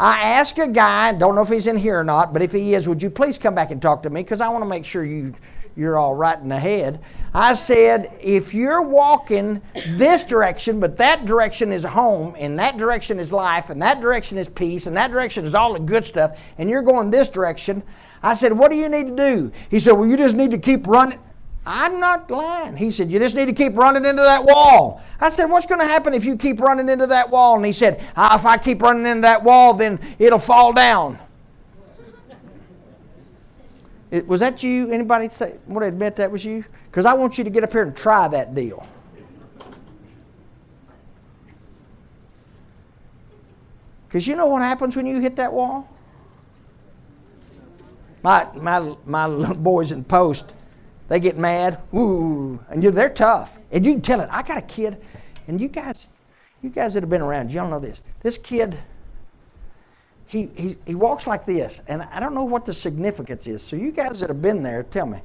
I 0.00 0.30
asked 0.30 0.58
a 0.58 0.66
guy, 0.66 1.12
don't 1.12 1.34
know 1.34 1.42
if 1.42 1.50
he's 1.50 1.66
in 1.66 1.76
here 1.76 2.00
or 2.00 2.04
not, 2.04 2.32
but 2.32 2.40
if 2.40 2.52
he 2.52 2.74
is, 2.74 2.88
would 2.88 3.02
you 3.02 3.10
please 3.10 3.36
come 3.36 3.54
back 3.54 3.70
and 3.70 3.82
talk 3.82 4.02
to 4.04 4.10
me? 4.10 4.22
Because 4.22 4.40
I 4.40 4.48
want 4.48 4.62
to 4.62 4.68
make 4.68 4.86
sure 4.86 5.04
you, 5.04 5.34
you're 5.76 5.98
all 5.98 6.14
right 6.14 6.38
in 6.38 6.48
the 6.48 6.58
head. 6.58 7.02
I 7.34 7.52
said, 7.52 8.10
if 8.18 8.54
you're 8.54 8.80
walking 8.80 9.60
this 9.88 10.24
direction, 10.24 10.80
but 10.80 10.96
that 10.96 11.26
direction 11.26 11.70
is 11.70 11.84
home, 11.84 12.34
and 12.38 12.58
that 12.58 12.78
direction 12.78 13.18
is 13.18 13.30
life, 13.30 13.68
and 13.68 13.82
that 13.82 14.00
direction 14.00 14.38
is 14.38 14.48
peace, 14.48 14.86
and 14.86 14.96
that 14.96 15.10
direction 15.10 15.44
is 15.44 15.54
all 15.54 15.74
the 15.74 15.80
good 15.80 16.06
stuff, 16.06 16.54
and 16.56 16.70
you're 16.70 16.80
going 16.80 17.10
this 17.10 17.28
direction, 17.28 17.82
I 18.22 18.32
said, 18.32 18.54
what 18.54 18.70
do 18.70 18.78
you 18.78 18.88
need 18.88 19.08
to 19.08 19.16
do? 19.16 19.52
He 19.70 19.80
said, 19.80 19.92
well, 19.92 20.08
you 20.08 20.16
just 20.16 20.34
need 20.34 20.52
to 20.52 20.58
keep 20.58 20.86
running. 20.86 21.18
I'm 21.66 22.00
not 22.00 22.30
lying. 22.30 22.76
He 22.76 22.90
said, 22.90 23.12
You 23.12 23.18
just 23.18 23.36
need 23.36 23.46
to 23.46 23.52
keep 23.52 23.76
running 23.76 24.04
into 24.04 24.22
that 24.22 24.44
wall. 24.44 25.02
I 25.20 25.28
said, 25.28 25.46
What's 25.46 25.66
going 25.66 25.80
to 25.80 25.86
happen 25.86 26.14
if 26.14 26.24
you 26.24 26.36
keep 26.36 26.60
running 26.60 26.88
into 26.88 27.06
that 27.08 27.30
wall? 27.30 27.56
And 27.56 27.66
he 27.66 27.72
said, 27.72 28.02
ah, 28.16 28.36
If 28.38 28.46
I 28.46 28.56
keep 28.56 28.80
running 28.82 29.06
into 29.06 29.22
that 29.22 29.44
wall, 29.44 29.74
then 29.74 30.00
it'll 30.18 30.38
fall 30.38 30.72
down. 30.72 31.18
It, 34.10 34.26
was 34.26 34.40
that 34.40 34.62
you? 34.62 34.90
Anybody 34.90 35.28
say, 35.28 35.58
want 35.66 35.84
to 35.84 35.88
admit 35.88 36.16
that 36.16 36.32
was 36.32 36.44
you? 36.44 36.64
Because 36.86 37.04
I 37.04 37.12
want 37.14 37.38
you 37.38 37.44
to 37.44 37.50
get 37.50 37.62
up 37.62 37.72
here 37.72 37.82
and 37.82 37.96
try 37.96 38.26
that 38.28 38.54
deal. 38.54 38.86
Because 44.08 44.26
you 44.26 44.34
know 44.34 44.48
what 44.48 44.62
happens 44.62 44.96
when 44.96 45.06
you 45.06 45.20
hit 45.20 45.36
that 45.36 45.52
wall? 45.52 45.88
My, 48.24 48.48
my, 48.56 48.96
my 49.04 49.52
boys 49.54 49.92
in 49.92 50.02
post, 50.02 50.52
they 51.10 51.18
get 51.18 51.36
mad, 51.36 51.80
woo, 51.90 52.60
and 52.70 52.84
you, 52.84 52.92
they're 52.92 53.10
tough. 53.10 53.58
And 53.72 53.84
you 53.84 53.94
can 53.94 54.00
tell 54.00 54.20
it. 54.20 54.28
I 54.30 54.44
got 54.44 54.58
a 54.58 54.62
kid, 54.62 55.02
and 55.48 55.60
you 55.60 55.66
guys, 55.66 56.10
you 56.62 56.70
guys 56.70 56.94
that 56.94 57.02
have 57.02 57.10
been 57.10 57.20
around, 57.20 57.50
y'all 57.50 57.68
know 57.68 57.80
this. 57.80 58.00
This 58.22 58.38
kid, 58.38 58.78
he, 60.26 60.50
he, 60.56 60.76
he 60.86 60.94
walks 60.94 61.26
like 61.26 61.46
this, 61.46 61.80
and 61.88 62.02
I 62.02 62.20
don't 62.20 62.32
know 62.32 62.44
what 62.44 62.64
the 62.64 62.72
significance 62.72 63.48
is. 63.48 63.60
So 63.60 63.74
you 63.74 63.90
guys 63.90 64.20
that 64.20 64.28
have 64.28 64.40
been 64.40 64.62
there, 64.62 64.84
tell 64.84 65.06
me. 65.06 65.18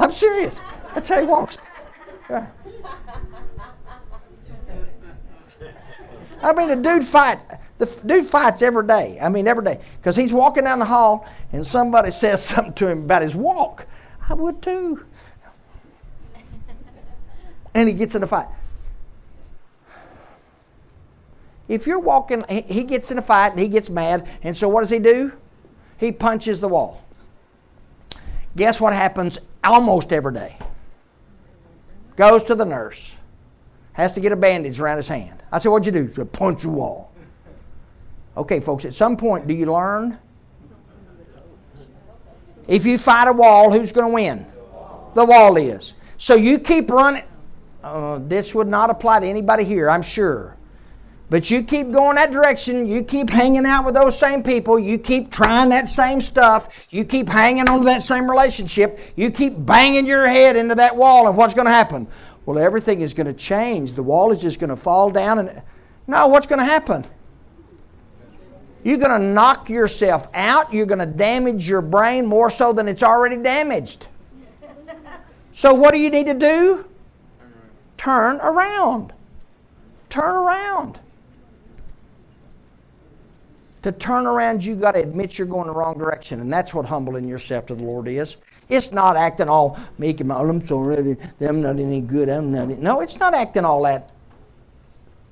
I'm 0.00 0.10
serious. 0.10 0.60
That's 0.92 1.08
how 1.08 1.20
he 1.20 1.26
walks. 1.26 1.58
I 6.42 6.52
mean, 6.52 6.68
the 6.68 6.76
dude 6.76 7.06
fights. 7.06 7.44
The 7.78 7.86
dude 8.04 8.26
fights 8.26 8.60
every 8.62 8.86
day. 8.86 9.18
I 9.20 9.28
mean, 9.28 9.46
every 9.46 9.64
day. 9.64 9.80
Because 9.96 10.16
he's 10.16 10.32
walking 10.32 10.64
down 10.64 10.78
the 10.78 10.84
hall 10.84 11.26
and 11.52 11.66
somebody 11.66 12.10
says 12.24 12.44
something 12.44 12.74
to 12.74 12.88
him 12.88 13.04
about 13.04 13.22
his 13.22 13.34
walk. 13.34 13.86
I 14.28 14.34
would 14.34 14.62
too. 14.62 15.04
And 17.74 17.88
he 17.88 17.94
gets 17.94 18.14
in 18.16 18.22
a 18.24 18.26
fight. 18.26 18.48
If 21.68 21.86
you're 21.86 22.00
walking, 22.00 22.44
he- 22.48 22.82
gets 22.82 23.10
in 23.10 23.18
a 23.18 23.22
fight 23.22 23.52
and 23.52 23.60
he 23.60 23.68
gets 23.68 23.88
mad. 23.90 24.28
And 24.42 24.56
so 24.56 24.68
what 24.68 24.80
does 24.80 24.90
he 24.90 24.98
do? 24.98 25.32
He 25.98 26.10
punches 26.10 26.58
the 26.60 26.66
wall. 26.66 27.04
Guess 28.56 28.80
what 28.80 28.94
happens 28.94 29.38
almost 29.62 30.12
every 30.12 30.32
day? 30.32 30.56
Goes 32.16 32.42
to 32.44 32.54
the 32.56 32.64
nurse 32.64 33.12
has 33.98 34.12
to 34.12 34.20
get 34.20 34.30
a 34.30 34.36
bandage 34.36 34.78
around 34.80 34.96
his 34.96 35.08
hand. 35.08 35.42
I 35.50 35.58
said, 35.58 35.70
What'd 35.70 35.86
you 35.86 35.92
do? 35.92 36.06
He 36.06 36.14
said, 36.14 36.32
Punch 36.32 36.62
the 36.62 36.68
wall. 36.68 37.12
Okay, 38.38 38.60
folks, 38.60 38.84
at 38.84 38.94
some 38.94 39.16
point, 39.16 39.48
do 39.48 39.52
you 39.52 39.66
learn? 39.66 40.16
If 42.68 42.86
you 42.86 42.96
fight 42.96 43.26
a 43.26 43.32
wall, 43.32 43.72
who's 43.72 43.90
going 43.90 44.06
to 44.06 44.14
win? 44.14 44.46
The 45.14 45.24
wall 45.24 45.56
is. 45.56 45.94
So 46.18 46.36
you 46.36 46.60
keep 46.60 46.88
running. 46.88 47.24
Uh, 47.82 48.20
this 48.22 48.54
would 48.54 48.68
not 48.68 48.90
apply 48.90 49.20
to 49.20 49.26
anybody 49.26 49.64
here, 49.64 49.90
I'm 49.90 50.02
sure. 50.02 50.56
But 51.30 51.50
you 51.50 51.64
keep 51.64 51.90
going 51.90 52.14
that 52.14 52.30
direction, 52.30 52.86
you 52.86 53.02
keep 53.02 53.28
hanging 53.28 53.66
out 53.66 53.84
with 53.84 53.94
those 53.94 54.16
same 54.16 54.44
people, 54.44 54.78
you 54.78 54.98
keep 54.98 55.32
trying 55.32 55.70
that 55.70 55.88
same 55.88 56.20
stuff, 56.20 56.86
you 56.90 57.04
keep 57.04 57.28
hanging 57.28 57.68
on 57.68 57.80
to 57.80 57.84
that 57.86 58.02
same 58.02 58.30
relationship, 58.30 59.00
you 59.16 59.30
keep 59.30 59.54
banging 59.58 60.06
your 60.06 60.28
head 60.28 60.56
into 60.56 60.76
that 60.76 60.96
wall, 60.96 61.28
and 61.28 61.36
what's 61.36 61.54
going 61.54 61.66
to 61.66 61.72
happen? 61.72 62.06
Well, 62.46 62.56
everything 62.58 63.00
is 63.00 63.14
going 63.14 63.26
to 63.26 63.34
change. 63.34 63.92
The 63.92 64.02
wall 64.02 64.30
is 64.30 64.40
just 64.40 64.60
going 64.60 64.70
to 64.70 64.76
fall 64.76 65.10
down, 65.10 65.40
and 65.40 65.62
no, 66.06 66.28
what's 66.28 66.46
going 66.46 66.60
to 66.60 66.64
happen? 66.64 67.04
You're 68.84 68.98
going 68.98 69.20
to 69.20 69.26
knock 69.26 69.68
yourself 69.68 70.28
out, 70.34 70.72
you're 70.72 70.86
going 70.86 71.00
to 71.00 71.06
damage 71.06 71.68
your 71.68 71.82
brain 71.82 72.26
more 72.26 72.50
so 72.50 72.72
than 72.72 72.88
it's 72.88 73.02
already 73.02 73.36
damaged. 73.36 74.08
So, 75.52 75.74
what 75.74 75.92
do 75.92 75.98
you 75.98 76.10
need 76.10 76.26
to 76.26 76.34
do? 76.34 76.86
Turn 77.96 78.36
around. 78.36 79.12
Turn 80.08 80.34
around. 80.34 81.00
To 83.82 83.92
turn 83.92 84.26
around, 84.26 84.64
you 84.64 84.76
got 84.76 84.92
to 84.92 85.00
admit 85.00 85.38
you're 85.38 85.48
going 85.48 85.66
the 85.66 85.72
wrong 85.72 85.98
direction, 85.98 86.40
and 86.40 86.52
that's 86.52 86.74
what 86.74 86.86
humbling 86.86 87.28
yourself 87.28 87.66
to 87.66 87.74
the 87.74 87.82
Lord 87.82 88.06
is. 88.08 88.36
It's 88.68 88.92
not 88.92 89.16
acting 89.16 89.48
all 89.48 89.78
meek 89.98 90.20
and 90.20 90.28
mild. 90.28 90.48
I'm 90.48 90.60
so 90.60 90.78
ready. 90.78 91.16
I'm 91.40 91.62
not 91.62 91.78
any 91.78 92.00
good. 92.00 92.28
I'm 92.28 92.52
not. 92.52 92.62
any-" 92.62 92.76
No, 92.76 93.00
it's 93.00 93.18
not 93.18 93.34
acting 93.34 93.64
all 93.64 93.82
that 93.82 94.10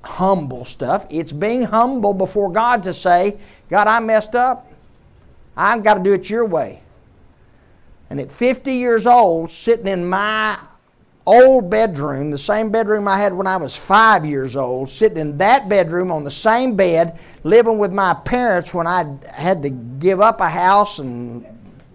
humble 0.07 0.65
stuff. 0.65 1.07
It's 1.11 1.33
being 1.33 1.63
humble 1.63 2.15
before 2.15 2.53
God 2.53 2.83
to 2.85 2.93
say, 2.93 3.39
God, 3.69 3.87
I 3.87 4.01
messed 4.01 4.35
up. 4.35 4.71
I've 5.57 5.83
got 5.83 5.95
to 5.95 6.03
do 6.03 6.13
it 6.13 6.31
your 6.31 6.45
way. 6.45 6.83
And 8.09 8.21
at 8.21 8.31
50 8.31 8.73
years 8.73 9.07
old, 9.07 9.51
sitting 9.51 9.89
in 9.89 10.09
my 10.09 10.59
old 11.27 11.69
bedroom, 11.69 12.31
the 12.31 12.39
same 12.39 12.71
bedroom 12.71 13.09
I 13.09 13.19
had 13.19 13.33
when 13.33 13.49
I 13.49 13.57
was 13.57 13.75
five 13.75 14.25
years 14.25 14.55
old, 14.55 14.89
sitting 14.89 15.19
in 15.19 15.39
that 15.39 15.69
bedroom 15.69 16.13
on 16.13 16.23
the 16.23 16.31
same 16.31 16.77
bed, 16.77 17.19
living 17.43 17.79
with 17.79 17.93
my 17.93 18.15
parents 18.15 18.73
when 18.73 18.87
I 18.87 19.17
had 19.33 19.63
to 19.65 19.71
give 19.71 20.21
up 20.21 20.41
a 20.41 20.49
house 20.49 21.01
and 21.01 21.45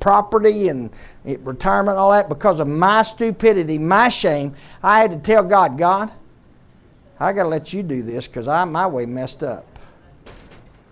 property 0.02 0.68
and 0.68 0.90
retirement 1.24 1.98
all 1.98 2.12
that 2.12 2.28
because 2.28 2.60
of 2.60 2.68
my 2.68 3.04
stupidity, 3.04 3.78
my 3.78 4.10
shame. 4.10 4.54
I 4.84 5.00
had 5.00 5.12
to 5.12 5.18
tell 5.18 5.44
God, 5.44 5.78
God, 5.78 6.12
I 7.22 7.34
got 7.34 7.44
to 7.44 7.50
let 7.50 7.72
you 7.72 7.84
do 7.84 8.02
this 8.02 8.28
because 8.28 8.48
I 8.48 8.66
my 8.66 8.88
way 8.88 9.06
messed 9.06 9.44
up. 9.44 9.78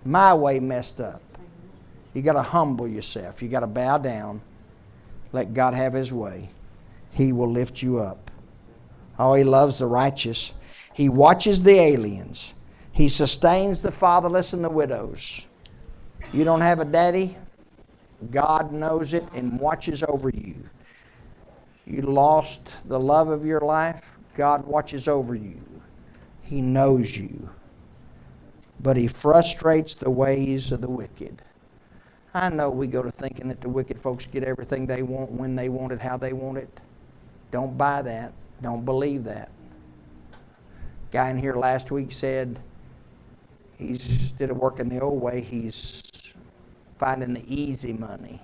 My 0.06 0.32
way 0.36 0.60
messed 0.60 1.02
up. 1.02 1.24
You 2.14 2.22
got 2.22 2.34
to 2.34 2.44
humble 2.44 2.88
yourself. 2.88 3.42
You 3.42 3.50
got 3.50 3.62
to 3.62 3.68
bow 3.68 3.98
down. 3.98 4.42
Let 5.34 5.56
God 5.56 5.74
have 5.74 5.94
His 5.94 6.14
way. 6.14 6.52
He 7.10 7.34
will 7.34 7.50
lift 7.50 7.82
you 7.82 7.98
up. 7.98 8.30
Oh, 9.18 9.34
He 9.34 9.44
loves 9.44 9.80
the 9.80 9.88
righteous. 9.88 10.54
He 10.94 11.10
watches 11.10 11.64
the 11.64 11.80
aliens. 11.80 12.54
He 12.92 13.10
sustains 13.10 13.82
the 13.82 13.92
fatherless 13.92 14.54
and 14.54 14.64
the 14.64 14.70
widows. 14.70 15.48
You 16.32 16.44
don't 16.44 16.62
have 16.62 16.80
a 16.80 16.86
daddy? 16.86 17.38
God 18.30 18.72
knows 18.72 19.16
it 19.16 19.24
and 19.34 19.60
watches 19.60 20.04
over 20.04 20.30
you. 20.30 20.70
You 21.88 22.04
lost 22.04 22.88
the 22.88 23.00
love 23.00 23.30
of 23.30 23.48
your 23.48 23.62
life? 23.62 24.04
God 24.36 24.68
watches 24.68 25.08
over 25.08 25.34
you. 25.34 25.60
He 26.50 26.62
knows 26.62 27.16
you. 27.16 27.50
But 28.80 28.98
He 28.98 29.08
frustrates 29.08 29.94
the 29.94 30.10
ways 30.10 30.72
of 30.72 30.82
the 30.82 30.90
wicked. 30.90 31.44
I 32.34 32.50
know 32.50 32.70
we 32.70 32.88
go 32.88 33.04
to 33.04 33.12
thinking 33.12 33.50
that 33.50 33.62
the 33.62 33.70
wicked 33.70 34.00
folks 34.00 34.26
get 34.26 34.44
everything 34.44 34.86
they 34.86 35.04
want 35.04 35.32
when 35.32 35.56
they 35.56 35.70
want 35.70 35.94
it, 35.94 36.02
how 36.02 36.18
they 36.18 36.34
want 36.34 36.58
it. 36.58 36.80
Don't 37.52 37.78
buy 37.78 38.02
that. 38.02 38.34
Don't 38.62 38.86
believe 38.86 39.24
that. 39.26 39.50
Guy 41.12 41.30
in 41.30 41.38
here 41.38 41.56
last 41.56 41.92
week 41.92 42.12
said 42.12 42.60
he's 43.78 44.08
instead 44.08 44.52
of 44.52 44.58
working 44.58 44.90
the 44.90 45.00
old 45.00 45.22
way, 45.22 45.42
he's 45.42 46.04
finding 46.98 47.34
the 47.34 47.44
easy 47.54 47.94
money. 47.94 48.42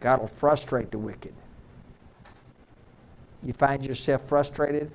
God 0.00 0.20
will 0.20 0.28
frustrate 0.28 0.90
the 0.90 0.98
wicked. 0.98 1.34
You 3.42 3.52
find 3.52 3.84
yourself 3.84 4.28
frustrated? 4.28 4.90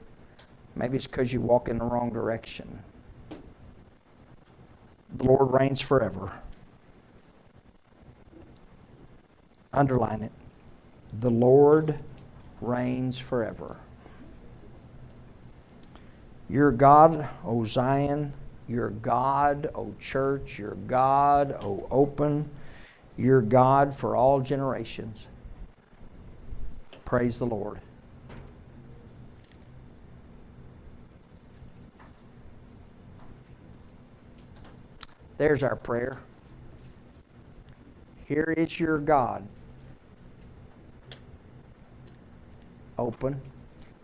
Maybe 0.76 0.98
it's 0.98 1.08
because 1.08 1.34
you 1.34 1.42
walk 1.42 1.68
in 1.68 1.78
the 1.78 1.86
wrong 1.86 2.12
direction. 2.12 2.80
The 5.18 5.26
Lord 5.26 5.52
reigns 5.52 5.82
forever. 5.82 6.32
Underline 9.74 10.22
it. 10.22 10.32
The 11.20 11.32
Lord 11.32 12.00
reigns 12.62 13.20
forever. 13.20 13.78
Your 16.50 16.72
God, 16.72 17.30
O 17.46 17.64
Zion, 17.66 18.34
your 18.68 18.90
God, 18.90 19.70
O 19.76 19.94
church, 20.00 20.60
your 20.60 20.76
God, 20.76 21.56
O 21.62 21.88
open, 21.92 22.50
your 23.18 23.42
God 23.42 23.94
for 23.96 24.16
all 24.16 24.42
generations. 24.42 25.28
Praise 27.06 27.40
the 27.40 27.46
Lord. 27.46 27.80
There's 35.42 35.64
our 35.64 35.76
prayer. 35.76 36.20
Here 38.28 38.54
is 38.56 38.80
your 38.80 39.00
God. 39.00 39.48
Open. 43.00 43.42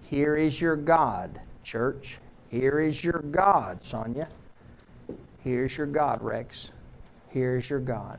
Here 0.01 0.35
is 0.35 0.59
your 0.59 0.75
God, 0.75 1.39
church. 1.61 2.17
Here 2.49 2.79
is 2.79 3.03
your 3.03 3.19
God, 3.19 3.83
Sonia. 3.83 4.29
Here's 5.43 5.77
your 5.77 5.85
God, 5.85 6.23
Rex. 6.23 6.71
Here's 7.27 7.69
your 7.69 7.81
God. 7.81 8.17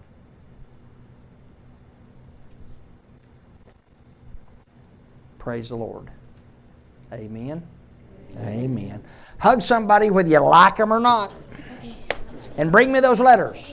Praise 5.41 5.71
the 5.71 5.77
Lord. 5.77 6.09
Amen. 7.13 7.67
Amen. 8.39 9.03
Hug 9.39 9.61
somebody 9.61 10.09
whether 10.09 10.29
you 10.29 10.39
like 10.39 10.77
them 10.77 10.93
or 10.93 11.01
not. 11.01 11.33
And 12.59 12.71
bring 12.73 12.93
me 12.93 13.01
those 13.01 13.21
letters. 13.21 13.73